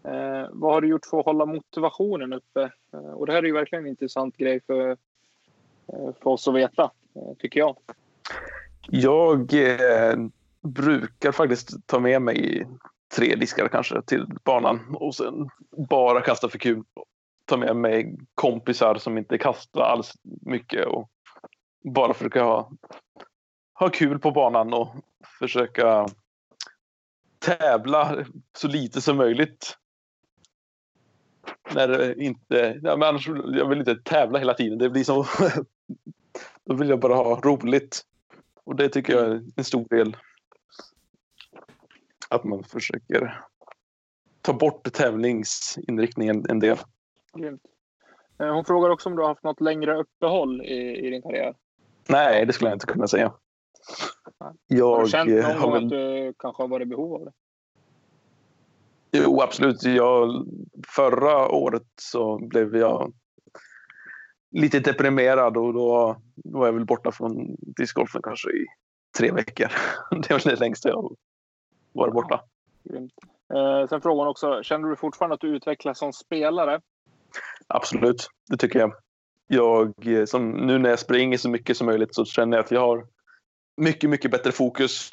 eh, 0.05 0.49
Vad 0.51 0.73
har 0.73 0.81
du 0.81 0.87
gjort 0.87 1.05
för 1.05 1.19
att 1.19 1.25
hålla 1.25 1.45
motivationen 1.45 2.33
uppe? 2.33 2.61
Eh, 2.93 2.99
Och 3.13 3.25
det 3.25 3.33
här 3.33 3.39
är 3.39 3.47
ju 3.47 3.53
verkligen 3.53 3.83
en 3.83 3.89
intressant 3.89 4.37
grej 4.37 4.61
för, 4.67 4.89
eh, 4.89 6.13
för 6.23 6.27
oss 6.27 6.47
att 6.47 6.55
veta, 6.55 6.91
eh, 7.15 7.37
tycker 7.39 7.59
jag. 7.59 7.77
Jag 8.87 9.53
eh, 9.53 10.15
brukar 10.61 11.31
faktiskt 11.31 11.87
ta 11.87 11.99
med 11.99 12.21
mig 12.21 12.67
tre 13.15 13.35
diskar 13.35 13.67
kanske 13.67 14.01
till 14.01 14.27
banan 14.43 14.95
och 14.95 15.15
sen 15.15 15.49
bara 15.89 16.21
kasta 16.21 16.49
för 16.49 16.57
kul. 16.57 16.83
Ta 17.45 17.57
med 17.57 17.75
mig 17.75 18.17
kompisar 18.35 18.95
som 18.95 19.17
inte 19.17 19.37
kastar 19.37 19.81
alls 19.81 20.13
mycket 20.23 20.87
och 20.87 21.09
bara 21.83 22.13
försöka 22.13 22.43
ha, 22.43 22.71
ha 23.79 23.89
kul 23.89 24.19
på 24.19 24.31
banan 24.31 24.73
och 24.73 24.87
försöka 25.39 26.07
tävla 27.39 28.25
så 28.57 28.67
lite 28.67 29.01
som 29.01 29.17
möjligt. 29.17 29.77
När 31.75 31.87
det 31.87 32.15
inte, 32.15 32.79
ja, 32.83 32.95
men 32.97 33.09
annars, 33.09 33.27
jag 33.27 33.69
vill 33.69 33.79
inte 33.79 33.95
tävla 33.95 34.39
hela 34.39 34.53
tiden. 34.53 34.77
Det 34.77 34.89
blir 34.89 35.03
så. 35.03 35.25
Då 36.65 36.75
vill 36.75 36.89
jag 36.89 36.99
bara 36.99 37.15
ha 37.15 37.39
roligt. 37.41 38.01
Och 38.63 38.75
det 38.75 38.89
tycker 38.89 39.13
jag 39.13 39.25
är 39.25 39.41
en 39.55 39.63
stor 39.63 39.85
del. 39.89 40.17
Att 42.29 42.43
man 42.43 42.63
försöker 42.63 43.39
ta 44.41 44.53
bort 44.53 44.93
tävlingsinriktningen 44.93 46.45
en 46.49 46.59
del. 46.59 46.77
Grymt. 47.37 47.61
Eh, 48.39 48.53
Hon 48.53 48.65
frågar 48.65 48.89
också 48.89 49.09
om 49.09 49.15
du 49.15 49.21
har 49.21 49.29
haft 49.29 49.43
något 49.43 49.61
längre 49.61 49.97
uppehåll 49.97 50.61
i, 50.61 51.07
i 51.07 51.09
din 51.09 51.21
karriär. 51.21 51.55
Nej, 52.09 52.45
det 52.45 52.53
skulle 52.53 52.69
jag 52.69 52.75
inte 52.75 52.85
kunna 52.85 53.07
säga. 53.07 53.33
Har 54.39 54.55
Jag 54.67 55.03
du 55.05 55.09
känt 55.09 55.29
eh, 55.29 55.35
någon 55.35 55.45
har 55.45 55.61
gång 55.61 55.73
väl... 55.73 55.83
att 55.83 55.89
du 55.89 56.33
kanske 56.39 56.63
har 56.63 56.67
varit 56.67 56.85
i 56.85 56.89
behov 56.89 57.13
av 57.13 57.25
det? 57.25 57.31
Jo, 59.15 59.41
absolut. 59.41 59.83
Jag, 59.83 60.47
förra 60.95 61.47
året 61.47 61.87
så 62.01 62.47
blev 62.47 62.75
jag 62.75 63.13
lite 64.51 64.79
deprimerad 64.79 65.57
och 65.57 65.73
då, 65.73 66.17
var 66.35 66.65
jag 66.65 66.73
väl 66.73 66.85
borta 66.85 67.11
från 67.11 67.55
discgolfen 67.59 68.21
kanske 68.21 68.49
i 68.49 68.65
tre 69.17 69.31
veckor. 69.31 69.67
Det 70.11 70.31
är 70.31 70.33
väl 70.33 70.55
det 70.55 70.59
längsta 70.59 70.89
jag 70.89 71.15
varit 71.93 72.13
borta. 72.13 72.41
Eh, 73.53 73.87
sen 73.89 74.01
frågar 74.01 74.19
hon 74.19 74.27
också, 74.27 74.63
känner 74.63 74.89
du 74.89 74.95
fortfarande 74.95 75.33
att 75.33 75.41
du 75.41 75.55
utvecklas 75.55 75.99
som 75.99 76.13
spelare? 76.13 76.81
Absolut, 77.67 78.27
det 78.49 78.57
tycker 78.57 78.79
jag. 78.79 78.93
Jag, 79.47 80.07
eh, 80.07 80.25
som 80.25 80.51
nu 80.51 80.77
när 80.77 80.89
jag 80.89 80.99
springer 80.99 81.37
så 81.37 81.49
mycket 81.49 81.77
som 81.77 81.85
möjligt 81.85 82.15
så 82.15 82.25
känner 82.25 82.57
jag 82.57 82.63
att 82.63 82.71
jag 82.71 82.81
har 82.81 83.07
mycket, 83.77 84.09
mycket 84.09 84.31
bättre 84.31 84.51
fokus. 84.51 85.09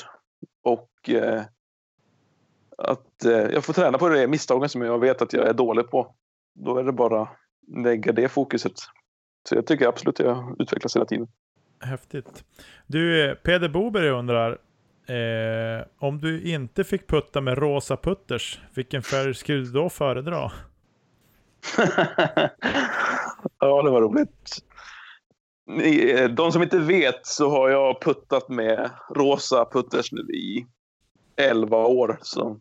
Och 0.62 1.10
eh, 1.10 1.42
att 2.80 3.24
eh, 3.24 3.32
jag 3.32 3.64
får 3.64 3.72
träna 3.72 3.98
på 3.98 4.08
de 4.08 4.26
misstagen 4.26 4.68
som 4.68 4.82
jag 4.82 4.98
vet 4.98 5.22
att 5.22 5.32
jag 5.32 5.48
är 5.48 5.52
dålig 5.52 5.90
på. 5.90 6.14
Då 6.54 6.78
är 6.78 6.84
det 6.84 6.92
bara 6.92 7.28
lägga 7.84 8.12
det 8.12 8.28
fokuset. 8.28 8.72
Så 9.48 9.54
jag 9.54 9.66
tycker 9.66 9.88
absolut 9.88 10.20
att 10.20 10.26
jag 10.26 10.56
utvecklas 10.58 10.96
hela 10.96 11.06
tiden. 11.06 11.28
Häftigt. 11.80 12.44
Du, 12.86 13.30
eh, 13.30 13.34
Peder 13.34 13.68
Boberg 13.68 14.08
undrar, 14.08 14.50
eh, 15.06 15.86
om 15.98 16.20
du 16.20 16.42
inte 16.42 16.84
fick 16.84 17.06
putta 17.06 17.40
med 17.40 17.58
rosa 17.58 17.96
putters, 17.96 18.60
vilken 18.74 19.02
färg 19.02 19.34
skulle 19.34 19.58
du 19.58 19.72
då 19.72 19.88
föredra? 19.88 20.36
ja, 23.58 23.82
det 23.82 23.90
var 23.90 24.00
roligt. 24.00 24.58
ni, 25.66 26.28
de 26.28 26.52
som 26.52 26.62
inte 26.62 26.78
vet 26.78 27.26
så 27.26 27.50
har 27.50 27.70
jag 27.70 28.02
puttat 28.02 28.48
med 28.48 28.90
rosa 29.14 29.68
putters 29.72 30.12
nu 30.12 30.20
i 30.20 30.66
11 31.36 31.76
år. 31.76 32.18
Så 32.22 32.60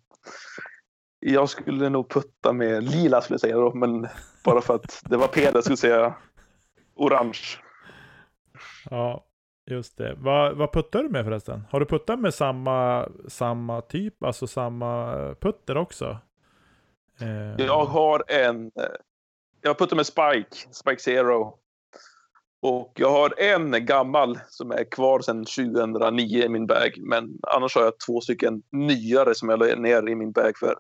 jag 1.19 1.49
skulle 1.49 1.89
nog 1.89 2.09
putta 2.09 2.53
med 2.53 2.84
lila 2.84 3.21
skulle 3.21 3.34
jag 3.34 3.41
säga 3.41 3.57
då, 3.57 3.73
men 3.73 4.07
bara 4.45 4.61
för 4.61 4.75
att 4.75 5.01
det 5.05 5.17
var 5.17 5.27
Peder 5.27 5.61
skulle 5.61 5.71
jag 5.71 5.80
säga 5.80 6.15
orange. 6.95 7.39
Ja, 8.89 9.25
just 9.65 9.97
det. 9.97 10.15
Vad, 10.17 10.57
vad 10.57 10.73
puttar 10.73 11.03
du 11.03 11.09
med 11.09 11.25
förresten? 11.25 11.63
Har 11.71 11.80
du 11.80 11.86
puttat 11.86 12.19
med 12.19 12.34
samma, 12.34 13.09
samma 13.27 13.82
typ, 13.82 14.23
alltså 14.23 14.47
samma 14.47 15.13
putter 15.39 15.77
också? 15.77 16.17
Eh... 17.21 17.65
Jag 17.65 17.86
har 17.86 18.23
en, 18.27 18.71
jag 19.61 19.77
puttar 19.77 19.95
med 19.95 20.05
Spike, 20.05 20.55
Spike 20.71 21.01
Zero. 21.01 21.57
Och 22.62 22.93
jag 22.95 23.12
har 23.12 23.34
en 23.38 23.86
gammal 23.86 24.39
som 24.47 24.72
är 24.72 24.91
kvar 24.91 25.20
sedan 25.20 25.45
2009 25.45 26.43
i 26.43 26.49
min 26.49 26.68
bag. 26.68 26.93
Men 26.97 27.39
annars 27.41 27.76
har 27.76 27.84
jag 27.84 27.99
två 28.07 28.22
stycken 28.22 28.62
nyare 28.72 29.36
som 29.36 29.49
jag 29.49 29.60
la 29.60 29.76
ner 29.76 30.10
i 30.10 30.16
min 30.16 30.32
bag 30.32 30.57
för, 30.57 30.76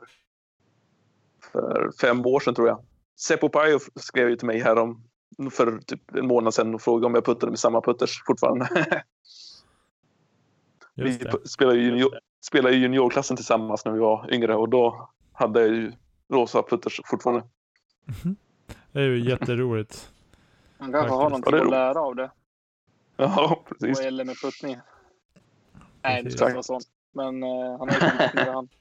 för 1.51 1.91
fem 2.01 2.25
år 2.25 2.39
sedan 2.39 2.55
tror 2.55 2.67
jag. 2.67 2.83
Seppo 3.19 3.49
Pajo 3.49 3.79
skrev 3.95 4.29
ju 4.29 4.35
till 4.35 4.47
mig 4.47 4.59
härom 4.59 5.03
för 5.51 5.79
typ 5.85 6.15
en 6.15 6.27
månad 6.27 6.53
sedan 6.53 6.75
och 6.75 6.81
frågade 6.81 7.05
om 7.05 7.15
jag 7.15 7.25
puttade 7.25 7.51
med 7.51 7.59
samma 7.59 7.81
putters 7.81 8.23
fortfarande. 8.27 8.69
vi 10.95 11.19
spelade 11.45 11.77
ju, 11.77 11.85
junior, 11.85 12.19
spelade 12.41 12.75
ju 12.75 12.81
juniorklassen 12.81 13.37
tillsammans 13.37 13.85
när 13.85 13.91
vi 13.91 13.99
var 13.99 14.33
yngre 14.33 14.55
och 14.55 14.69
då 14.69 15.09
hade 15.33 15.59
jag 15.59 15.69
ju 15.69 15.91
rosa 16.33 16.63
putters 16.63 17.01
fortfarande. 17.05 17.43
Det 18.91 18.99
är 18.99 19.07
ju 19.07 19.29
jätteroligt. 19.29 20.11
Han 20.79 20.91
kanske 20.91 21.13
har 21.13 21.29
någonting 21.29 21.55
att 21.55 21.69
lära 21.69 21.99
av 21.99 22.15
det. 22.15 22.31
Ja, 23.17 23.63
precis. 23.69 23.97
Vad 23.97 24.05
gäller 24.05 24.25
med 24.25 24.35
puttning. 24.41 24.77
Nej, 26.01 26.23
det 26.23 26.31
ska 26.31 26.45
inte 26.45 26.53
vara 26.53 26.63
sånt. 26.63 26.85
Men 27.13 27.43
uh, 27.43 27.79
han 27.79 27.89
är 27.89 28.45
ju 28.45 28.51
han. 28.51 28.69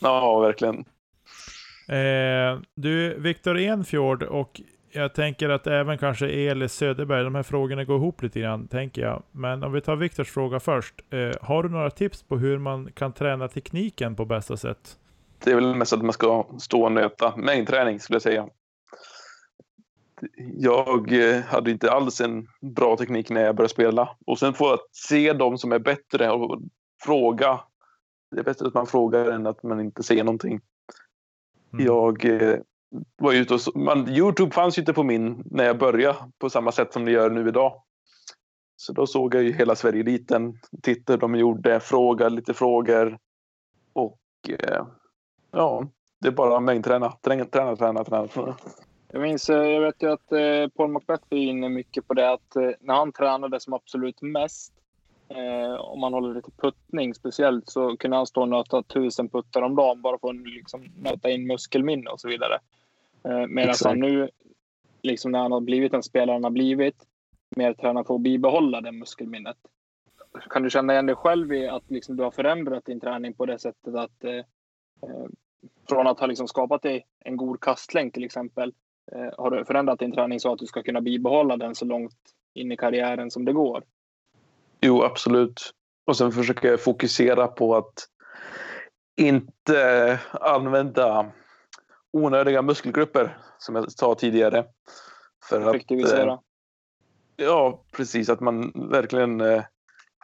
Ja, 0.00 0.38
verkligen. 0.38 0.84
Eh, 1.88 2.60
du, 2.74 3.14
Viktor 3.18 3.58
Enfjord 3.58 4.22
och 4.22 4.60
jag 4.92 5.14
tänker 5.14 5.48
att 5.48 5.66
även 5.66 5.98
kanske 5.98 6.28
Elis 6.28 6.72
Söderberg, 6.72 7.24
de 7.24 7.34
här 7.34 7.42
frågorna 7.42 7.84
går 7.84 7.96
ihop 7.96 8.22
lite 8.22 8.40
grann, 8.40 8.68
tänker 8.68 9.02
jag. 9.02 9.22
Men 9.32 9.62
om 9.62 9.72
vi 9.72 9.80
tar 9.80 9.96
Viktors 9.96 10.30
fråga 10.30 10.60
först. 10.60 10.94
Eh, 11.10 11.30
har 11.42 11.62
du 11.62 11.68
några 11.68 11.90
tips 11.90 12.22
på 12.22 12.36
hur 12.36 12.58
man 12.58 12.92
kan 12.92 13.12
träna 13.12 13.48
tekniken 13.48 14.16
på 14.16 14.24
bästa 14.24 14.56
sätt? 14.56 14.98
Det 15.44 15.50
är 15.50 15.54
väl 15.54 15.74
mest 15.74 15.92
att 15.92 16.02
man 16.02 16.12
ska 16.12 16.46
stå 16.58 16.82
och 16.82 16.92
nöta. 16.92 17.36
Mängdträning 17.36 18.00
skulle 18.00 18.14
jag 18.14 18.22
säga. 18.22 18.48
Jag 20.56 21.12
eh, 21.12 21.42
hade 21.42 21.70
inte 21.70 21.90
alls 21.90 22.20
en 22.20 22.48
bra 22.60 22.96
teknik 22.96 23.30
när 23.30 23.40
jag 23.40 23.56
började 23.56 23.74
spela. 23.74 24.16
Och 24.26 24.38
sen 24.38 24.54
få 24.54 24.72
att 24.72 24.88
se 24.92 25.32
de 25.32 25.58
som 25.58 25.72
är 25.72 25.78
bättre 25.78 26.30
och 26.30 26.60
fråga. 27.02 27.60
Det 28.30 28.40
är 28.40 28.44
bättre 28.44 28.66
att 28.66 28.74
man 28.74 28.86
frågar 28.86 29.26
än 29.30 29.46
att 29.46 29.62
man 29.62 29.80
inte 29.80 30.02
ser 30.02 30.24
någonting. 30.24 30.60
Mm. 31.72 31.86
Jag 31.86 32.24
eh, 32.24 32.58
var 33.16 33.32
ute 33.32 33.54
och 33.54 33.60
man, 33.74 34.08
Youtube 34.08 34.50
fanns 34.50 34.78
ju 34.78 34.82
inte 34.82 34.92
på 34.92 35.02
min 35.02 35.42
när 35.44 35.64
jag 35.64 35.78
började 35.78 36.18
på 36.38 36.50
samma 36.50 36.72
sätt 36.72 36.92
som 36.92 37.04
det 37.04 37.10
gör 37.10 37.30
nu 37.30 37.48
idag. 37.48 37.82
Så 38.76 38.92
då 38.92 39.06
såg 39.06 39.34
jag 39.34 39.42
ju 39.42 39.52
hela 39.52 39.76
Sverige-eliten, 39.76 40.58
tittade 40.82 41.18
de 41.18 41.34
gjorde, 41.34 41.80
frågade 41.80 42.36
lite 42.36 42.54
frågor. 42.54 43.18
Och 43.92 44.20
eh, 44.48 44.86
ja, 45.50 45.88
det 46.20 46.28
är 46.28 46.32
bara 46.32 46.60
mängdträna, 46.60 47.10
träna, 47.10 47.44
träna, 47.44 47.76
träna, 47.76 48.04
träna. 48.04 48.56
Jag 49.12 49.22
minns, 49.22 49.50
eh, 49.50 49.56
jag 49.56 49.80
vet 49.80 50.02
ju 50.02 50.12
att 50.12 50.32
eh, 50.32 50.68
Paul 50.76 50.90
Macbeth 50.90 51.24
var 51.28 51.38
inne 51.38 51.68
mycket 51.68 52.08
på 52.08 52.14
det 52.14 52.32
att 52.32 52.56
eh, 52.56 52.70
när 52.80 52.94
han 52.94 53.12
tränade 53.12 53.60
som 53.60 53.72
absolut 53.72 54.22
mest, 54.22 54.74
om 55.78 56.00
man 56.00 56.12
håller 56.12 56.34
lite 56.34 56.50
puttning 56.50 57.14
speciellt, 57.14 57.68
så 57.68 57.96
kunde 57.96 58.16
han 58.16 58.26
stå 58.26 58.40
och 58.40 58.48
nöta 58.48 58.82
tusen 58.82 59.28
puttar 59.28 59.62
om 59.62 59.76
dagen 59.76 60.02
bara 60.02 60.18
för 60.18 60.28
att 60.28 60.36
liksom, 60.36 60.84
nöta 60.96 61.30
in 61.30 61.46
muskelminne 61.46 62.10
och 62.10 62.20
så 62.20 62.28
vidare. 62.28 62.58
Medan 63.48 63.74
han 63.84 64.00
nu, 64.00 64.30
liksom 65.02 65.32
när 65.32 65.38
han 65.38 65.52
har 65.52 65.60
blivit 65.60 65.92
den 65.92 66.02
spelare 66.02 66.34
han 66.34 66.44
har 66.44 66.50
blivit, 66.50 67.06
mer 67.56 67.72
tränar 67.72 68.02
på 68.02 68.14
att 68.14 68.20
bibehålla 68.20 68.80
det 68.80 68.92
muskelminnet. 68.92 69.56
Kan 70.50 70.62
du 70.62 70.70
känna 70.70 70.92
igen 70.92 71.06
dig 71.06 71.16
själv 71.16 71.52
i 71.52 71.68
att 71.68 71.90
liksom 71.90 72.16
du 72.16 72.22
har 72.22 72.30
förändrat 72.30 72.84
din 72.84 73.00
träning 73.00 73.34
på 73.34 73.46
det 73.46 73.58
sättet 73.58 73.94
att 73.94 74.24
eh, 74.24 74.44
från 75.88 76.06
att 76.06 76.20
ha 76.20 76.26
liksom 76.26 76.48
skapat 76.48 76.82
dig 76.82 77.06
en 77.24 77.36
god 77.36 77.60
kastlängd 77.60 78.14
till 78.14 78.24
exempel, 78.24 78.72
har 79.36 79.50
du 79.50 79.64
förändrat 79.64 79.98
din 79.98 80.12
träning 80.12 80.40
så 80.40 80.52
att 80.52 80.58
du 80.58 80.66
ska 80.66 80.82
kunna 80.82 81.00
bibehålla 81.00 81.56
den 81.56 81.74
så 81.74 81.84
långt 81.84 82.16
in 82.54 82.72
i 82.72 82.76
karriären 82.76 83.30
som 83.30 83.44
det 83.44 83.52
går? 83.52 83.84
Jo, 84.80 85.02
absolut. 85.02 85.74
Och 86.06 86.16
sen 86.16 86.32
försöker 86.32 86.68
jag 86.68 86.82
fokusera 86.82 87.46
på 87.46 87.76
att 87.76 88.08
inte 89.16 90.18
använda 90.32 91.32
onödiga 92.12 92.62
muskelgrupper 92.62 93.38
som 93.58 93.74
jag 93.74 93.92
sa 93.92 94.14
tidigare. 94.14 94.64
För 95.44 95.68
Effektivisera. 95.68 96.32
Att, 96.32 96.40
eh, 97.36 97.46
ja, 97.46 97.84
precis. 97.92 98.28
Att 98.28 98.40
man 98.40 98.72
verkligen 98.90 99.40
eh, 99.40 99.62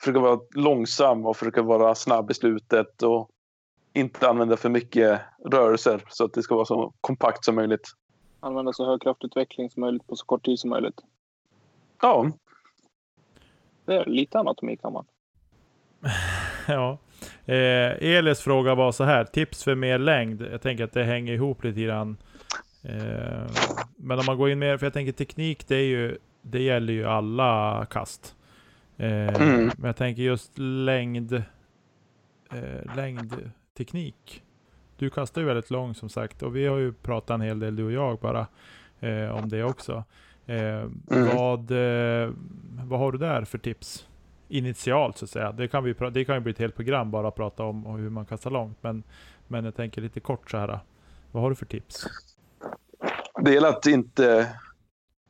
försöker 0.00 0.20
vara 0.20 0.40
långsam 0.54 1.26
och 1.26 1.36
försöker 1.36 1.62
vara 1.62 1.94
snabb 1.94 2.30
i 2.30 2.34
slutet 2.34 3.02
och 3.02 3.30
inte 3.92 4.28
använda 4.28 4.56
för 4.56 4.68
mycket 4.68 5.20
rörelser 5.44 6.04
så 6.08 6.24
att 6.24 6.32
det 6.32 6.42
ska 6.42 6.54
vara 6.54 6.64
så 6.64 6.94
kompakt 7.00 7.44
som 7.44 7.54
möjligt. 7.54 7.88
Använda 8.44 8.72
så 8.72 8.86
hög 8.86 9.02
kraftutveckling 9.02 9.70
som 9.70 9.80
möjligt 9.80 10.06
på 10.06 10.16
så 10.16 10.24
kort 10.24 10.44
tid 10.44 10.58
som 10.58 10.70
möjligt. 10.70 11.00
Ja. 12.02 12.30
Det 13.84 13.94
är 13.94 14.04
lite 14.04 14.38
anatomi 14.38 14.76
kan 14.76 14.92
man. 14.92 15.04
ja. 16.68 16.98
Eh, 17.44 18.16
Elis 18.16 18.40
fråga 18.40 18.74
var 18.74 18.92
så 18.92 19.04
här, 19.04 19.24
tips 19.24 19.64
för 19.64 19.74
mer 19.74 19.98
längd. 19.98 20.42
Jag 20.52 20.62
tänker 20.62 20.84
att 20.84 20.92
det 20.92 21.04
hänger 21.04 21.32
ihop 21.32 21.64
lite 21.64 21.80
grann. 21.80 22.16
Eh, 22.82 23.46
men 23.96 24.18
om 24.18 24.24
man 24.26 24.38
går 24.38 24.50
in 24.50 24.58
mer, 24.58 24.76
för 24.76 24.86
jag 24.86 24.92
tänker 24.92 25.12
teknik, 25.12 25.68
det, 25.68 25.76
är 25.76 25.86
ju, 25.86 26.18
det 26.42 26.62
gäller 26.62 26.92
ju 26.92 27.04
alla 27.04 27.86
kast. 27.90 28.36
Eh, 28.96 29.42
mm. 29.42 29.70
Men 29.76 29.86
jag 29.86 29.96
tänker 29.96 30.22
just 30.22 30.58
längd, 30.58 31.32
eh, 32.52 32.96
längdteknik. 32.96 34.43
Du 34.96 35.10
kastar 35.10 35.40
ju 35.40 35.46
väldigt 35.46 35.70
långt 35.70 35.98
som 35.98 36.08
sagt 36.08 36.42
och 36.42 36.56
vi 36.56 36.66
har 36.66 36.76
ju 36.76 36.92
pratat 36.92 37.34
en 37.34 37.40
hel 37.40 37.58
del 37.58 37.76
du 37.76 37.84
och 37.84 37.92
jag 37.92 38.18
bara 38.18 38.46
eh, 39.00 39.36
om 39.36 39.48
det 39.48 39.64
också. 39.64 40.04
Eh, 40.46 40.56
mm. 40.56 41.36
vad, 41.36 41.70
eh, 41.70 42.30
vad 42.84 42.98
har 42.98 43.12
du 43.12 43.18
där 43.18 43.44
för 43.44 43.58
tips? 43.58 44.06
initialt 44.48 45.18
så 45.18 45.24
att 45.24 45.30
säga. 45.30 45.52
Det 45.52 45.68
kan, 45.68 45.84
vi, 45.84 45.94
det 46.12 46.24
kan 46.24 46.34
ju 46.34 46.40
bli 46.40 46.52
ett 46.52 46.58
helt 46.58 46.76
program 46.76 47.10
bara 47.10 47.28
att 47.28 47.34
prata 47.34 47.62
om 47.62 47.86
hur 47.86 48.10
man 48.10 48.26
kastar 48.26 48.50
långt. 48.50 48.78
Men, 48.80 49.02
men 49.48 49.64
jag 49.64 49.76
tänker 49.76 50.02
lite 50.02 50.20
kort 50.20 50.50
så 50.50 50.56
här. 50.56 50.80
Vad 51.32 51.42
har 51.42 51.50
du 51.50 51.56
för 51.56 51.66
tips? 51.66 52.06
Det 53.40 53.52
gäller 53.52 53.68
att 53.68 53.86
inte... 53.86 54.56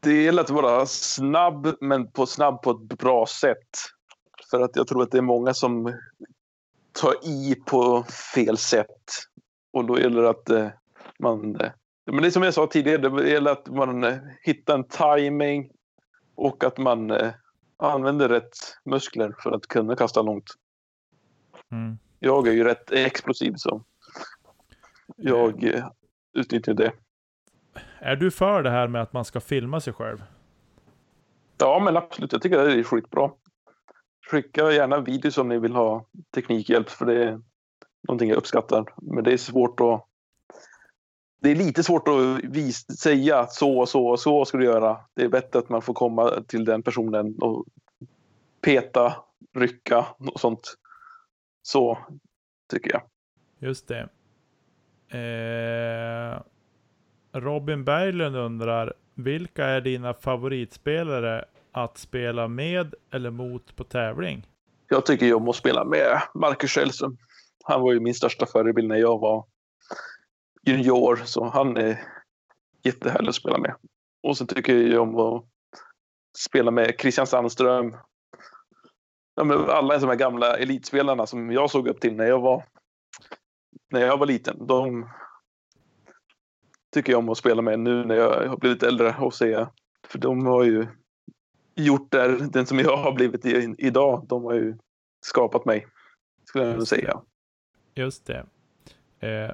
Det 0.00 0.22
gäller 0.22 0.42
att 0.42 0.50
vara 0.50 0.86
snabb, 0.86 1.74
men 1.80 2.10
på 2.10 2.26
snabb 2.26 2.62
på 2.62 2.70
ett 2.70 2.98
bra 2.98 3.26
sätt. 3.26 3.68
För 4.50 4.60
att 4.60 4.76
jag 4.76 4.86
tror 4.86 5.02
att 5.02 5.10
det 5.10 5.18
är 5.18 5.22
många 5.22 5.54
som 5.54 5.98
tar 6.92 7.28
i 7.28 7.54
på 7.66 8.02
fel 8.34 8.58
sätt. 8.58 8.88
Och 9.74 9.84
då 9.84 9.98
gäller 9.98 10.22
det 10.22 10.30
att 10.30 10.50
eh, 10.50 10.68
man... 11.18 11.60
Eh, 11.60 11.70
men 12.06 12.22
det 12.22 12.28
är 12.28 12.30
som 12.30 12.42
jag 12.42 12.54
sa 12.54 12.66
tidigare, 12.66 13.08
det 13.08 13.30
gäller 13.30 13.52
att 13.52 13.68
man 13.68 14.04
eh, 14.04 14.16
hittar 14.42 14.74
en 14.74 14.84
timing 14.84 15.70
och 16.34 16.64
att 16.64 16.78
man 16.78 17.12
använder 17.76 18.28
rätt 18.28 18.56
muskler 18.84 19.34
för 19.38 19.52
att 19.52 19.66
kunna 19.66 19.96
kasta 19.96 20.22
långt. 20.22 20.44
Mm. 21.72 21.98
Jag 22.18 22.48
är 22.48 22.52
ju 22.52 22.64
rätt 22.64 22.90
explosiv 22.90 23.54
så 23.56 23.84
jag 25.16 25.64
eh, 25.64 25.88
utnyttjar 26.32 26.74
det. 26.74 26.92
Är 27.98 28.16
du 28.16 28.30
för 28.30 28.62
det 28.62 28.70
här 28.70 28.88
med 28.88 29.02
att 29.02 29.12
man 29.12 29.24
ska 29.24 29.40
filma 29.40 29.80
sig 29.80 29.92
själv? 29.92 30.24
Ja, 31.58 31.80
men 31.84 31.96
absolut. 31.96 32.32
Jag 32.32 32.42
tycker 32.42 32.58
det 32.58 32.72
är 32.72 32.82
skitbra. 32.82 33.30
Skicka 34.30 34.72
gärna 34.72 35.00
videos 35.00 35.38
om 35.38 35.48
ni 35.48 35.58
vill 35.58 35.74
ha 35.74 36.06
teknikhjälp 36.34 36.90
för 36.90 37.06
det 37.06 37.42
någonting 38.08 38.28
jag 38.28 38.38
uppskattar. 38.38 38.84
Men 39.02 39.24
det 39.24 39.32
är 39.32 39.36
svårt 39.36 39.80
att 39.80 40.06
det 41.44 41.50
är 41.50 41.54
lite 41.54 41.82
svårt 41.82 42.08
att 42.08 42.44
vis, 42.44 42.98
säga 42.98 43.46
så 43.46 43.78
och 43.78 43.88
så 43.88 44.06
och 44.06 44.20
så 44.20 44.44
ska 44.44 44.58
du 44.58 44.64
göra. 44.64 45.00
Det 45.14 45.22
är 45.22 45.28
bättre 45.28 45.58
att 45.58 45.68
man 45.68 45.82
får 45.82 45.94
komma 45.94 46.42
till 46.48 46.64
den 46.64 46.82
personen 46.82 47.36
och 47.40 47.64
peta, 48.60 49.16
rycka 49.56 50.06
och 50.18 50.40
sånt. 50.40 50.74
Så 51.62 51.98
tycker 52.72 52.92
jag. 52.92 53.02
Just 53.58 53.88
det. 53.88 54.08
Eh, 55.18 56.42
Robin 57.40 57.84
Berglund 57.84 58.36
undrar, 58.36 58.94
vilka 59.14 59.64
är 59.64 59.80
dina 59.80 60.14
favoritspelare 60.14 61.44
att 61.72 61.98
spela 61.98 62.48
med 62.48 62.94
eller 63.10 63.30
mot 63.30 63.76
på 63.76 63.84
tävling? 63.84 64.46
Jag 64.88 65.06
tycker 65.06 65.26
jag 65.26 65.42
måste 65.42 65.60
spela 65.60 65.84
med 65.84 66.22
Marcus 66.34 66.70
Källström. 66.70 67.16
Han 67.66 67.82
var 67.82 67.92
ju 67.92 68.00
min 68.00 68.14
största 68.14 68.46
förebild 68.46 68.88
när 68.88 68.96
jag 68.96 69.18
var 69.18 69.46
junior, 70.66 71.16
så 71.24 71.44
han 71.44 71.76
är 71.76 72.02
jättehärlig 72.82 73.28
att 73.28 73.34
spela 73.34 73.58
med. 73.58 73.74
Och 74.22 74.38
sen 74.38 74.46
tycker 74.46 74.76
jag 74.76 75.02
om 75.02 75.18
att 75.18 75.44
spela 76.38 76.70
med 76.70 76.94
Christian 77.00 77.26
Sandström. 77.26 77.96
Ja, 79.34 79.72
alla 79.72 79.98
de 79.98 80.06
här 80.06 80.16
gamla 80.16 80.56
elitspelarna 80.56 81.26
som 81.26 81.50
jag 81.50 81.70
såg 81.70 81.88
upp 81.88 82.00
till 82.00 82.16
när 82.16 82.24
jag 82.24 82.40
var, 82.40 82.64
när 83.90 84.00
jag 84.00 84.18
var 84.18 84.26
liten. 84.26 84.66
De 84.66 85.10
tycker 86.94 87.12
jag 87.12 87.18
om 87.18 87.28
att 87.28 87.38
spela 87.38 87.62
med 87.62 87.80
nu 87.80 88.04
när 88.04 88.14
jag 88.14 88.48
har 88.48 88.56
blivit 88.56 88.82
äldre 88.82 89.16
och 89.20 89.34
se. 89.34 89.66
För 90.06 90.18
de 90.18 90.46
har 90.46 90.64
ju 90.64 90.86
gjort 91.74 92.10
där, 92.10 92.28
den 92.28 92.66
som 92.66 92.78
jag 92.78 92.96
har 92.96 93.12
blivit 93.12 93.46
i, 93.46 93.74
idag. 93.78 94.26
De 94.28 94.44
har 94.44 94.54
ju 94.54 94.78
skapat 95.20 95.64
mig, 95.64 95.86
skulle 96.44 96.64
jag 96.64 96.88
säga. 96.88 97.20
Just 97.94 98.26
det. 98.26 98.46
Eh, 99.20 99.50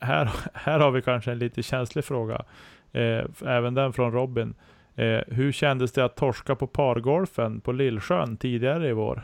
här, 0.00 0.30
här 0.54 0.78
har 0.78 0.90
vi 0.90 1.02
kanske 1.02 1.32
en 1.32 1.38
lite 1.38 1.62
känslig 1.62 2.04
fråga. 2.04 2.44
Eh, 2.92 3.24
även 3.46 3.74
den 3.74 3.92
från 3.92 4.12
Robin. 4.12 4.54
Eh, 4.96 5.20
hur 5.26 5.52
kändes 5.52 5.92
det 5.92 6.04
att 6.04 6.16
torska 6.16 6.54
på 6.54 6.66
pargolfen 6.66 7.60
på 7.60 7.72
Lillsjön 7.72 8.36
tidigare 8.36 8.88
i 8.88 8.92
vår? 8.92 9.22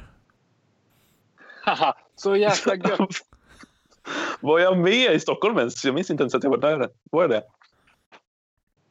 Haha, 1.64 1.96
så 2.16 2.36
jäkla 2.36 2.74
gött. 2.74 2.98
var 4.40 4.58
jag 4.58 4.78
med 4.78 5.12
i 5.14 5.20
Stockholm 5.20 5.58
ens? 5.58 5.84
Jag 5.84 5.94
minns 5.94 6.10
inte 6.10 6.22
ens 6.22 6.34
att 6.34 6.44
jag 6.44 6.50
var 6.50 6.58
där. 6.58 6.88
Var 7.10 7.22
jag 7.22 7.30
det? 7.30 7.42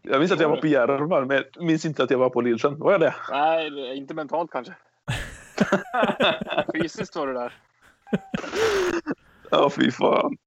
Jag 0.02 0.20
minns 0.20 0.32
att 0.32 0.40
jag 0.40 0.50
var 0.50 0.58
på 0.58 0.68
Järvar, 0.68 1.26
men 1.26 1.44
jag 1.54 1.66
minns 1.66 1.86
inte 1.86 2.04
att 2.04 2.12
jag 2.12 2.18
var 2.18 2.30
på 2.30 2.42
Lillsjön. 2.42 2.80
Var 2.80 2.92
jag 2.92 3.02
det? 3.02 3.16
Nej, 3.30 3.98
inte 3.98 4.14
mentalt 4.14 4.52
kanske. 4.52 4.74
Fysiskt 6.74 7.16
var 7.16 7.28
du 7.28 7.34
där. 7.34 7.54
Ja, 9.54 9.70
fy 9.70 9.92
fan. 9.92 10.38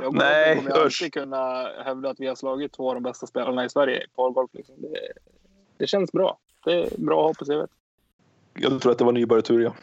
Jag 0.00 0.14
Nej, 0.14 0.56
kommer 0.56 0.70
alltid 0.70 1.12
kunna 1.12 1.68
hävda 1.84 2.10
att 2.10 2.20
vi 2.20 2.26
har 2.26 2.34
slagit 2.34 2.72
två 2.72 2.88
av 2.88 2.94
de 2.94 3.02
bästa 3.02 3.26
spelarna 3.26 3.64
i 3.64 3.70
Sverige 3.70 4.04
i 4.04 4.06
pargolf. 4.16 4.50
Liksom. 4.54 4.74
Det, 4.82 5.12
det 5.78 5.86
känns 5.86 6.12
bra. 6.12 6.38
Det 6.64 6.72
är 6.72 6.98
bra 6.98 7.22
ha 7.22 7.34
på 7.34 7.44
CVt. 7.44 7.70
Jag 8.54 8.82
tror 8.82 8.92
att 8.92 8.98
det 8.98 9.04
var 9.04 9.12
nybörjartur, 9.12 9.60
ja. 9.60 9.74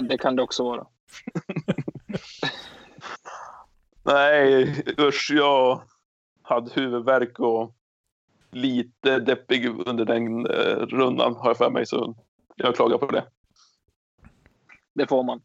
Det 0.00 0.18
kan 0.18 0.36
det 0.36 0.42
också 0.42 0.64
vara. 0.64 0.86
Nej, 4.02 4.84
usch. 4.98 5.30
Jag 5.34 5.82
hade 6.42 6.70
huvudvärk 6.74 7.38
och 7.38 7.74
lite 8.50 9.18
deppig 9.18 9.88
under 9.88 10.04
den 10.04 10.46
eh, 10.46 10.76
rundan 10.76 11.34
har 11.34 11.50
jag 11.50 11.56
för 11.56 11.70
mig. 11.70 11.86
Så 11.86 12.14
jag 12.56 12.74
klagar 12.74 12.98
på 12.98 13.06
det. 13.06 13.24
Det 14.94 15.06
får 15.06 15.22
man. 15.22 15.42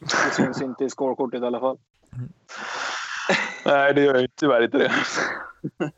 Det 0.00 0.34
syns 0.34 0.62
inte 0.62 0.84
i 0.84 0.90
scorekortet 0.90 1.42
i 1.42 1.46
alla 1.46 1.60
fall. 1.60 1.78
Nej, 3.64 3.94
det 3.94 4.00
gör 4.00 4.14
jag 4.14 4.28
tyvärr 4.36 4.64
inte 4.64 4.78
det. 4.78 4.92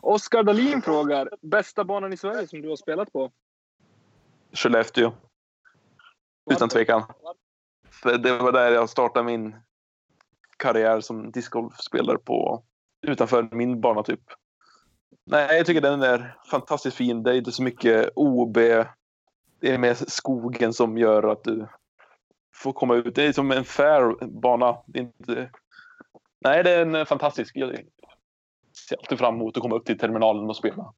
Oskar 0.00 0.42
Dahlin 0.42 0.82
frågar, 0.82 1.30
bästa 1.42 1.84
banan 1.84 2.12
i 2.12 2.16
Sverige 2.16 2.48
som 2.48 2.62
du 2.62 2.68
har 2.68 2.76
spelat 2.76 3.12
på? 3.12 3.30
Skellefteå. 4.52 5.12
Utan 6.50 6.68
tvekan. 6.68 7.02
Det 8.02 8.38
var 8.38 8.52
där 8.52 8.70
jag 8.70 8.88
startade 8.88 9.26
min 9.26 9.56
karriär 10.56 11.00
som 11.00 11.30
discgolfspelare 11.30 12.18
på 12.18 12.64
utanför 13.02 13.48
min 13.52 13.80
bana 13.80 14.02
typ. 14.02 14.20
Nej, 15.24 15.56
jag 15.56 15.66
tycker 15.66 15.80
den 15.80 16.02
är 16.02 16.36
fantastiskt 16.50 16.96
fin. 16.96 17.22
Det 17.22 17.30
är 17.30 17.34
inte 17.34 17.52
så 17.52 17.62
mycket 17.62 18.10
OB. 18.16 18.54
Det 18.54 19.74
är 19.74 19.78
mer 19.78 19.94
skogen 19.94 20.72
som 20.72 20.98
gör 20.98 21.32
att 21.32 21.44
du 21.44 21.66
får 22.56 22.72
komma 22.72 22.94
ut. 22.94 23.14
Det 23.14 23.22
är 23.22 23.32
som 23.32 23.50
en 23.50 23.64
fair 23.64 24.26
bana. 24.26 24.76
Det 24.86 24.98
inte... 24.98 25.50
Nej, 26.38 26.64
det 26.64 26.70
är 26.70 26.94
en 26.94 27.06
fantastisk. 27.06 27.56
Jag 27.56 27.78
ser 28.88 28.96
alltid 28.96 29.18
fram 29.18 29.34
emot 29.34 29.56
att 29.56 29.62
komma 29.62 29.76
upp 29.76 29.84
till 29.84 29.98
terminalen 29.98 30.48
och 30.48 30.56
spela. 30.56 30.92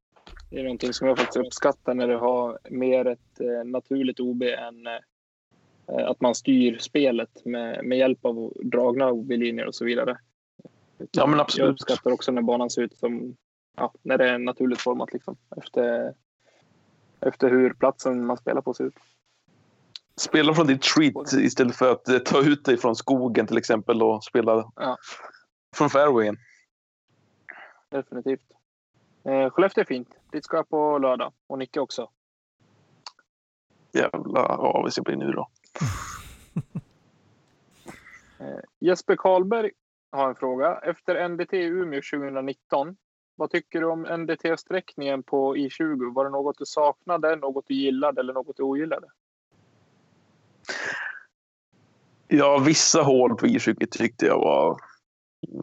Det 0.49 0.59
är 0.59 0.63
någonting 0.63 0.93
som 0.93 1.07
jag 1.07 1.17
faktiskt 1.17 1.45
uppskattar 1.45 1.93
när 1.93 2.07
du 2.07 2.17
har 2.17 2.59
mer 2.69 3.07
ett 3.07 3.39
eh, 3.39 3.65
naturligt 3.65 4.19
OB 4.19 4.43
än 4.43 4.87
eh, 4.87 6.07
att 6.09 6.21
man 6.21 6.35
styr 6.35 6.77
spelet 6.77 7.45
med, 7.45 7.85
med 7.85 7.97
hjälp 7.97 8.25
av 8.25 8.53
dragna 8.63 9.11
OB-linjer 9.11 9.65
och 9.65 9.75
så 9.75 9.85
vidare. 9.85 10.17
Ja, 11.11 11.27
men 11.27 11.39
absolut. 11.39 11.65
Jag 11.65 11.71
uppskattar 11.71 12.11
också 12.11 12.31
när 12.31 12.41
banan 12.41 12.69
ser 12.69 12.81
ut 12.81 12.97
som, 12.97 13.35
ja, 13.77 13.93
när 14.01 14.17
det 14.17 14.29
är 14.29 14.37
naturligt 14.37 14.81
format 14.81 15.13
liksom. 15.13 15.37
Efter, 15.57 16.13
efter 17.19 17.49
hur 17.49 17.73
platsen 17.73 18.25
man 18.25 18.37
spelar 18.37 18.61
på 18.61 18.73
ser 18.73 18.83
ut. 18.83 18.95
Spela 20.19 20.53
från 20.53 20.67
ditt 20.67 20.81
treat 20.81 21.33
istället 21.33 21.75
för 21.75 21.91
att 21.91 22.07
eh, 22.09 22.17
ta 22.17 22.39
ut 22.41 22.65
dig 22.65 22.77
från 22.77 22.95
skogen 22.95 23.47
till 23.47 23.57
exempel 23.57 24.01
och 24.03 24.23
spela 24.23 24.71
Ja. 24.75 24.97
från 25.75 25.89
fairwayen. 25.89 26.37
Definitivt. 27.89 28.51
Eh, 29.23 29.49
Skellefteå 29.49 29.81
är 29.81 29.85
fint. 29.85 30.09
Dit 30.31 30.43
ska 30.45 30.57
jag 30.57 30.69
på 30.69 30.97
lördag. 30.97 31.33
Och 31.47 31.59
Nicke 31.59 31.79
också. 31.79 32.09
Jävla 33.91 34.41
avis 34.45 34.97
jag 34.97 35.05
blir 35.05 35.15
nu 35.15 35.31
då. 35.31 35.47
Eh, 38.41 38.59
Jesper 38.79 39.15
Karlberg 39.15 39.71
har 40.11 40.29
en 40.29 40.35
fråga. 40.35 40.75
Efter 40.83 41.29
NDT 41.29 41.53
i 41.53 41.63
Umeå 41.65 42.01
2019, 42.13 42.97
vad 43.35 43.51
tycker 43.51 43.79
du 43.79 43.85
om 43.87 44.05
NDT-sträckningen 44.05 45.23
på 45.23 45.55
I20? 45.55 46.13
Var 46.13 46.23
det 46.25 46.31
något 46.31 46.57
du 46.57 46.65
saknade, 46.65 47.35
något 47.35 47.67
du 47.67 47.73
gillade 47.73 48.21
eller 48.21 48.33
något 48.33 48.57
du 48.57 48.63
ogillade? 48.63 49.07
Ja, 52.27 52.57
vissa 52.57 53.01
hål 53.01 53.35
på 53.35 53.45
I20 53.45 53.87
tyckte 53.91 54.25
jag 54.25 54.39
var 54.39 54.79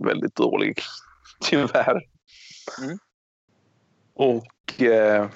väldigt 0.03 0.35
dålig. 0.35 0.79
Tyvärr. 1.41 2.03
Mm. 2.83 2.99
Och 4.15 4.83
eh, 4.83 5.31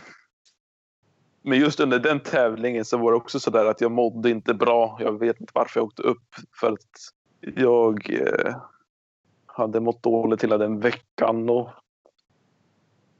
men 1.42 1.58
just 1.58 1.80
under 1.80 1.98
den 1.98 2.20
tävlingen 2.20 2.84
så 2.84 2.96
var 2.96 3.12
det 3.12 3.16
också 3.16 3.40
så 3.40 3.50
där 3.50 3.64
att 3.64 3.80
jag 3.80 3.92
mådde 3.92 4.30
inte 4.30 4.54
bra. 4.54 4.96
Jag 5.00 5.18
vet 5.18 5.40
inte 5.40 5.52
varför 5.54 5.80
jag 5.80 5.86
åkte 5.86 6.02
upp. 6.02 6.34
För 6.60 6.72
att 6.72 7.12
jag 7.56 8.10
eh, 8.10 8.56
hade 9.46 9.80
mått 9.80 10.02
dåligt 10.02 10.44
hela 10.44 10.58
den 10.58 10.80
veckan. 10.80 11.50
Och 11.50 11.70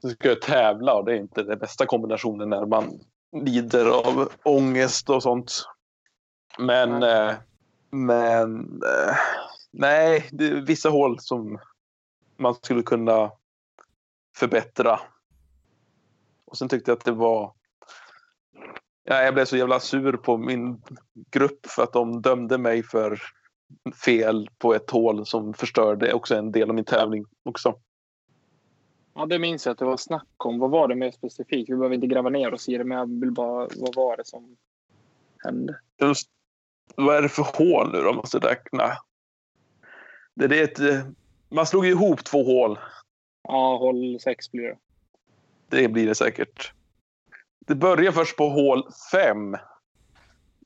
så 0.01 0.09
ska 0.09 0.27
jag 0.27 0.41
tävla 0.41 0.93
och 0.93 1.05
det 1.05 1.11
är 1.11 1.15
inte 1.15 1.43
den 1.43 1.59
bästa 1.59 1.85
kombinationen 1.85 2.49
när 2.49 2.65
man 2.65 2.99
lider 3.45 3.85
av 3.85 4.29
ångest 4.43 5.09
och 5.09 5.23
sånt. 5.23 5.65
Men, 6.59 7.03
eh, 7.03 7.33
men 7.89 8.59
eh, 8.83 9.15
nej, 9.71 10.29
det 10.31 10.47
är 10.47 10.55
vissa 10.55 10.89
hål 10.89 11.19
som 11.19 11.59
man 12.37 12.55
skulle 12.55 12.83
kunna 12.83 13.31
förbättra. 14.37 14.99
Och 16.45 16.57
sen 16.57 16.69
tyckte 16.69 16.91
jag 16.91 16.97
att 16.97 17.05
det 17.05 17.11
var... 17.11 17.53
Ja, 19.03 19.23
jag 19.23 19.33
blev 19.33 19.45
så 19.45 19.57
jävla 19.57 19.79
sur 19.79 20.13
på 20.13 20.37
min 20.37 20.81
grupp 21.31 21.65
för 21.65 21.83
att 21.83 21.93
de 21.93 22.21
dömde 22.21 22.57
mig 22.57 22.83
för 22.83 23.21
fel 24.05 24.49
på 24.57 24.73
ett 24.73 24.91
hål 24.91 25.25
som 25.25 25.53
förstörde 25.53 26.13
också 26.13 26.35
en 26.35 26.51
del 26.51 26.69
av 26.69 26.75
min 26.75 26.85
tävling 26.85 27.25
också. 27.43 27.75
Ja, 29.13 29.25
det 29.25 29.39
minns 29.39 29.65
jag 29.65 29.73
att 29.73 29.79
det 29.79 29.85
var 29.85 29.97
snack 29.97 30.45
om. 30.45 30.59
Vad 30.59 30.69
var 30.69 30.87
det 30.87 30.95
mer 30.95 31.11
specifikt? 31.11 31.69
Vi 31.69 31.75
behöver 31.75 31.95
inte 31.95 32.07
gräva 32.07 32.29
ner 32.29 32.53
oss 32.53 32.69
i 32.69 32.77
det, 32.77 32.83
men 32.83 32.97
jag 32.97 33.19
vill 33.19 33.31
bara... 33.31 33.67
Vad 33.77 33.95
var 33.95 34.17
det 34.17 34.25
som 34.25 34.57
hände? 35.43 35.79
Vad 36.95 37.15
är 37.15 37.21
det 37.21 37.29
för 37.29 37.43
hål 37.43 37.91
nu 37.91 38.01
då? 38.01 38.13
Måste 38.13 38.37
räkna. 38.37 38.97
Det 40.35 40.45
är 40.59 40.63
ett, 40.63 40.79
eh, 40.79 41.05
man 41.49 41.65
slog 41.65 41.85
ihop 41.85 42.23
två 42.23 42.43
hål. 42.43 42.79
Ja, 43.43 43.77
håll 43.77 44.19
sex 44.19 44.51
blir 44.51 44.63
det. 44.63 44.77
Det 45.69 45.87
blir 45.87 46.07
det 46.07 46.15
säkert. 46.15 46.73
Det 47.67 47.75
börjar 47.75 48.11
först 48.11 48.37
på 48.37 48.49
hål 48.49 48.83
5. 49.11 49.57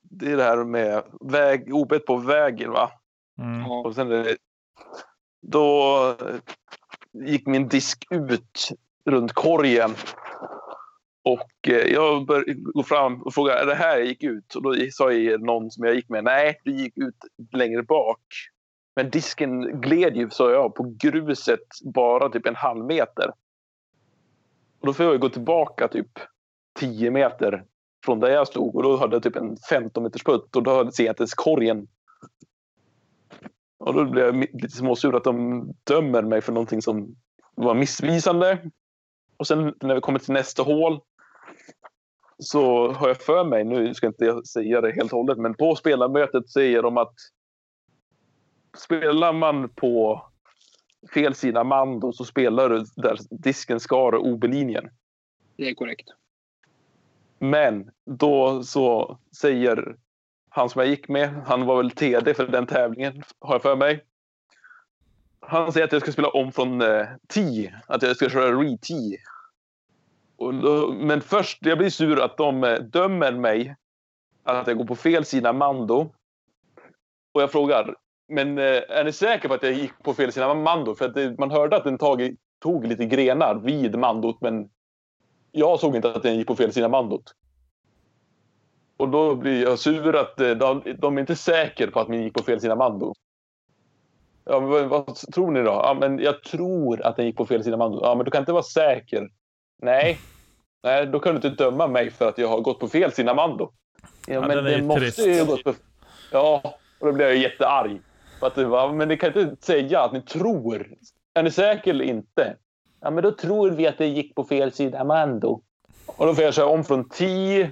Det 0.02 0.32
är 0.32 0.38
det 0.38 0.44
här 0.44 0.64
med 0.64 1.04
väg, 1.22 1.76
OB 1.76 2.00
på 2.00 2.18
vägen 2.18 2.72
va? 2.72 2.92
Mm. 3.40 3.72
Och 3.72 3.96
sen 3.96 4.10
det, 4.10 4.38
då 5.42 6.18
gick 7.14 7.48
min 7.48 7.68
disk 7.68 8.06
ut 8.10 8.70
runt 9.06 9.34
korgen. 9.34 9.96
Och 11.26 11.68
eh, 11.68 11.94
jag 11.94 12.28
går 12.74 12.84
fram 12.84 13.22
och 13.22 13.34
frågar 13.34 13.56
är 13.56 13.66
det 13.66 13.76
här 13.76 13.98
jag 13.98 14.06
gick 14.06 14.24
ut? 14.24 14.56
Och 14.56 14.62
då 14.62 14.76
sa 14.92 15.12
jag 15.12 15.42
någon 15.42 15.72
som 15.72 15.86
jag 15.86 15.96
gick 15.96 16.10
med 16.10 16.24
nej, 16.24 16.62
du 16.64 16.72
gick 16.72 16.98
ut 16.98 17.16
längre 17.54 17.84
bak. 17.84 18.22
Men 18.96 19.10
disken 19.10 19.82
gled 19.82 20.18
ju, 20.18 20.30
sa 20.30 20.52
jag, 20.52 20.76
på 20.76 20.96
gruset 21.00 21.68
bara 21.94 22.30
typ 22.30 22.48
en 22.48 22.56
halv 22.56 22.86
meter. 22.86 23.32
Och 24.80 24.88
då 24.88 24.94
får 24.94 25.06
jag 25.06 25.20
gå 25.20 25.30
tillbaka 25.30 25.88
typ 25.88 26.12
10 26.80 27.12
meter 27.12 27.64
från 28.06 28.20
där 28.20 28.30
jag 28.30 28.48
stod 28.48 28.76
och 28.76 28.84
då 28.84 28.98
hade 28.98 29.16
jag 29.16 29.24
typ 29.24 29.36
en 29.36 29.58
15 29.70 30.04
meters 30.04 30.24
putt 30.24 30.56
och 30.56 30.64
då 30.64 30.92
ser 30.92 31.04
jag 31.04 31.12
inte 31.12 31.22
ens 31.22 31.34
korgen. 31.34 31.88
Och 33.78 33.94
då 33.94 34.06
blev 34.06 34.26
jag 34.26 34.36
lite 34.36 34.78
småsur 34.78 35.16
att 35.16 35.24
de 35.24 35.64
dömer 35.84 36.22
mig 36.22 36.42
för 36.42 36.52
någonting 36.52 36.82
som 36.82 37.16
var 37.56 37.76
missvisande. 37.76 38.72
Och 39.38 39.48
sen 39.48 39.74
när 39.82 39.96
vi 39.96 40.02
kommer 40.02 40.20
till 40.20 40.34
nästa 40.34 40.64
hål 40.64 41.02
så 42.40 42.92
har 42.92 43.08
jag 43.08 43.18
för 43.18 43.44
mig, 43.44 43.64
nu 43.64 43.94
ska 43.94 44.06
jag 44.06 44.12
inte 44.12 44.48
säga 44.48 44.82
det 44.82 44.92
helt 44.92 45.14
och 45.14 45.20
hållet, 45.20 45.38
men 45.38 45.54
på 45.54 45.76
spelarmötet 45.76 46.50
säger 46.50 46.82
de 46.82 46.98
att 46.98 47.14
spelar 48.78 49.34
man 49.34 49.70
på 49.70 50.26
fel 51.14 51.36
sida 51.36 51.64
man 51.64 52.00
då 52.00 52.14
så 52.14 52.26
spelar 52.26 52.70
du 52.70 52.86
där 52.96 53.18
disken 53.30 53.80
skar 53.80 54.16
OB-linjen. 54.16 54.90
det 55.58 55.70
är 55.70 55.74
korrekt. 55.74 56.10
Men 57.40 57.92
då 58.06 58.64
så 58.64 59.18
säger 59.42 59.96
han 60.50 60.70
som 60.70 60.80
jag 60.80 60.90
gick 60.90 61.08
med, 61.08 61.30
han 61.46 61.66
var 61.66 61.78
väl 61.78 61.92
TD 61.92 62.34
för 62.34 62.48
den 62.48 62.66
tävlingen, 62.66 63.24
har 63.40 63.56
jag 63.56 63.62
för 63.62 63.76
mig. 63.76 64.06
Han 65.40 65.74
säger 65.74 65.86
att 65.86 65.92
jag 65.92 66.02
ska 66.02 66.12
spela 66.12 66.30
om 66.30 66.52
från 66.52 66.82
eh, 66.82 67.08
T, 67.34 67.72
att 67.88 68.02
jag 68.02 68.16
ska 68.16 68.30
köra 68.30 68.52
re-T. 68.52 69.18
Men 70.94 71.22
först, 71.22 71.66
jag 71.66 71.78
blir 71.78 71.90
sur 71.90 72.22
att 72.22 72.38
de 72.38 72.64
eh, 72.64 72.80
dömer 72.80 73.32
mig 73.32 73.76
att 74.44 74.68
jag 74.68 74.78
går 74.78 74.86
på 74.86 74.96
fel 74.96 75.26
sida 75.26 75.54
Mando. 75.54 76.10
Och 77.34 77.42
jag 77.42 77.52
frågar, 77.52 77.96
men 78.28 78.58
eh, 78.58 78.82
är 78.90 79.04
ni 79.04 79.12
säkra 79.12 79.50
på 79.50 79.56
att 79.56 79.64
jag 79.64 79.74
gick 79.74 80.04
på 80.04 80.14
fel 80.14 80.32
sida 80.32 80.54
Mando? 80.54 80.96
För 80.96 81.06
att 81.06 81.14
det, 81.14 81.40
man 81.40 81.52
hörde 81.52 81.76
att 81.76 81.84
den 81.84 81.98
tog, 81.98 82.36
tog 82.60 82.88
lite 82.88 83.06
grenar 83.06 83.56
vid 83.56 83.96
Mandot, 83.96 84.42
men 84.42 84.70
jag 85.52 85.80
såg 85.80 85.96
inte 85.96 86.14
att 86.14 86.24
den 86.24 86.38
gick 86.38 86.48
på 86.48 86.56
fel 86.56 86.74
sida 86.74 86.90
Mandot. 86.90 87.34
Och 88.98 89.10
då 89.10 89.36
blir 89.36 89.64
jag 89.64 89.80
sur 89.80 90.16
att 90.16 90.40
eh, 90.40 90.52
de, 90.52 90.84
de 90.98 91.18
är 91.18 91.22
inte 91.22 91.36
säkra 91.36 91.92
på 91.92 92.00
att 92.00 92.08
ni 92.08 92.24
gick 92.24 92.34
på 92.34 92.44
fel 92.44 92.62
sida 92.62 92.76
Mando. 92.76 93.14
Ja, 94.46 94.60
vad, 94.60 94.86
vad, 94.86 95.16
tror 95.16 95.52
ni 95.52 95.62
då? 95.62 95.72
Ja, 95.72 95.98
men 96.00 96.20
jag 96.20 96.44
tror 96.44 97.02
att 97.02 97.16
den 97.16 97.26
gick 97.26 97.38
på 97.38 97.46
fel 97.46 97.64
sida 97.64 97.78
Mando. 97.78 98.00
Ja, 98.04 98.16
men 98.16 98.26
du 98.26 98.32
kan 98.32 98.42
inte 98.42 98.52
vara 98.52 98.64
säker. 98.64 99.30
Nej, 99.82 100.20
Nej 100.84 101.06
då 101.06 101.20
kan 101.20 101.36
du 101.36 101.48
inte 101.48 101.64
döma 101.64 101.88
mig 101.88 102.12
för 102.12 102.30
att 102.30 102.38
jag 102.38 102.48
har 102.48 102.62
gått 102.62 102.80
på 102.80 102.88
fel 102.88 103.12
sida 103.12 103.34
Mando. 103.34 103.72
Ja, 104.28 104.34
ja, 104.34 104.48
men 104.48 104.64
det 104.64 104.82
måste 104.82 105.02
trist. 105.02 105.20
ju 105.20 105.46
gått 105.46 105.64
på... 105.64 105.74
Ja, 106.32 106.62
och 107.00 107.08
då 107.08 107.14
blir 107.14 107.26
jag 107.26 107.38
jättearg. 107.38 108.02
För 108.40 108.48
att, 108.48 108.58
va? 108.58 108.92
men 108.92 109.08
ni 109.08 109.18
kan 109.18 109.40
inte 109.40 109.66
säga 109.66 110.02
att 110.02 110.14
ni 110.14 110.22
tror. 110.22 110.88
Är 111.34 111.44
ni 111.44 111.52
säkra 111.52 111.92
eller 111.92 112.06
inte? 112.06 112.56
Ja, 113.02 113.12
men 113.12 113.24
då 113.24 113.32
tror 113.32 113.72
vi 113.72 113.88
att 113.88 113.98
det 113.98 114.08
gick 114.08 114.36
på 114.36 114.44
fel 114.44 114.72
sida 114.72 115.04
Mando. 115.04 115.62
Och 116.06 116.26
då 116.26 116.36
får 116.36 116.44
jag 116.44 116.54
köra 116.54 116.66
om 116.66 116.84
från 116.84 117.10
10 117.10 117.72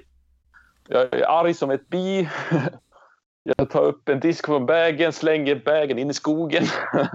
jag 0.87 1.13
är 1.13 1.29
arg 1.29 1.53
som 1.53 1.71
ett 1.71 1.89
bi. 1.89 2.29
Jag 3.57 3.69
tar 3.69 3.81
upp 3.81 4.09
en 4.09 4.19
disk 4.19 4.45
från 4.45 4.65
bagen, 4.65 5.13
slänger 5.13 5.55
bagen 5.55 5.99
in 5.99 6.09
i 6.09 6.13
skogen. 6.13 6.63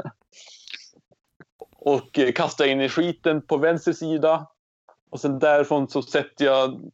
och 1.77 2.19
kastar 2.35 2.65
in 2.65 2.81
i 2.81 2.89
skiten 2.89 3.43
på 3.43 3.57
vänster 3.57 3.93
sida. 3.93 4.47
Och 5.11 5.21
sen 5.21 5.39
därifrån 5.39 5.89
så 5.89 6.03
sätter 6.03 6.45
jag, 6.45 6.91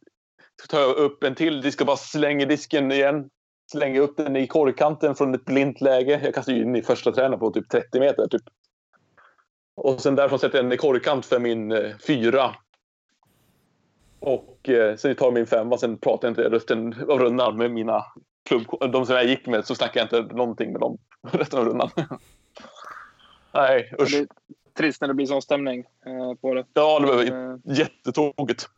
tar 0.69 0.79
jag 0.79 0.95
upp 0.95 1.23
en 1.23 1.35
till 1.35 1.61
disk 1.61 1.81
och 1.81 1.87
bara 1.87 1.97
slänger 1.97 2.45
disken 2.45 2.91
igen. 2.91 3.29
Slänger 3.71 4.01
upp 4.01 4.17
den 4.17 4.35
i 4.35 4.47
korgkanten 4.47 5.15
från 5.15 5.35
ett 5.35 5.45
blint 5.45 5.81
läge. 5.81 6.21
Jag 6.23 6.33
kastar 6.33 6.53
in 6.53 6.75
i 6.75 6.81
första 6.81 7.11
träningen 7.11 7.39
på 7.39 7.51
typ 7.51 7.69
30 7.69 7.99
meter. 7.99 8.27
Typ. 8.27 8.43
Och 9.75 10.01
sen 10.01 10.15
därifrån 10.15 10.39
sätter 10.39 10.57
jag 10.57 10.65
den 10.65 10.71
i 10.71 10.77
korgkant 10.77 11.25
för 11.25 11.39
min 11.39 11.71
eh, 11.71 11.97
fyra. 12.07 12.55
Och 14.19 14.69
eh, 14.69 14.95
sen 14.95 15.15
tar 15.15 15.25
jag 15.25 15.33
min 15.33 15.47
femma, 15.47 15.77
sen 15.77 15.97
pratar 15.97 16.27
jag 16.27 16.31
inte 16.31 16.49
resten 16.49 16.93
av 17.09 17.19
rundan 17.19 17.57
med 17.57 17.71
mina 17.71 18.05
klubb... 18.49 18.91
De 18.91 19.05
som 19.05 19.15
jag 19.15 19.25
gick 19.25 19.47
med 19.47 19.65
så 19.65 19.75
snackar 19.75 19.99
jag 19.99 20.21
inte 20.21 20.35
någonting 20.35 20.71
med 20.71 20.81
dem 20.81 20.97
resten 21.31 21.59
av 21.59 21.65
rundan. 21.65 21.89
Nej, 23.53 23.93
usch. 24.01 24.25
Är 24.75 24.81
trist 24.81 25.01
när 25.01 25.07
det 25.07 25.13
blir 25.13 25.25
sån 25.25 25.41
stämning 25.41 25.79
eh, 26.05 26.33
på 26.41 26.53
det. 26.53 26.65
Ja, 26.73 26.99
det 26.99 27.05
var 27.05 27.23
eh. 27.23 27.77
jättetråkigt. 27.77 28.69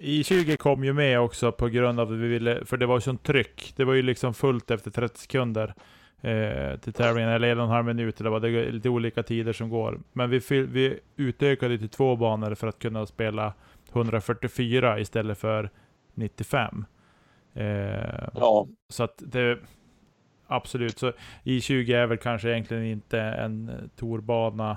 I20 0.00 0.56
kom 0.56 0.84
ju 0.84 0.92
med 0.92 1.20
också 1.20 1.52
på 1.52 1.68
grund 1.68 2.00
av 2.00 2.08
att 2.08 2.18
vi 2.18 2.28
ville, 2.28 2.64
för 2.64 2.76
det 2.76 2.86
var 2.86 3.00
sånt 3.00 3.22
tryck. 3.22 3.72
Det 3.76 3.84
var 3.84 3.94
ju 3.94 4.02
liksom 4.02 4.34
fullt 4.34 4.70
efter 4.70 4.90
30 4.90 5.20
sekunder 5.20 5.74
eh, 6.20 6.76
till 6.80 6.92
tävlingen, 6.92 7.30
eller 7.30 7.48
en 7.48 7.58
och 7.58 7.64
en 7.64 7.70
halv 7.70 7.86
minut. 7.86 8.16
Det 8.16 8.30
var 8.30 8.40
det 8.40 8.70
lite 8.70 8.88
olika 8.88 9.22
tider 9.22 9.52
som 9.52 9.68
går. 9.68 10.00
Men 10.12 10.30
vi, 10.30 10.40
vi 10.50 11.00
utökade 11.16 11.78
till 11.78 11.88
två 11.88 12.16
banor 12.16 12.54
för 12.54 12.66
att 12.66 12.78
kunna 12.78 13.06
spela 13.06 13.52
144 13.92 15.00
istället 15.00 15.38
för 15.38 15.70
95. 16.14 16.84
Eh, 17.54 17.64
ja. 18.34 18.66
Så 18.88 19.04
att 19.04 19.22
det... 19.26 19.58
Absolut, 20.48 20.98
så 20.98 21.12
I20 21.44 21.96
är 21.96 22.06
väl 22.06 22.18
kanske 22.18 22.50
egentligen 22.50 22.84
inte 22.84 23.20
en 23.20 23.90
torbana. 23.96 24.76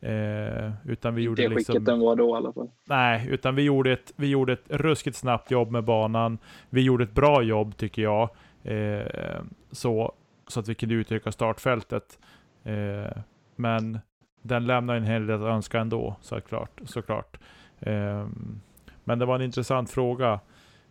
Eh, 0.00 0.70
utan 0.84 1.14
vi 1.14 1.22
gjorde 1.22 1.48
liksom... 1.48 1.74
skicket 1.74 1.86
den 1.86 2.00
var 2.00 2.16
då 2.16 2.28
i 2.28 2.32
alla 2.32 2.52
fall. 2.52 2.70
Nej, 2.84 3.26
utan 3.30 3.54
vi 3.54 3.62
gjorde, 3.62 3.92
ett, 3.92 4.12
vi 4.16 4.26
gjorde 4.26 4.52
ett 4.52 4.64
ruskigt 4.68 5.16
snabbt 5.16 5.50
jobb 5.50 5.70
med 5.70 5.84
banan. 5.84 6.38
Vi 6.70 6.82
gjorde 6.82 7.04
ett 7.04 7.14
bra 7.14 7.42
jobb 7.42 7.76
tycker 7.76 8.02
jag. 8.02 8.28
Eh, 8.62 9.42
så, 9.70 10.12
så 10.48 10.60
att 10.60 10.68
vi 10.68 10.74
kunde 10.74 10.94
utöka 10.94 11.32
startfältet. 11.32 12.18
Eh, 12.64 13.22
men 13.56 13.98
den 14.42 14.66
lämnar 14.66 14.94
en 14.94 15.04
hel 15.04 15.26
del 15.26 15.42
att 15.42 15.48
önska 15.48 15.80
ändå, 15.80 16.16
såklart. 16.20 16.80
såklart. 16.84 17.38
Ehm, 17.80 18.60
men 19.04 19.18
det 19.18 19.26
var 19.26 19.34
en 19.34 19.42
intressant 19.42 19.90
fråga 19.90 20.40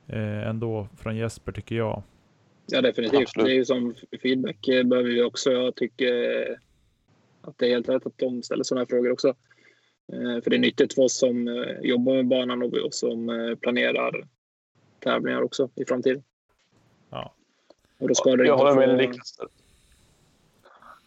eh, 0.08 0.48
ändå 0.48 0.88
från 0.98 1.16
Jesper 1.16 1.52
tycker 1.52 1.76
jag. 1.76 2.04
Ja, 2.66 2.82
definitivt. 2.82 3.22
Absolut. 3.22 3.46
Det 3.46 3.52
är 3.52 3.56
ju 3.56 3.66
som 3.66 3.96
feedback 4.22 4.68
eh, 4.68 4.84
behöver 4.84 5.10
vi 5.10 5.24
också. 5.24 5.52
Jag 5.52 5.76
tycker 5.76 6.50
eh, 6.50 6.56
att 7.42 7.58
det 7.58 7.66
är 7.66 7.70
helt 7.70 7.90
rätt 7.90 8.06
att 8.06 8.18
de 8.18 8.44
ställer 8.44 8.64
sådana 8.64 8.82
här 8.82 8.86
frågor 8.86 9.12
också. 9.12 9.34
För 10.44 10.50
det 10.50 10.56
är 10.56 10.60
nyttigt 10.60 10.94
för 10.94 11.02
oss 11.02 11.18
som 11.18 11.66
jobbar 11.82 12.14
med 12.14 12.28
banan 12.28 12.64
och 12.64 12.94
som 12.94 13.56
planerar 13.62 14.28
tävlingar 15.00 15.42
också 15.42 15.70
i 15.76 15.86
framtiden. 15.86 16.24
Ja. 17.10 17.34
Och 18.00 18.08
då 18.08 18.16
ska 18.16 18.36
det 18.36 18.46
jag 18.46 18.58
håller 18.58 18.76
med 18.76 18.90
få... 18.90 18.96
Niklas. 18.96 19.40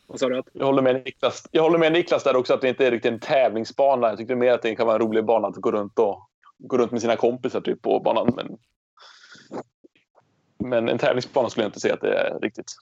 Vad 0.07 0.21
sa 0.21 0.29
du? 0.29 0.43
Jag 0.53 0.67
håller 0.67 0.83
med 0.83 1.03
Niklas. 1.05 1.49
Jag 1.51 1.63
håller 1.63 1.79
med 1.79 1.93
Niklas 1.93 2.25
där 2.25 2.37
också 2.37 2.55
att 2.55 2.61
det 2.61 2.69
inte 2.69 2.87
är 2.87 2.91
riktigt 2.91 3.13
en 3.13 3.21
tävlingsbana. 3.21 4.09
Jag 4.09 4.19
tycker 4.19 4.35
mer 4.35 4.53
att 4.53 4.63
det 4.63 4.75
kan 4.75 4.87
vara 4.87 4.97
en 4.97 5.03
rolig 5.03 5.25
bana 5.25 5.49
att 5.49 5.57
gå 5.57 5.73
runt 5.73 5.99
och 5.99 6.29
gå 6.59 6.79
runt 6.79 6.93
med 6.93 7.01
sina 7.01 7.17
kompisar 7.17 7.61
typ 7.61 7.83
på 7.83 8.01
banan. 8.01 8.33
Men, 8.37 8.59
men 10.59 10.89
en 10.89 10.99
tävlingsbana 10.99 11.51
skulle 11.51 11.65
jag 11.65 11.69
inte 11.69 11.81
säga 11.81 11.95
att 11.95 12.01
det 12.01 12.15
är 12.15 12.39
riktigt. 12.41 12.73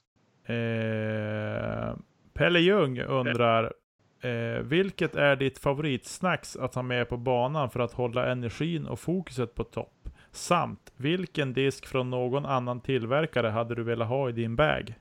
Eh, 0.45 1.95
Pelle 2.33 2.59
Ljung 2.59 2.99
undrar 3.01 3.73
eh, 4.21 4.61
vilket 4.63 5.15
är 5.15 5.35
ditt 5.35 5.59
favoritsnacks 5.59 6.55
att 6.55 6.75
ha 6.75 6.81
med 6.81 7.09
på 7.09 7.17
banan 7.17 7.69
för 7.69 7.79
att 7.79 7.93
hålla 7.93 8.31
energin 8.31 8.87
och 8.87 8.99
fokuset 8.99 9.55
på 9.55 9.63
topp? 9.63 10.09
Samt 10.31 10.91
vilken 10.97 11.53
disk 11.53 11.85
från 11.85 12.09
någon 12.09 12.45
annan 12.45 12.81
tillverkare 12.81 13.47
hade 13.47 13.75
du 13.75 13.83
velat 13.83 14.07
ha 14.07 14.29
i 14.29 14.31
din 14.31 14.55
bag? 14.55 14.93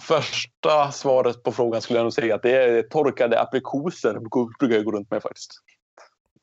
Första 0.00 0.92
svaret 0.92 1.42
på 1.42 1.52
frågan 1.52 1.80
skulle 1.80 1.98
jag 1.98 2.04
nog 2.04 2.12
säga 2.12 2.34
att 2.34 2.42
det 2.42 2.56
är 2.56 2.82
torkade 2.82 3.40
aprikoser 3.40 4.18
brukar 4.58 4.76
jag 4.76 4.84
gå 4.84 4.92
runt 4.92 5.10
med 5.10 5.22
faktiskt. 5.22 5.50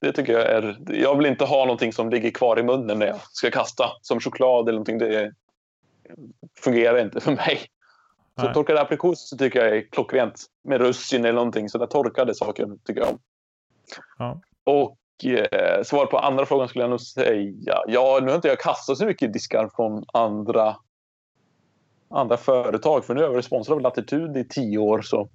Det 0.02 0.12
tycker 0.12 0.34
jag 0.34 0.42
är... 0.42 0.78
Jag 0.88 1.18
vill 1.18 1.26
inte 1.26 1.46
ha 1.46 1.66
någonting 1.66 1.94
som 1.94 2.10
ligger 2.10 2.32
kvar 2.32 2.60
i 2.60 2.64
munnen 2.64 3.00
när 3.00 3.06
jag 3.06 3.20
ska 3.32 3.52
kasta. 3.52 3.86
Som 4.02 4.20
choklad 4.20 4.70
eller 4.70 4.72
någonting. 4.72 4.98
Det 4.98 5.34
fungerar 6.60 7.02
inte 7.02 7.20
för 7.20 7.32
mig. 7.32 7.60
Så 8.40 8.46
Nej. 8.46 8.54
torkade 8.54 8.82
aprikoser 8.82 9.38
tycker 9.38 9.66
jag 9.66 9.78
är 9.78 9.82
klockrent. 9.82 10.46
Med 10.64 10.82
russin 10.82 11.26
eller 11.26 11.34
någonting. 11.34 11.70
Så 11.70 11.78
där 11.78 11.88
torkade 11.88 12.36
saker 12.36 12.68
tycker 12.86 13.02
jag 13.02 13.10
om. 13.10 13.20
Ja. 14.18 14.42
Och 14.64 15.26
eh, 15.26 15.84
svar 15.84 16.06
på 16.06 16.20
andra 16.20 16.46
frågan 16.46 16.68
skulle 16.68 16.84
jag 16.84 16.90
nog 16.90 17.02
säga. 17.02 17.82
Ja, 17.88 18.20
nu 18.22 18.28
har 18.28 18.36
inte 18.36 18.48
jag 18.48 18.60
kastat 18.60 18.98
så 18.98 19.06
mycket 19.06 19.34
diskar 19.34 19.70
från 19.76 20.04
andra 20.14 20.76
andra 22.10 22.38
företag. 22.38 23.06
För 23.06 23.14
nu 23.14 23.20
har 23.20 23.28
jag 23.28 23.34
varit 23.34 23.46
sponsrad 23.46 23.76
av 23.76 23.82
Latitude 23.82 24.40
i 24.40 24.48
tio 24.48 24.78
år. 24.78 25.02
Så 25.02 25.30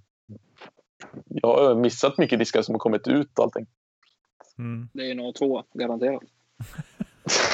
jag 1.24 1.56
har 1.56 1.74
missat 1.74 2.18
mycket 2.18 2.38
diskar 2.38 2.62
som 2.62 2.74
har 2.74 2.80
kommit 2.80 3.08
ut 3.08 3.38
och 3.38 3.44
allting. 3.44 3.66
Mm. 4.58 4.88
Det 4.92 5.06
är 5.06 5.10
en 5.10 5.20
A2, 5.20 5.64
garanterat. 5.74 6.22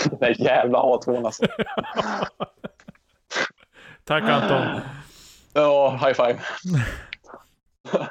Den 0.10 0.18
där 0.18 0.42
jävla 0.42 0.78
A2 0.78 1.24
alltså. 1.24 1.46
Tack 4.04 4.22
Anton. 4.22 4.80
Ja, 5.52 5.90
high 5.90 6.14
five. 6.14 6.40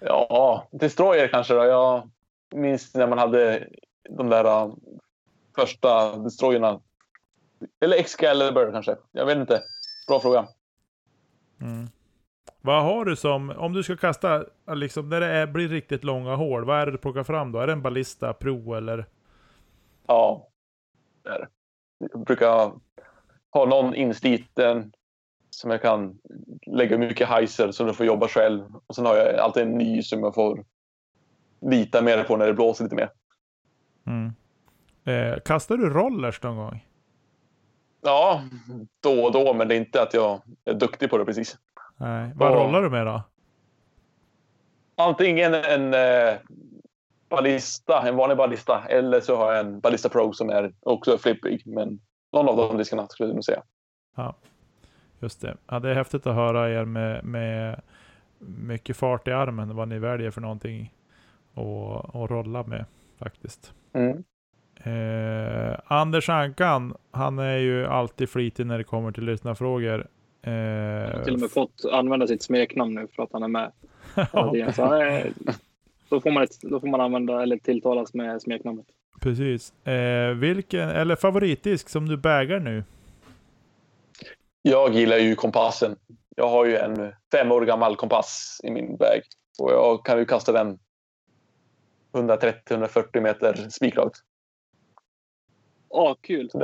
ja, 0.00 0.68
Destroyer 0.72 1.28
kanske 1.28 1.54
då. 1.54 1.64
Jag 1.64 2.10
minns 2.54 2.94
när 2.94 3.06
man 3.06 3.18
hade 3.18 3.68
de 4.10 4.28
där 4.28 4.44
uh, 4.44 4.74
första 5.56 6.16
Destroyerna. 6.16 6.80
Eller 7.80 7.96
Excalibur 7.96 8.72
kanske. 8.72 8.96
Jag 9.12 9.26
vet 9.26 9.36
inte. 9.38 9.62
Bra 10.08 10.20
fråga. 10.20 10.48
Mm. 11.60 11.88
Vad 12.60 12.82
har 12.82 13.04
du 13.04 13.16
som, 13.16 13.50
om 13.50 13.72
du 13.72 13.82
ska 13.82 13.96
kasta, 13.96 14.44
liksom 14.74 15.08
när 15.08 15.20
det 15.20 15.26
är, 15.26 15.46
blir 15.46 15.68
riktigt 15.68 16.04
långa 16.04 16.34
hål, 16.34 16.64
vad 16.64 16.80
är 16.80 16.86
det 16.86 16.92
du 16.92 16.98
plockar 16.98 17.24
fram 17.24 17.52
då? 17.52 17.58
Är 17.58 17.66
det 17.66 17.72
en 17.72 17.82
Ballista 17.82 18.32
Pro 18.32 18.74
eller? 18.74 19.06
Ja, 20.06 20.48
det 21.22 21.30
är 21.30 21.38
det. 21.38 21.48
Jag 21.98 22.24
brukar 22.24 22.72
ha 23.50 23.64
någon 23.66 23.94
insliten 23.94 24.92
som 25.60 25.70
jag 25.70 25.82
kan 25.82 26.18
lägga 26.66 26.98
mycket 26.98 27.28
heiser 27.28 27.72
så 27.72 27.84
du 27.84 27.94
får 27.94 28.06
jobba 28.06 28.28
själv. 28.28 28.64
Och 28.86 28.94
sen 28.94 29.06
har 29.06 29.16
jag 29.16 29.34
alltid 29.34 29.62
en 29.62 29.78
ny 29.78 30.02
som 30.02 30.22
jag 30.22 30.34
får 30.34 30.64
lita 31.60 32.02
mer 32.02 32.24
på 32.24 32.36
när 32.36 32.46
det 32.46 32.54
blåser 32.54 32.84
lite 32.84 32.96
mer. 32.96 33.10
Mm. 34.06 34.32
Eh, 35.04 35.40
kastar 35.40 35.76
du 35.76 35.90
rollers 35.90 36.42
någon 36.42 36.56
gång? 36.56 36.86
Ja, 38.00 38.42
då 39.00 39.24
och 39.24 39.32
då, 39.32 39.54
men 39.54 39.68
det 39.68 39.74
är 39.74 39.76
inte 39.76 40.02
att 40.02 40.14
jag 40.14 40.42
är 40.64 40.74
duktig 40.74 41.10
på 41.10 41.18
det 41.18 41.24
precis. 41.24 41.58
Nej. 41.96 42.32
Vad 42.34 42.52
och, 42.52 42.56
rollar 42.56 42.82
du 42.82 42.90
med 42.90 43.06
då? 43.06 43.22
Antingen 44.96 45.54
en, 45.54 45.94
eh, 45.94 46.34
ballista, 47.28 48.08
en 48.08 48.16
vanlig 48.16 48.36
ballista. 48.36 48.84
Eller 48.88 49.20
så 49.20 49.36
har 49.36 49.52
jag 49.52 49.66
en 49.66 49.80
Ballista 49.80 50.08
Pro 50.08 50.32
som 50.32 50.50
är 50.50 50.72
också 50.80 51.18
flippig. 51.18 51.62
Men 51.66 52.00
någon 52.32 52.48
av 52.48 52.56
de 52.56 52.76
diskarna 52.76 53.08
skulle 53.08 53.28
jag 53.28 53.34
nog 53.34 53.44
säga. 53.44 53.62
Ja, 54.16 54.34
just 55.20 55.40
det. 55.40 55.56
Ja, 55.66 55.78
det 55.78 55.90
är 55.90 55.94
häftigt 55.94 56.26
att 56.26 56.34
höra 56.34 56.70
er 56.70 56.84
med, 56.84 57.24
med 57.24 57.80
mycket 58.38 58.96
fart 58.96 59.28
i 59.28 59.32
armen, 59.32 59.76
vad 59.76 59.88
ni 59.88 59.98
väljer 59.98 60.30
för 60.30 60.40
någonting 60.40 60.92
att, 61.54 62.14
att 62.14 62.30
rolla 62.30 62.62
med 62.62 62.84
faktiskt. 63.18 63.72
Mm. 63.92 64.24
Eh, 64.84 65.76
Anders 65.84 66.28
Ankan, 66.28 66.94
han 67.10 67.38
är 67.38 67.56
ju 67.56 67.86
alltid 67.86 68.28
flitig 68.28 68.66
när 68.66 68.78
det 68.78 68.84
kommer 68.84 69.12
till 69.12 69.24
lyssnarfrågor. 69.24 70.06
Eh, 70.42 70.52
Jag 70.52 71.16
har 71.16 71.24
till 71.24 71.34
och 71.34 71.40
med 71.40 71.50
fått 71.50 71.84
använda 71.92 72.26
sitt 72.26 72.42
smeknamn 72.42 72.94
nu 72.94 73.06
för 73.16 73.22
att 73.22 73.32
han 73.32 73.42
är 73.42 73.48
med. 73.48 73.72
tiden. 74.52 74.72
Så 74.72 74.84
han 74.84 75.00
är, 75.00 75.32
då, 76.08 76.20
får 76.20 76.30
man 76.30 76.42
ett, 76.42 76.60
då 76.62 76.80
får 76.80 76.88
man 76.88 77.00
använda 77.00 77.42
eller 77.42 77.56
tilltalas 77.56 78.14
med 78.14 78.42
smeknamnet. 78.42 78.86
Precis. 79.20 79.86
Eh, 79.86 80.30
vilken, 80.34 80.88
eller 80.88 81.16
favoritdisk 81.16 81.88
som 81.88 82.08
du 82.08 82.16
bägar 82.16 82.60
nu? 82.60 82.84
Jag 84.62 84.94
gillar 84.94 85.16
ju 85.16 85.34
kompassen. 85.34 85.96
Jag 86.36 86.48
har 86.48 86.64
ju 86.64 86.76
en 86.76 87.14
fem 87.32 87.52
år 87.52 87.60
gammal 87.62 87.96
kompass 87.96 88.60
i 88.62 88.70
min 88.70 88.96
bag. 88.96 89.20
Och 89.58 89.72
jag 89.72 90.04
kan 90.04 90.18
ju 90.18 90.24
kasta 90.24 90.52
den 90.52 90.78
130-140 92.12 93.20
meter 93.20 93.68
spikrakt. 93.70 94.16
Åh, 95.88 96.14
kul! 96.20 96.50
Så 96.50 96.58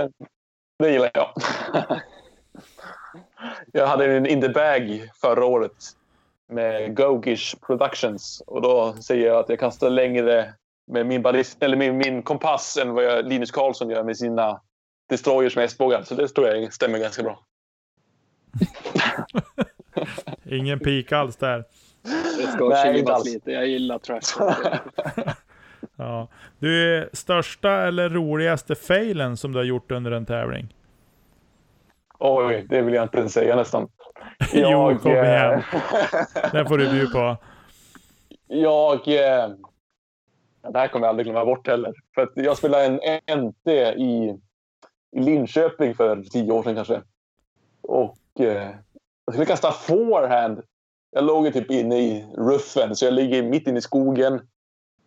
det, 0.78 0.92
gillar 0.92 1.10
jag. 1.14 1.32
jag 3.72 3.86
hade 3.86 4.16
en 4.16 4.26
in 4.26 4.40
the 4.40 4.48
bag 4.48 5.10
förra 5.20 5.44
året 5.44 5.84
med 6.48 6.96
Gogish 6.96 7.56
Productions. 7.66 8.42
Och 8.46 8.62
då 8.62 8.92
säger 8.92 9.26
jag 9.26 9.38
att 9.38 9.48
jag 9.48 9.58
kastar 9.58 9.90
längre 9.90 10.54
med 10.86 11.06
min, 11.06 11.22
ballist, 11.22 11.62
eller 11.62 11.76
min, 11.76 11.96
min 11.96 12.22
kompass 12.22 12.76
än 12.76 12.94
vad 12.94 13.04
jag, 13.04 13.26
Linus 13.26 13.50
Karlsson 13.50 13.90
gör 13.90 14.04
med 14.04 14.16
sina 14.16 14.60
destroyers 15.08 15.56
med 15.56 15.62
hästbågar. 15.62 16.02
Så 16.02 16.14
det 16.14 16.28
tror 16.28 16.48
jag 16.48 16.72
stämmer 16.72 16.98
ganska 16.98 17.22
bra. 17.22 17.46
Ingen 20.44 20.78
pik 20.78 21.12
alls 21.12 21.36
där. 21.36 21.64
Det 22.38 22.46
ska 22.46 22.68
Nej, 22.68 22.98
inte 22.98 23.12
alls. 23.12 23.24
lite. 23.24 23.50
Jag 23.50 23.66
gillar 23.66 23.98
trash. 23.98 24.54
Ja. 25.96 26.28
Du, 26.58 26.96
är 26.96 27.10
största 27.12 27.70
eller 27.70 28.08
roligaste 28.08 28.74
failen 28.74 29.36
som 29.36 29.52
du 29.52 29.58
har 29.58 29.64
gjort 29.64 29.90
under 29.90 30.10
en 30.10 30.26
tävling? 30.26 30.74
Oj, 32.18 32.66
det 32.68 32.82
vill 32.82 32.94
jag 32.94 33.04
inte 33.04 33.18
ens 33.18 33.32
säga 33.32 33.56
nästan. 33.56 33.88
Jo, 34.52 34.98
kom 35.02 35.12
eh, 35.12 35.24
igen. 35.24 35.62
Den 36.52 36.66
får 36.66 36.78
du 36.78 36.90
bjuda 36.90 37.10
på. 37.12 37.36
jag... 38.46 39.08
Eh, 39.08 39.48
det 40.72 40.78
här 40.78 40.88
kommer 40.88 41.06
jag 41.06 41.10
aldrig 41.10 41.26
glömma 41.26 41.44
bort 41.44 41.66
heller. 41.66 41.94
För 42.14 42.22
att 42.22 42.32
jag 42.34 42.56
spelade 42.56 42.84
en 42.84 43.40
NT 43.40 43.68
i, 43.96 44.38
i 45.16 45.20
Linköping 45.20 45.94
för 45.94 46.22
tio 46.22 46.52
år 46.52 46.62
sedan 46.62 46.74
kanske. 46.74 47.02
Och 47.82 48.16
eh, 48.40 48.70
jag 49.24 49.34
skulle 49.34 49.46
kasta 49.46 49.72
forehand. 49.72 50.62
Jag 51.10 51.24
låg 51.24 51.46
ju 51.46 51.52
typ 51.52 51.70
inne 51.70 51.98
i 51.98 52.26
ruffen, 52.36 52.96
så 52.96 53.04
jag 53.04 53.14
ligger 53.14 53.42
mitt 53.42 53.68
inne 53.68 53.78
i 53.78 53.82
skogen. 53.82 54.40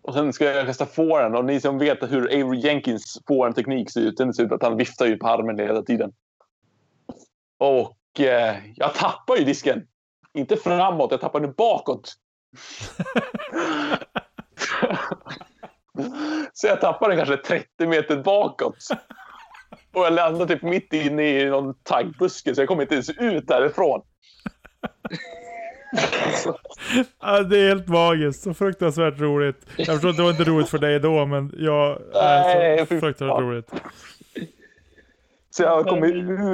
Och 0.02 0.14
sen 0.14 0.34
ska 0.34 0.46
jag 0.46 0.66
kasta 0.66 0.86
forehand. 0.86 1.36
Och 1.36 1.46
ni 1.46 1.62
som 1.62 1.78
vet 1.78 2.12
hur 2.12 2.26
Avery 2.26 2.60
Jenkins 2.60 3.22
forehandteknik 3.28 3.92
ser 3.92 4.02
ut, 4.02 4.18
den 4.18 4.34
ser 4.34 4.44
ut 4.44 4.52
att 4.52 4.64
han 4.64 4.78
viftar 4.78 5.06
ju 5.06 5.18
på 5.18 5.28
armen 5.28 5.60
hela 5.60 5.82
tiden. 5.82 6.14
Och 7.58 8.20
eh, 8.20 8.56
jag 8.76 8.94
tappar 8.94 9.36
ju 9.36 9.44
disken. 9.44 9.88
Inte 10.34 10.58
framåt, 10.58 11.12
jag 11.12 11.22
tappar 11.22 11.40
den 11.40 11.54
bakåt. 11.58 12.14
Så 16.54 16.68
jag 16.68 16.82
tappar 16.82 17.10
den 17.10 17.18
kanske 17.18 17.38
30 17.38 17.88
meter 17.88 18.18
bakåt. 18.24 18.76
Och 19.94 20.02
jag 20.02 20.14
landar 20.14 20.46
typ 20.46 20.62
mitt 20.62 20.94
inne 20.94 21.40
i 21.40 21.46
någon 21.46 21.74
taggbuske 21.84 22.56
så 22.56 22.62
jag 22.62 22.68
kommer 22.68 22.82
inte 22.82 22.94
ens 22.94 23.10
ut 23.10 23.48
därifrån. 23.48 24.02
Ja, 27.22 27.44
det 27.44 27.60
är 27.60 27.68
helt 27.68 27.88
magiskt. 27.88 28.44
Så 28.44 28.54
fruktansvärt 28.54 29.20
roligt. 29.20 29.66
Jag 29.78 29.88
förstår 29.88 30.10
att 30.10 30.18
det 30.18 30.24
var 30.24 30.30
inte 30.30 30.44
roligt 30.44 30.70
för 30.70 30.78
dig 30.78 31.00
då, 31.00 31.26
men 31.26 31.54
jag... 31.58 32.02
Nej, 32.14 32.74
är 32.74 32.78
så 32.78 32.86
fy 32.86 33.00
fruktansvärt 33.00 33.36
fan. 33.38 33.44
roligt. 33.44 33.72
Så 35.50 35.64
jag 35.64 35.86
kommer 35.86 36.08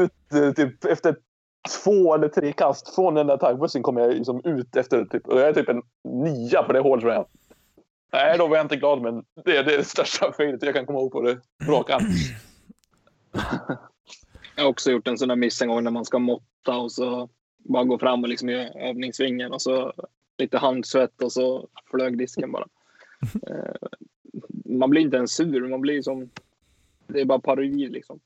ut 0.04 0.12
eh, 0.34 0.52
typ 0.52 0.86
efter 0.86 1.16
två 1.84 2.14
eller 2.16 2.28
tre 2.28 2.54
kast 2.54 2.96
från 2.96 3.14
den 3.14 3.28
där 3.28 3.38
taggbussen 3.38 3.84
kommer 3.84 4.02
jag 4.02 4.14
liksom 4.14 4.42
ut 4.44 4.76
efter 4.76 5.06
typ, 5.06 5.28
och 5.28 5.40
jag 5.40 5.48
är 5.48 5.54
typ 5.54 5.70
en 5.70 5.82
nia 6.24 6.64
på 6.64 6.74
det 6.74 6.80
hålet 6.80 7.02
tror 7.02 7.14
jag. 7.14 7.26
Nej, 8.14 8.38
då 8.38 8.48
var 8.48 8.56
jag 8.56 8.64
inte 8.66 8.76
glad 8.76 9.02
men 9.02 9.24
det 9.46 9.58
är 9.58 9.64
det 9.64 9.84
största 9.84 10.32
felet 10.32 10.64
jag 10.64 10.74
kan 10.74 10.86
komma 10.86 11.00
ihåg 11.00 11.12
på 11.12 11.22
det 11.22 11.38
raka 11.68 11.96
arm. 11.96 12.04
Jag 14.56 14.64
har 14.64 14.70
också 14.70 14.92
gjort 14.92 15.08
en 15.08 15.18
sån 15.18 15.28
där 15.28 15.36
miss 15.36 15.62
en 15.62 15.68
gång 15.68 15.84
när 15.84 15.92
man 15.92 16.06
ska 16.06 16.20
måtta 16.20 16.78
och 16.78 16.92
så 16.92 17.30
bara 17.58 17.84
gå 17.84 18.00
fram 18.00 18.24
och 18.24 18.30
liksom 18.30 18.50
göra 18.50 18.70
övningssvingen 18.90 19.54
och 19.54 19.62
så 19.62 19.94
lite 20.38 20.58
handsvett 20.58 21.22
och 21.22 21.32
så 21.32 21.68
flög 21.92 22.18
disken 22.18 22.52
bara. 22.52 22.68
Eh, 23.48 23.88
man 24.66 24.90
blir 24.90 25.02
inte 25.02 25.18
ens 25.18 25.32
sur, 25.32 25.68
man 25.68 25.82
blir 25.82 26.02
som... 26.02 26.30
Det 27.08 27.22
är 27.22 27.26
bara 27.26 27.40
parodi 27.40 27.88
liksom. 27.88 28.20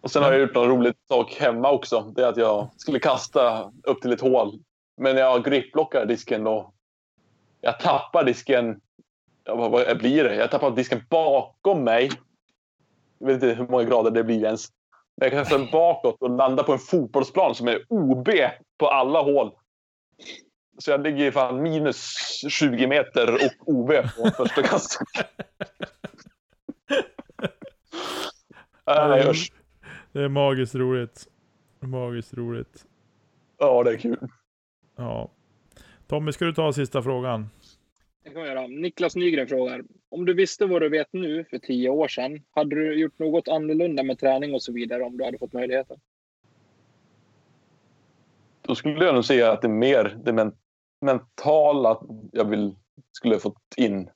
Och 0.00 0.10
sen 0.10 0.22
har 0.22 0.32
jag 0.32 0.40
gjort 0.40 0.54
någon 0.54 0.68
rolig 0.68 0.94
sak 1.08 1.34
hemma 1.34 1.70
också. 1.70 2.12
Det 2.16 2.22
är 2.22 2.28
att 2.28 2.36
jag 2.36 2.70
skulle 2.76 2.98
kasta 2.98 3.72
upp 3.82 4.00
till 4.00 4.12
ett 4.12 4.20
hål. 4.20 4.62
Men 4.96 5.16
jag 5.16 5.44
gripblockar 5.44 6.06
disken 6.06 6.44
då. 6.44 6.72
Jag 7.60 7.80
tappar 7.80 8.24
disken. 8.24 8.80
Ja, 9.44 9.54
vad, 9.54 9.70
vad 9.70 9.98
blir 9.98 10.24
det? 10.24 10.34
Jag 10.34 10.50
tappar 10.50 10.70
disken 10.70 11.02
bakom 11.08 11.84
mig. 11.84 12.10
Jag 13.20 13.26
vet 13.26 13.34
inte 13.34 13.54
hur 13.54 13.68
många 13.68 13.84
grader 13.84 14.10
det 14.10 14.24
blir 14.24 14.44
ens. 14.44 14.68
Men 15.16 15.28
jag 15.28 15.32
kastar 15.38 15.58
den 15.58 15.70
bakåt 15.70 16.22
och 16.22 16.30
landar 16.30 16.64
på 16.64 16.72
en 16.72 16.78
fotbollsplan 16.78 17.54
som 17.54 17.68
är 17.68 17.84
OB 17.88 18.28
på 18.78 18.88
alla 18.88 19.22
hål. 19.22 19.52
Så 20.78 20.90
jag 20.90 21.02
ligger 21.02 21.30
fan 21.30 21.62
minus 21.62 22.14
20 22.50 22.86
meter 22.86 23.34
och 23.34 23.68
OB 23.68 23.88
på 23.88 24.30
första 24.36 24.62
kastet. 24.62 25.08
Nej, 28.86 29.30
usch. 29.30 29.52
Det 30.12 30.20
är 30.22 30.28
magiskt 30.28 30.74
roligt. 30.74 31.26
Magiskt 31.80 32.34
roligt. 32.34 32.86
Ja, 33.58 33.82
det 33.82 33.90
är 33.90 33.96
kul. 33.96 34.28
Ja. 34.96 35.30
Tommy, 36.06 36.32
ska 36.32 36.44
du 36.44 36.52
ta 36.52 36.72
sista 36.72 37.02
frågan? 37.02 37.50
Det 38.22 38.30
kan 38.30 38.42
vi 38.42 38.48
göra. 38.48 38.66
Niklas 38.66 39.16
Nygren 39.16 39.48
frågar. 39.48 39.84
Om 40.08 40.24
du 40.24 40.34
visste 40.34 40.66
vad 40.66 40.82
du 40.82 40.88
vet 40.88 41.12
nu 41.12 41.44
för 41.44 41.58
tio 41.58 41.88
år 41.88 42.08
sedan, 42.08 42.42
hade 42.50 42.76
du 42.76 43.00
gjort 43.00 43.18
något 43.18 43.48
annorlunda 43.48 44.02
med 44.02 44.18
träning 44.18 44.54
och 44.54 44.62
så 44.62 44.72
vidare 44.72 45.02
om 45.02 45.16
du 45.16 45.24
hade 45.24 45.38
fått 45.38 45.52
möjligheten? 45.52 46.00
Då 48.62 48.74
skulle 48.74 49.04
jag 49.04 49.14
nog 49.14 49.24
säga 49.24 49.52
att 49.52 49.62
det 49.62 49.66
är 49.66 49.72
mer 49.72 50.18
det 50.24 50.32
men 50.32 50.52
mentala 51.00 52.02
jag 52.32 52.44
vill, 52.44 52.74
skulle 53.12 53.34
ha 53.34 53.40
fått 53.40 53.74
in. 53.76 54.10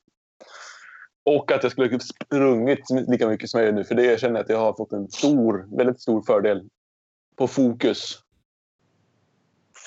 Och 1.24 1.52
att 1.52 1.62
jag 1.62 1.72
skulle 1.72 1.90
ha 1.90 1.98
sprungit 1.98 2.90
lika 3.08 3.28
mycket 3.28 3.50
som 3.50 3.60
jag 3.60 3.66
gör 3.66 3.74
nu. 3.74 3.84
För 3.84 3.94
det 3.94 4.04
jag 4.04 4.20
känner 4.20 4.40
att 4.40 4.48
jag 4.48 4.58
har 4.58 4.72
fått 4.72 4.92
en 4.92 5.08
stor, 5.08 5.76
väldigt 5.76 6.00
stor 6.00 6.22
fördel 6.22 6.68
på 7.36 7.46
fokus. 7.46 8.20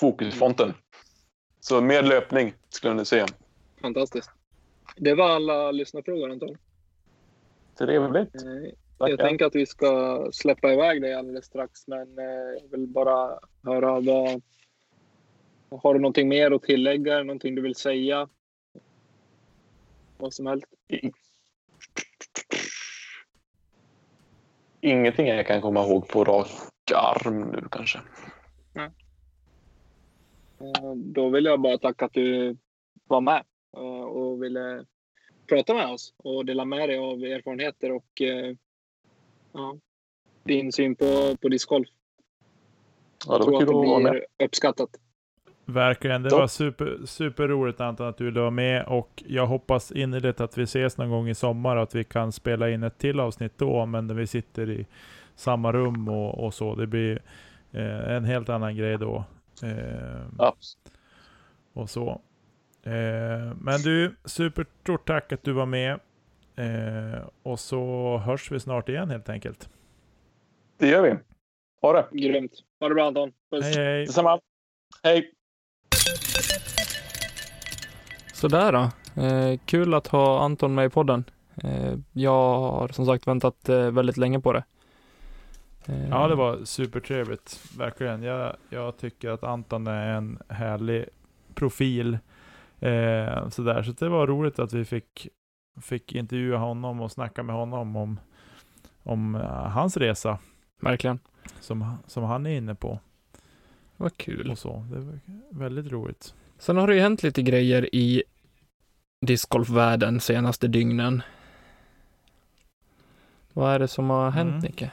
Fokusfronten. 0.00 0.74
Så 1.60 1.80
mer 1.80 2.02
löpning 2.02 2.54
skulle 2.68 2.90
jag 2.90 2.96
nog 2.96 3.06
säga. 3.06 3.26
Fantastiskt. 3.80 4.30
Det 4.96 5.14
var 5.14 5.28
alla 5.30 5.70
lyssnarfrågor 5.70 6.30
Anton. 6.30 6.56
Trevligt. 7.78 8.34
Eh, 8.42 8.50
Jag 8.98 9.10
Tackar. 9.10 9.16
tänker 9.28 9.44
att 9.46 9.54
vi 9.54 9.66
ska 9.66 10.28
släppa 10.32 10.72
iväg 10.72 11.02
dig 11.02 11.14
alldeles 11.14 11.44
strax, 11.44 11.86
men 11.88 12.18
eh, 12.18 12.24
jag 12.62 12.68
vill 12.70 12.86
bara 12.86 13.38
höra 13.62 14.00
vad... 14.00 14.42
Har 15.82 15.94
du 15.94 16.00
någonting 16.00 16.28
mer 16.28 16.50
att 16.50 16.62
tillägga? 16.62 17.22
Någonting 17.22 17.54
du 17.54 17.62
vill 17.62 17.74
säga? 17.74 18.28
Vad 20.18 20.34
som 20.34 20.46
helst. 20.46 20.66
Ingenting 24.80 25.26
jag 25.26 25.46
kan 25.46 25.60
komma 25.60 25.84
ihåg 25.84 26.08
på 26.08 26.24
rak 26.24 26.48
arm 26.94 27.40
nu 27.50 27.68
kanske. 27.70 27.98
Eh, 28.74 28.90
Då 30.96 31.28
vill 31.28 31.44
jag 31.44 31.60
bara 31.60 31.78
tacka 31.78 32.04
att 32.04 32.12
du 32.12 32.56
var 33.06 33.20
med 33.20 33.44
och 34.08 34.42
ville 34.42 34.84
prata 35.48 35.74
med 35.74 35.86
oss 35.86 36.14
och 36.16 36.46
dela 36.46 36.64
med 36.64 36.88
dig 36.88 36.98
av 36.98 37.22
erfarenheter 37.22 37.92
och 37.92 38.22
eh, 38.22 38.54
ja, 39.52 39.76
din 40.44 40.72
syn 40.72 40.96
på, 40.96 41.36
på 41.42 41.48
discgolf. 41.48 41.88
Ja, 43.26 43.38
det 43.38 43.44
var 43.50 43.52
att 43.52 43.60
kul 43.60 43.68
att 43.68 43.74
vara 43.74 43.98
med. 43.98 44.12
blir 44.12 44.26
uppskattat. 44.46 44.90
Verkligen. 45.64 46.22
Det 46.22 46.30
var 46.30 46.46
super, 46.46 46.98
superroligt 47.06 47.80
Anton 47.80 48.06
att 48.06 48.16
du 48.16 48.24
ville 48.24 48.40
vara 48.40 48.50
med 48.50 48.84
och 48.86 49.22
jag 49.26 49.46
hoppas 49.46 49.92
innerligt 49.92 50.40
att 50.40 50.58
vi 50.58 50.62
ses 50.62 50.96
någon 50.96 51.10
gång 51.10 51.28
i 51.28 51.34
sommar 51.34 51.76
och 51.76 51.82
att 51.82 51.94
vi 51.94 52.04
kan 52.04 52.32
spela 52.32 52.70
in 52.70 52.82
ett 52.82 52.98
till 52.98 53.20
avsnitt 53.20 53.52
då, 53.56 53.86
men 53.86 54.06
när 54.06 54.14
vi 54.14 54.26
sitter 54.26 54.70
i 54.70 54.86
samma 55.34 55.72
rum 55.72 56.08
och, 56.08 56.44
och 56.44 56.54
så. 56.54 56.74
Det 56.74 56.86
blir 56.86 57.22
eh, 57.72 58.12
en 58.16 58.24
helt 58.24 58.48
annan 58.48 58.76
grej 58.76 58.98
då. 58.98 59.24
Eh, 59.62 60.26
Ja. 60.38 60.54
och 61.72 61.90
så. 61.90 62.20
Eh, 62.88 63.52
men 63.60 63.80
du, 63.82 64.16
superstort 64.24 65.06
tack 65.06 65.32
att 65.32 65.44
du 65.44 65.52
var 65.52 65.66
med. 65.66 66.00
Eh, 66.56 67.20
och 67.42 67.60
så 67.60 68.16
hörs 68.24 68.50
vi 68.50 68.60
snart 68.60 68.88
igen 68.88 69.10
helt 69.10 69.28
enkelt. 69.28 69.68
Det 70.78 70.88
gör 70.88 71.02
vi. 71.02 71.14
Ha 71.82 71.92
det. 71.92 72.06
Grymt. 72.12 72.52
Ha 72.80 72.88
det 72.88 72.94
bra 72.94 73.06
Anton. 73.06 73.32
Puss. 73.50 73.64
Hej 73.64 73.84
hej! 73.84 74.06
Detsamma. 74.06 74.40
Hej. 75.02 75.32
Sådär 78.34 78.72
då. 78.72 78.90
Eh, 79.22 79.58
kul 79.64 79.94
att 79.94 80.06
ha 80.06 80.44
Anton 80.44 80.74
med 80.74 80.86
i 80.86 80.88
podden. 80.88 81.24
Eh, 81.64 81.94
jag 82.12 82.58
har 82.58 82.88
som 82.88 83.06
sagt 83.06 83.26
väntat 83.26 83.68
eh, 83.68 83.90
väldigt 83.90 84.16
länge 84.16 84.40
på 84.40 84.52
det. 84.52 84.64
Eh, 85.86 86.08
Ja, 86.08 86.28
det 86.28 86.34
var 86.34 86.64
supertrevligt. 86.64 87.60
Verkligen. 87.78 88.22
Jag, 88.22 88.56
jag 88.70 88.96
tycker 88.96 89.30
att 89.30 89.44
Anton 89.44 89.86
är 89.86 90.06
en 90.14 90.38
härlig 90.48 91.04
profil. 91.54 92.18
Eh, 92.80 93.48
sådär. 93.48 93.82
Så 93.82 93.92
det 93.92 94.08
var 94.08 94.26
roligt 94.26 94.58
att 94.58 94.72
vi 94.72 94.84
fick, 94.84 95.28
fick 95.80 96.14
intervjua 96.14 96.58
honom 96.58 97.00
och 97.00 97.12
snacka 97.12 97.42
med 97.42 97.54
honom 97.56 97.96
om, 97.96 98.20
om 99.02 99.34
eh, 99.34 99.42
hans 99.68 99.96
resa 99.96 100.38
Verkligen. 100.80 101.18
som, 101.60 101.96
som 102.06 102.24
han 102.24 102.46
är 102.46 102.56
inne 102.56 102.74
på. 102.74 103.00
Vad 103.96 104.16
kul. 104.16 104.50
Och 104.50 104.58
så. 104.58 104.86
Det 104.90 104.98
var 104.98 105.18
väldigt 105.50 105.92
roligt. 105.92 106.34
Sen 106.58 106.76
har 106.76 106.86
det 106.86 106.94
ju 106.94 107.00
hänt 107.00 107.22
lite 107.22 107.42
grejer 107.42 107.94
i 107.94 108.22
discgolfvärlden 109.26 110.20
senaste 110.20 110.68
dygnen. 110.68 111.22
Vad 113.52 113.72
är 113.74 113.78
det 113.78 113.88
som 113.88 114.10
har 114.10 114.30
hänt 114.30 114.50
Mm. 114.50 114.60
Nicke? 114.60 114.90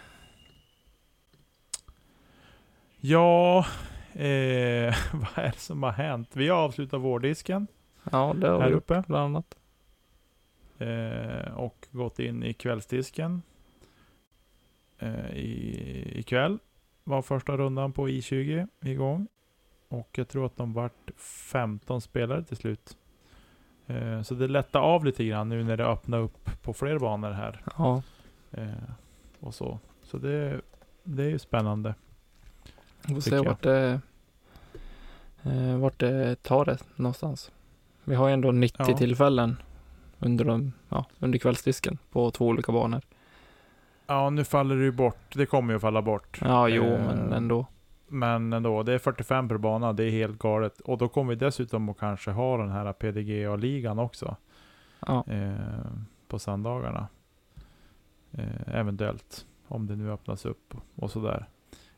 Ja, 3.00 3.66
eh, 4.14 4.96
vad 5.14 5.46
är 5.46 5.52
det 5.52 5.60
som 5.60 5.84
har 5.84 5.92
hänt? 5.92 6.30
Vi 6.34 6.48
har 6.48 6.58
avslutat 6.58 7.02
vårdisken 7.02 7.68
Ja, 8.12 8.36
det 8.38 8.48
har 8.48 8.62
här 8.62 8.70
vi 8.70 8.76
uppe. 8.76 9.04
bland 9.08 9.24
annat. 9.26 9.56
Eh, 10.78 11.54
och 11.58 11.88
gått 11.92 12.20
in 12.20 12.44
i 12.44 12.54
kvällsdisken. 12.54 13.42
Eh, 15.00 15.32
i, 15.32 16.20
ikväll 16.20 16.60
var 17.04 17.22
första 17.22 17.58
rundan 17.58 17.92
på 17.92 18.10
I20 18.10 18.68
igång. 18.82 19.28
Och 19.88 20.10
jag 20.18 20.28
tror 20.28 20.46
att 20.46 20.58
de 20.58 20.74
vart 20.74 21.12
15 21.18 22.02
spelare 22.02 22.44
till 22.44 22.58
slut. 22.58 22.98
Eh, 23.88 24.22
så 24.22 24.36
det 24.36 24.48
lättar 24.48 24.80
av 24.80 25.06
lite 25.06 25.26
grann 25.26 25.50
nu 25.50 25.64
när 25.64 25.78
det 25.78 25.86
öppnar 25.86 26.20
upp 26.20 26.62
på 26.62 26.74
fler 26.74 27.00
banor 27.00 27.32
här. 27.32 27.62
Ja, 27.78 28.02
Eh, 28.58 28.68
och 29.40 29.56
så. 29.56 29.80
Så 30.04 30.18
det, 30.18 30.62
det 31.04 31.24
är 31.24 31.30
ju 31.30 31.40
spännande. 31.40 31.96
vi 33.08 33.14
får 33.14 33.22
se 33.22 33.40
vart 33.40 33.62
det, 33.64 34.00
eh, 35.44 35.78
vart 35.78 36.00
det 36.00 36.44
tar 36.44 36.66
det 36.66 36.78
någonstans. 36.96 37.52
Vi 38.06 38.16
har 38.16 38.28
ju 38.28 38.34
ändå 38.34 38.52
90 38.52 38.86
Ja. 38.92 38.98
tillfällen 38.98 39.58
under, 40.20 40.46
de, 40.46 40.72
ja, 40.90 41.06
under 41.20 41.40
kvällsdisken 41.40 41.98
på 42.12 42.32
två 42.32 42.48
olika 42.48 42.72
banor. 42.72 43.02
Ja, 44.08 44.30
nu 44.30 44.44
faller 44.44 44.76
det 44.76 44.84
ju 44.84 44.92
bort. 44.92 45.36
Det 45.36 45.46
kommer 45.46 45.74
ju 45.74 45.76
att 45.76 45.82
falla 45.82 46.02
bort. 46.02 46.40
Ja, 46.42 46.68
jo, 46.70 46.84
Eh, 46.84 47.00
men 47.06 47.34
ändå. 47.34 47.66
Men 48.08 48.54
ändå, 48.54 48.84
det 48.84 48.94
är 48.94 48.98
45 49.00 49.48
per 49.50 49.58
bana. 49.58 49.94
Det 49.94 50.04
är 50.04 50.10
helt 50.12 50.40
galet. 50.40 50.80
Och 50.82 50.98
då 50.98 51.08
kommer 51.08 51.30
vi 51.30 51.36
dessutom 51.40 51.90
att 51.90 51.98
kanske 52.00 52.32
ha 52.32 52.58
den 52.58 52.72
här 52.72 52.94
PDGA-ligan 52.94 54.00
också. 54.00 54.36
Ja, 55.08 55.24
Eh, 55.28 55.56
på 56.28 56.40
söndagarna. 56.40 57.08
Eh, 58.32 58.76
eventuellt. 58.80 59.46
Om 59.68 59.88
det 59.88 59.96
nu 59.96 60.12
öppnas 60.12 60.46
upp 60.46 60.74
och 60.96 61.12
sådär. 61.12 61.46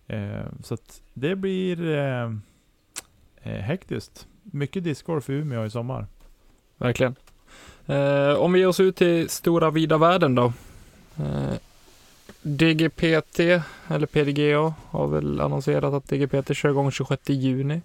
Eh, 0.08 0.46
så 0.64 0.74
att 0.74 1.02
det 1.14 1.36
blir 1.36 1.90
eh, 1.98 2.32
eh, 3.44 3.62
hektiskt. 3.62 4.28
Mycket 4.52 4.84
discgolf 4.84 5.30
i 5.30 5.34
Umeå 5.34 5.66
i 5.66 5.70
sommar. 5.70 6.08
verkligen. 6.78 7.16
Eh, 7.86 8.34
om 8.34 8.54
vi 8.54 8.60
ger 8.60 8.68
oss 8.68 8.80
ut 8.80 8.96
till 8.96 9.30
stora 9.30 9.72
vida 9.72 9.98
världen 9.98 10.36
då. 10.36 10.54
Eh, 11.20 11.54
DGPT, 12.42 13.40
eller 13.88 14.06
PDGA, 14.08 14.74
har 14.90 15.08
väl 15.08 15.42
annonserat 15.42 15.94
att 15.94 16.08
DGPT 16.10 16.54
kör 16.56 16.70
igång 16.70 16.92
26 16.92 17.30
juni. 17.30 17.82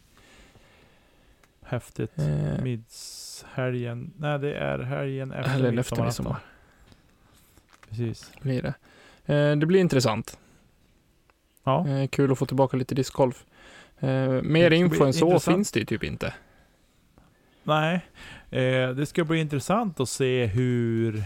Häftigt. 1.63 2.19
Eh, 2.19 2.63
Midshelgen. 2.63 4.13
Nej, 4.17 4.39
det 4.39 4.55
är 4.55 4.79
helgen 4.79 5.33
efter 5.33 5.55
eller 5.55 5.69
efter 5.69 5.77
midsommarafton. 5.77 6.05
midsommar 6.05 6.41
Precis. 7.89 8.31
blir 8.43 8.63
det. 8.63 8.75
Eh, 9.35 9.57
det 9.57 9.67
blir 9.67 9.81
intressant. 9.81 10.39
Ja. 11.65 11.89
Eh, 11.89 12.09
kul 12.09 12.33
att 12.33 12.39
få 12.39 12.47
tillbaka 12.47 12.77
lite 12.77 12.95
discgolf. 12.95 13.45
Eh, 13.99 14.29
mer 14.43 14.71
info 14.71 15.05
än 15.05 15.13
så 15.13 15.27
intressant. 15.27 15.57
finns 15.57 15.73
det 15.73 15.81
ju 15.81 15.87
typ 15.87 16.05
inte. 16.05 16.35
Nej, 17.65 18.01
eh, 18.51 18.89
det 18.91 19.07
ska 19.07 19.25
bli 19.25 19.41
intressant 19.41 20.01
att 20.01 20.09
se 20.09 20.47
hur, 20.47 21.25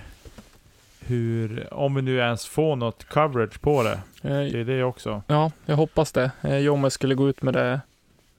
hur, 1.00 1.74
om 1.74 1.94
vi 1.94 2.02
nu 2.02 2.18
ens 2.18 2.46
får 2.46 2.76
något 2.76 3.04
coverage 3.04 3.60
på 3.60 3.82
det. 3.82 3.92
Eh, 4.22 4.52
Det 4.52 4.60
är 4.60 4.64
det 4.64 4.84
också. 4.84 5.22
Ja, 5.26 5.50
jag 5.66 5.76
hoppas 5.76 6.12
det. 6.12 6.30
Eh, 6.42 6.58
Jomme 6.58 6.90
skulle 6.90 7.14
gå 7.14 7.28
ut 7.28 7.42
med 7.42 7.54
det 7.54 7.80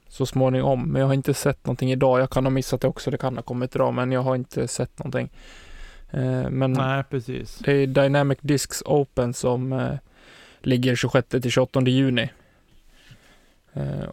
så 0.09 0.25
småningom, 0.25 0.91
men 0.91 0.99
jag 0.99 1.07
har 1.07 1.13
inte 1.13 1.33
sett 1.33 1.65
någonting 1.65 1.91
idag. 1.91 2.19
Jag 2.19 2.29
kan 2.29 2.45
ha 2.45 2.49
missat 2.49 2.81
det 2.81 2.87
också, 2.87 3.11
det 3.11 3.17
kan 3.17 3.35
ha 3.35 3.41
kommit 3.43 3.75
idag, 3.75 3.93
men 3.93 4.11
jag 4.11 4.21
har 4.21 4.35
inte 4.35 4.67
sett 4.67 4.99
någonting. 4.99 5.29
Eh, 6.11 6.49
men 6.49 6.73
Nej, 6.73 7.03
precis. 7.09 7.57
det 7.57 7.71
är 7.71 7.87
Dynamic 7.87 8.37
Discs 8.41 8.83
Open 8.85 9.33
som 9.33 9.73
eh, 9.73 9.93
ligger 10.61 10.95
26 10.95 11.27
till 11.29 11.51
28 11.51 11.81
juni. 11.81 12.29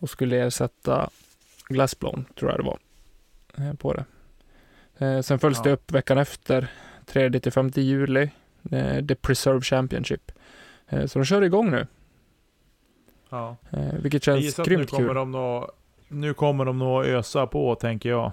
Och 0.00 0.10
skulle 0.10 0.36
ersätta 0.46 1.10
Glassblown, 1.68 2.24
tror 2.38 2.50
jag 2.50 2.60
det 2.60 2.64
var, 2.64 2.78
på 3.78 3.92
det. 3.94 4.04
Eh, 5.06 5.20
sen 5.20 5.38
följs 5.38 5.58
Ja. 5.58 5.62
det 5.64 5.70
upp 5.72 5.92
veckan 5.92 6.18
efter, 6.18 6.70
3 7.06 7.40
till 7.40 7.52
5 7.52 7.70
juli, 7.74 8.30
eh, 8.70 9.06
The 9.06 9.14
Preserve 9.14 9.60
Championship. 9.60 10.32
Eh, 10.88 11.06
så 11.06 11.18
de 11.18 11.24
kör 11.24 11.42
igång 11.42 11.70
nu. 11.70 11.86
Ja. 13.30 13.56
Eh, 13.70 13.94
vilket 14.02 14.24
känns 14.24 14.58
att 14.58 14.66
nu 14.66 14.74
grymt 14.74 14.90
kommer 14.90 15.06
kul. 15.08 15.14
de 15.14 15.30
nog, 15.30 15.70
nu 16.08 16.34
kommer 16.34 16.64
de 16.64 16.78
nog 16.78 17.04
ösa 17.04 17.46
på, 17.46 17.74
tänker 17.74 18.08
jag. 18.08 18.32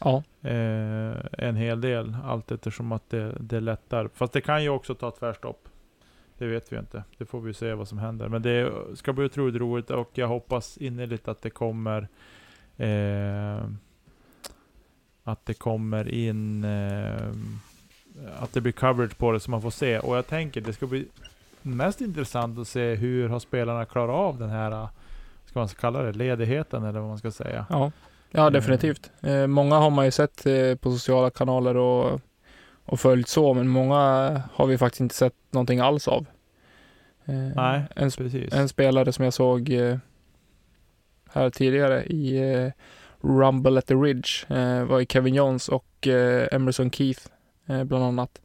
Ja, 0.00 0.22
Eh, 0.44 1.16
en 1.32 1.56
hel 1.56 1.80
del, 1.80 2.16
allt 2.24 2.52
eftersom 2.52 2.92
att 2.92 3.10
det, 3.10 3.36
det 3.40 3.60
lättar. 3.60 4.08
Fast 4.14 4.32
det 4.32 4.40
kan 4.40 4.62
ju 4.62 4.68
också 4.68 4.94
ta 4.94 5.10
tvärstopp. 5.10 5.68
Det 6.38 6.46
vet 6.46 6.72
vi 6.72 6.78
inte. 6.78 7.04
Det 7.18 7.24
får 7.24 7.40
vi 7.40 7.54
se 7.54 7.74
vad 7.74 7.88
som 7.88 7.98
händer. 7.98 8.28
Men 8.28 8.42
det 8.42 8.72
ska 8.94 9.12
bli 9.12 9.24
otroligt 9.24 9.56
roligt 9.60 9.90
och 9.90 10.10
jag 10.14 10.28
hoppas 10.28 10.76
innerligt 10.78 11.28
att 11.28 11.42
det 11.42 11.50
kommer 11.50 12.08
eh, 12.76 13.66
att 15.24 15.46
det 15.46 15.54
kommer 15.54 16.08
in 16.08 16.64
eh, 16.64 17.32
att 18.40 18.52
det 18.52 18.60
blir 18.60 18.72
coverage 18.72 19.18
på 19.18 19.32
det 19.32 19.40
så 19.40 19.50
man 19.50 19.62
får 19.62 19.70
se. 19.70 19.98
Och 19.98 20.16
jag 20.16 20.26
tänker 20.26 20.60
det 20.60 20.72
ska 20.72 20.86
bli 20.86 21.06
mest 21.62 22.00
intressant 22.00 22.58
att 22.58 22.68
se 22.68 22.94
hur 22.94 23.28
har 23.28 23.38
spelarna 23.38 23.84
klarat 23.84 24.14
av 24.14 24.38
den 24.38 24.50
här, 24.50 24.88
ska 25.44 25.58
man 25.58 25.68
kalla 25.68 26.02
det, 26.02 26.12
ledigheten 26.12 26.84
eller 26.84 27.00
vad 27.00 27.08
man 27.08 27.18
ska 27.18 27.30
säga. 27.30 27.66
ja. 27.70 27.92
ja 28.30 28.50
definitivt. 28.50 29.10
Eh, 29.20 29.46
många 29.46 29.76
har 29.76 29.90
man 29.90 30.04
ju 30.04 30.10
sett 30.10 30.46
eh, 30.46 30.74
på 30.74 30.90
sociala 30.90 31.30
kanaler 31.30 31.76
och, 31.76 32.20
och 32.84 33.00
följt 33.00 33.28
så, 33.28 33.54
men 33.54 33.68
många 33.68 33.96
har 34.52 34.66
vi 34.66 34.78
faktiskt 34.78 35.00
inte 35.00 35.14
sett 35.14 35.34
någonting 35.50 35.80
alls 35.80 36.08
av. 36.08 36.26
Eh, 37.24 37.34
Nej, 37.34 37.82
en, 37.96 38.10
precis. 38.10 38.54
en 38.54 38.68
spelare 38.68 39.12
som 39.12 39.24
jag 39.24 39.34
såg 39.34 39.70
eh, 39.70 39.98
här 41.32 41.50
tidigare 41.50 42.04
i 42.04 42.52
eh, 42.54 42.72
Rumble 43.22 43.78
at 43.78 43.86
the 43.86 43.94
Ridge 43.94 44.28
eh, 44.48 44.84
var 44.84 44.98
ju 44.98 45.06
Kevin 45.06 45.34
Jones 45.34 45.68
och 45.68 46.06
eh, 46.06 46.48
Emerson 46.52 46.90
Keith 46.90 47.20
eh, 47.66 47.84
bland 47.84 48.04
annat. 48.04 48.40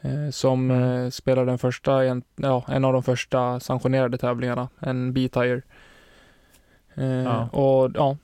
Eh, 0.00 0.30
som 0.30 0.70
Mm. 0.70 1.04
eh, 1.04 1.10
spelade 1.10 1.50
den 1.50 1.58
första, 1.58 2.04
en, 2.04 2.22
ja, 2.36 2.64
en 2.68 2.84
av 2.84 2.92
de 2.92 3.02
första 3.02 3.60
sanktionerade 3.60 4.18
tävlingarna, 4.18 4.68
en 4.80 5.12
B-tire. 5.12 5.62
Eh, 6.94 7.04
Ja. 7.06 7.48
Och 7.48 7.90
ja, 7.94 8.16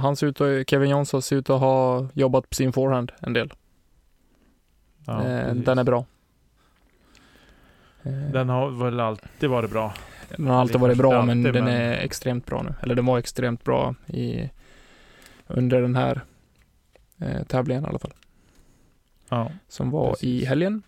han 0.00 0.16
ser 0.16 0.26
ut 0.26 0.40
att, 0.40 0.70
Kevin 0.70 0.90
Jones 0.90 1.24
ser 1.26 1.36
ut 1.36 1.50
att 1.50 1.60
ha 1.60 2.08
jobbat 2.14 2.48
på 2.50 2.54
sin 2.54 2.72
forehand 2.72 3.12
en 3.20 3.32
del. 3.32 3.52
Ja, 5.06 5.12
den 5.54 5.78
är 5.78 5.84
bra. 5.84 6.04
Den 8.32 8.48
har 8.48 8.70
väl 8.84 9.00
alltid 9.00 9.50
varit 9.50 9.70
bra. 9.70 9.94
Den 10.36 10.46
har 10.46 10.60
alltid 10.60 10.80
varit 10.80 10.98
bra, 10.98 11.10
men 11.24 11.38
alltid, 11.38 11.54
den 11.54 11.64
men- 11.64 11.74
är 11.74 11.92
extremt 11.92 12.46
bra 12.46 12.62
nu. 12.62 12.74
Eller 12.82 12.94
den 12.94 13.06
var 13.06 13.18
extremt 13.18 13.64
bra 13.64 13.94
i, 14.06 14.50
under 15.46 15.82
den 15.82 15.96
här 15.96 16.24
eh, 17.18 17.42
tävlingen 17.42 17.84
i 17.84 17.86
alla 17.86 17.98
fall. 17.98 18.14
Ja. 19.28 19.50
Som 19.68 19.90
var 19.90 20.10
Precis. 20.10 20.24
i 20.24 20.44
helgen. 20.44 20.82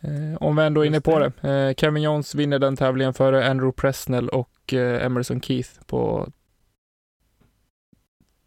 Eh, 0.00 0.36
om 0.40 0.56
vi 0.56 0.62
ändå 0.62 0.80
är 0.80 0.86
inne 0.86 1.00
på 1.00 1.18
det. 1.18 1.32
det. 1.40 1.68
Eh, 1.68 1.74
Kevin 1.74 2.02
Jones 2.02 2.34
vinner 2.34 2.58
den 2.58 2.76
tävlingen 2.76 3.14
före 3.14 3.50
Andrew 3.50 3.80
Presnell 3.80 4.28
och 4.28 4.74
eh, 4.74 5.06
Emerson 5.06 5.40
Keith 5.40 5.70
på 5.86 6.28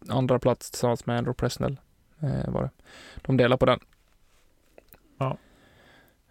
andra 0.08 0.38
plats 0.38 0.70
tillsammans 0.70 1.06
med 1.06 1.18
Andrew 1.18 1.36
Presnell. 1.36 1.80
Eh, 2.20 2.52
var 2.52 2.62
det. 2.62 2.70
De 3.22 3.36
delar 3.36 3.56
på 3.56 3.66
den. 3.66 3.80
Ja. 5.18 5.38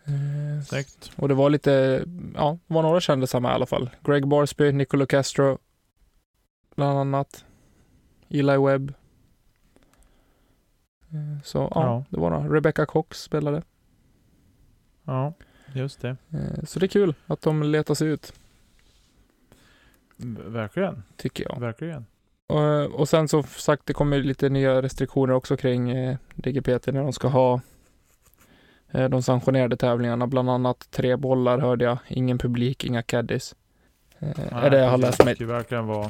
Eh, 0.05 0.63
Snyggt. 0.65 1.11
och 1.15 1.27
det 1.27 1.33
var 1.33 1.49
lite, 1.49 2.03
ja, 2.35 2.57
det 2.67 2.73
var 2.73 2.81
några 2.81 3.01
kändisar 3.01 3.39
med 3.39 3.49
i 3.49 3.53
alla 3.53 3.65
fall. 3.65 3.89
Greg 4.03 4.27
Barsby, 4.27 4.71
Nicolo 4.71 5.05
Castro, 5.05 5.57
bland 6.75 6.99
annat. 6.99 7.45
Eli 8.33 8.57
Webb. 8.57 8.93
Eh, 11.13 11.41
Så 11.43 11.57
ja, 11.57 11.69
Ja. 11.83 12.05
det 12.09 12.19
var 12.19 12.29
några. 12.29 12.55
Rebecca 12.55 12.85
Cox 12.85 13.21
spelade. 13.21 13.61
Ja, 15.03 15.33
just 15.73 16.01
det. 16.01 16.09
Eh, 16.33 16.63
Så 16.63 16.79
det 16.79 16.85
är 16.85 16.87
kul 16.87 17.13
att 17.27 17.41
de 17.41 17.63
letar 17.63 17.93
sig 17.93 18.07
ut, 18.07 18.33
Verkligen, 20.47 21.03
tycker 21.17 21.43
jag. 21.49 21.59
verkligen. 21.59 22.05
Och, 22.47 22.85
och 22.99 23.09
sen 23.09 23.27
så 23.27 23.43
sagt, 23.43 23.85
det 23.85 23.93
kommer 23.93 24.19
lite 24.19 24.49
nya 24.49 24.81
restriktioner 24.81 25.33
också 25.33 25.57
kring 25.57 25.89
eh, 25.89 26.17
DGPT 26.35 26.87
när 26.87 27.03
de 27.03 27.13
ska 27.13 27.27
ha 27.27 27.61
eh, 28.91 29.09
de 29.09 29.23
sanktionerade 29.23 29.77
tävlingarna. 29.77 30.27
Bland 30.27 30.49
annat 30.49 30.87
tre 30.91 31.15
bollar 31.15 31.59
hörde 31.59 31.85
jag, 31.85 31.97
ingen 32.07 32.37
publik, 32.37 32.83
inga 32.85 33.03
caddies. 33.03 33.55
Eh, 34.19 34.53
är 34.63 34.69
det 34.69 34.79
jag 34.79 34.89
har 34.89 34.97
läst 34.97 35.25
mig. 35.25 35.35
Det 35.39 35.45
verkligen 35.45 35.85
vara 35.87 36.09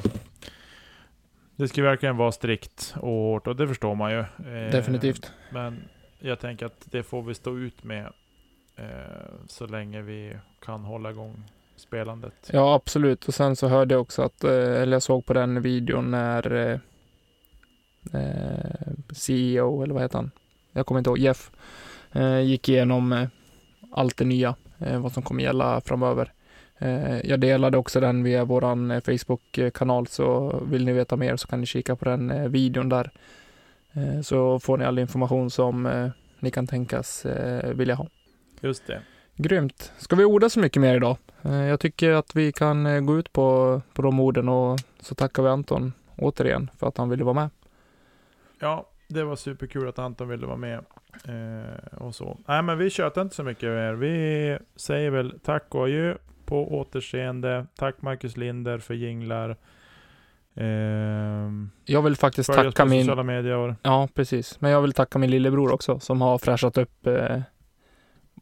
det 1.56 1.68
ska 1.68 1.82
verkligen 1.82 2.16
vara 2.16 2.32
strikt 2.32 2.94
och 2.96 3.08
hårt 3.08 3.46
och 3.46 3.56
det 3.56 3.68
förstår 3.68 3.94
man 3.94 4.10
ju. 4.10 4.18
Eh, 4.18 4.70
Definitivt. 4.72 5.32
Men 5.50 5.84
jag 6.18 6.40
tänker 6.40 6.66
att 6.66 6.86
det 6.90 7.02
får 7.02 7.22
vi 7.22 7.34
stå 7.34 7.58
ut 7.58 7.84
med 7.84 8.12
eh, 8.76 8.84
så 9.48 9.66
länge 9.66 10.02
vi 10.02 10.36
kan 10.60 10.84
hålla 10.84 11.10
igång 11.10 11.44
spelandet. 11.76 12.50
Ja, 12.52 12.74
absolut. 12.74 13.28
Och 13.28 13.34
sen 13.34 13.56
så 13.56 13.68
hörde 13.68 13.94
jag 13.94 14.02
också 14.02 14.22
att, 14.22 14.44
eh, 14.44 14.50
eller 14.52 14.92
jag 14.92 15.02
såg 15.02 15.26
på 15.26 15.32
den 15.32 15.62
videon 15.62 16.10
när 16.10 16.80
CEO, 19.12 19.82
eller 19.82 19.94
vad 19.94 20.02
heter 20.02 20.18
han? 20.18 20.30
Jag 20.72 20.86
kommer 20.86 20.98
inte 20.98 21.10
ihåg, 21.10 21.18
Jeff, 21.18 21.50
gick 22.44 22.68
igenom 22.68 23.28
allt 23.92 24.16
det 24.16 24.24
nya, 24.24 24.54
vad 24.78 25.12
som 25.12 25.22
kommer 25.22 25.42
gälla 25.42 25.80
framöver. 25.80 26.32
Eh, 26.84 27.26
jag 27.26 27.40
delade 27.40 27.78
också 27.78 28.00
den 28.00 28.22
via 28.22 28.44
våran 28.44 28.90
eh, 28.90 29.00
Facebook-kanal, 29.00 30.06
så 30.06 30.60
vill 30.70 30.84
ni 30.84 30.92
veta 30.92 31.16
mer 31.16 31.36
så 31.36 31.48
kan 31.48 31.60
ni 31.60 31.66
kika 31.66 31.96
på 31.96 32.04
den 32.04 32.30
eh, 32.30 32.48
videon 32.48 32.88
där. 32.88 33.10
Så 34.22 34.60
får 34.60 34.78
ni 34.78 34.84
all 34.84 34.98
information 34.98 35.50
som 35.50 36.10
ni 36.38 36.50
kan 36.50 36.66
tänkas 36.66 37.26
vilja 37.74 37.94
ha. 37.94 38.06
Just 38.60 38.86
det. 38.86 39.02
Grymt. 39.36 39.92
Ska 39.98 40.16
vi 40.16 40.24
orda 40.24 40.48
så 40.48 40.60
mycket 40.60 40.80
mer 40.80 40.96
idag? 40.96 41.16
Jag 41.42 41.80
tycker 41.80 42.10
att 42.10 42.36
vi 42.36 42.52
kan 42.52 43.06
gå 43.06 43.18
ut 43.18 43.32
på, 43.32 43.80
på 43.92 44.02
de 44.02 44.20
orden 44.20 44.48
och 44.48 44.80
så 45.00 45.14
tackar 45.14 45.42
vi 45.42 45.48
Anton 45.48 45.92
återigen 46.16 46.70
för 46.78 46.86
att 46.86 46.98
han 46.98 47.08
ville 47.08 47.24
vara 47.24 47.34
med. 47.34 47.50
Ja, 48.60 48.86
det 49.08 49.24
var 49.24 49.36
superkul 49.36 49.88
att 49.88 49.98
Anton 49.98 50.28
ville 50.28 50.46
vara 50.46 50.56
med. 50.56 50.84
Eh, 51.24 51.98
och 51.98 52.14
så. 52.14 52.38
Nej, 52.46 52.62
men 52.62 52.78
vi 52.78 52.90
tjötar 52.90 53.22
inte 53.22 53.34
så 53.34 53.42
mycket 53.42 53.68
mer. 53.68 53.92
Vi 53.92 54.58
säger 54.76 55.10
väl 55.10 55.38
tack 55.42 55.74
och 55.74 55.84
adjö 55.84 56.16
på 56.46 56.74
återseende. 56.78 57.66
Tack 57.76 58.02
Marcus 58.02 58.36
Linder 58.36 58.78
för 58.78 58.94
jinglar. 58.94 59.56
Ehm, 60.56 61.70
Jag 61.84 62.02
vill 62.02 62.16
faktiskt 62.16 62.52
tacka 62.52 62.84
min... 62.84 63.00
sociala 63.02 63.22
medier. 63.22 63.76
Ja, 63.82 64.08
precis. 64.14 64.60
Men 64.60 64.70
jag 64.70 64.82
vill 64.82 64.92
tacka 64.92 65.18
min 65.18 65.30
lillebror 65.30 65.72
också 65.72 66.00
som 66.00 66.20
har 66.20 66.38
fräschat 66.38 66.78
upp 66.78 67.06
eh, 67.06 67.40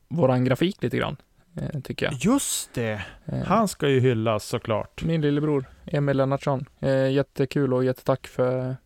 våran 0.08 0.44
grafik 0.44 0.82
lite 0.82 0.96
grann, 0.96 1.16
eh, 1.56 1.80
tycker 1.80 2.06
jag. 2.06 2.14
Just 2.14 2.74
det! 2.74 3.02
Eh, 3.26 3.42
Han 3.44 3.68
ska 3.68 3.88
ju 3.88 4.00
hyllas 4.00 4.44
såklart. 4.44 5.02
Min 5.04 5.20
lillebror, 5.20 5.64
Emil 5.86 6.16
Lennartsson. 6.16 6.64
Eh, 6.80 7.10
jättekul 7.10 7.74
och 7.74 7.84
jättetack 7.84 8.26
för 8.26 8.76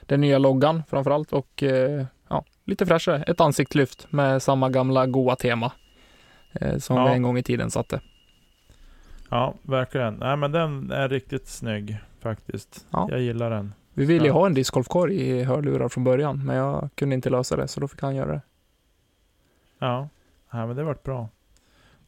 den 0.00 0.20
nya 0.20 0.38
loggan 0.38 0.82
framförallt 0.90 1.32
och 1.32 1.62
eh, 1.62 2.04
ja, 2.28 2.44
lite 2.64 2.86
fräschare. 2.86 3.22
Ett 3.22 3.40
ansiktslyft 3.40 4.06
med 4.12 4.42
samma 4.42 4.68
gamla 4.70 5.06
goa 5.06 5.36
tema 5.36 5.72
eh, 6.52 6.78
som 6.78 6.96
Ja. 6.96 7.04
vi 7.06 7.10
en 7.12 7.22
gång 7.22 7.38
i 7.38 7.42
tiden 7.42 7.70
satte. 7.70 8.00
Ja, 9.30 9.54
verkligen. 9.62 10.14
Nej, 10.14 10.36
men 10.36 10.52
den 10.52 10.90
är 10.90 11.08
riktigt 11.08 11.48
snygg 11.48 11.96
faktiskt. 12.20 12.86
Ja. 12.90 13.08
Jag 13.10 13.20
gillar 13.20 13.50
den. 13.50 13.72
Vi 13.94 14.04
ville 14.04 14.24
ju 14.24 14.28
Ja. 14.30 14.34
ha 14.34 14.46
en 14.46 14.54
discgolfkorg 14.54 15.14
i 15.14 15.42
hörlurar 15.44 15.88
från 15.88 16.04
början, 16.04 16.44
men 16.46 16.56
jag 16.56 16.88
kunde 16.94 17.14
inte 17.14 17.30
lösa 17.30 17.56
det, 17.56 17.68
så 17.68 17.80
då 17.80 17.88
fick 17.88 18.02
han 18.02 18.16
göra 18.16 18.32
det. 18.32 18.40
Ja, 19.78 20.08
Nej, 20.50 20.66
men 20.66 20.76
det 20.76 20.82
vart 20.84 21.02
bra. 21.02 21.28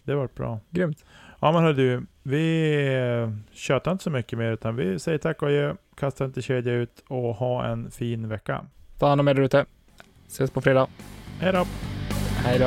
Det 0.02 0.14
vart 0.14 0.34
bra. 0.34 0.60
Grymt. 0.70 1.04
Ja 1.40 1.52
men 1.52 1.62
hör 1.62 1.72
du, 1.72 2.06
vi 2.22 2.74
eh, 2.96 3.30
tjötar 3.52 3.92
inte 3.92 4.04
så 4.04 4.10
mycket 4.10 4.38
mer 4.38 4.52
utan 4.52 4.76
vi 4.76 4.98
säger 4.98 5.18
tack 5.18 5.42
och 5.42 5.48
adjö, 5.48 5.74
kastar 5.96 6.24
inte 6.24 6.42
kedja 6.42 6.72
ut 6.72 7.04
och 7.08 7.34
ha 7.34 7.64
en 7.66 7.90
fin 7.90 8.28
vecka. 8.28 8.64
Ta 8.98 9.08
hand 9.08 9.20
om 9.20 9.28
er 9.28 9.34
där 9.34 9.42
ute. 9.42 9.64
Ses 10.26 10.50
på 10.50 10.60
fredag. 10.60 10.86
Hej 11.40 11.52
då! 11.52 11.66
Hej 12.44 12.58
då. 12.58 12.66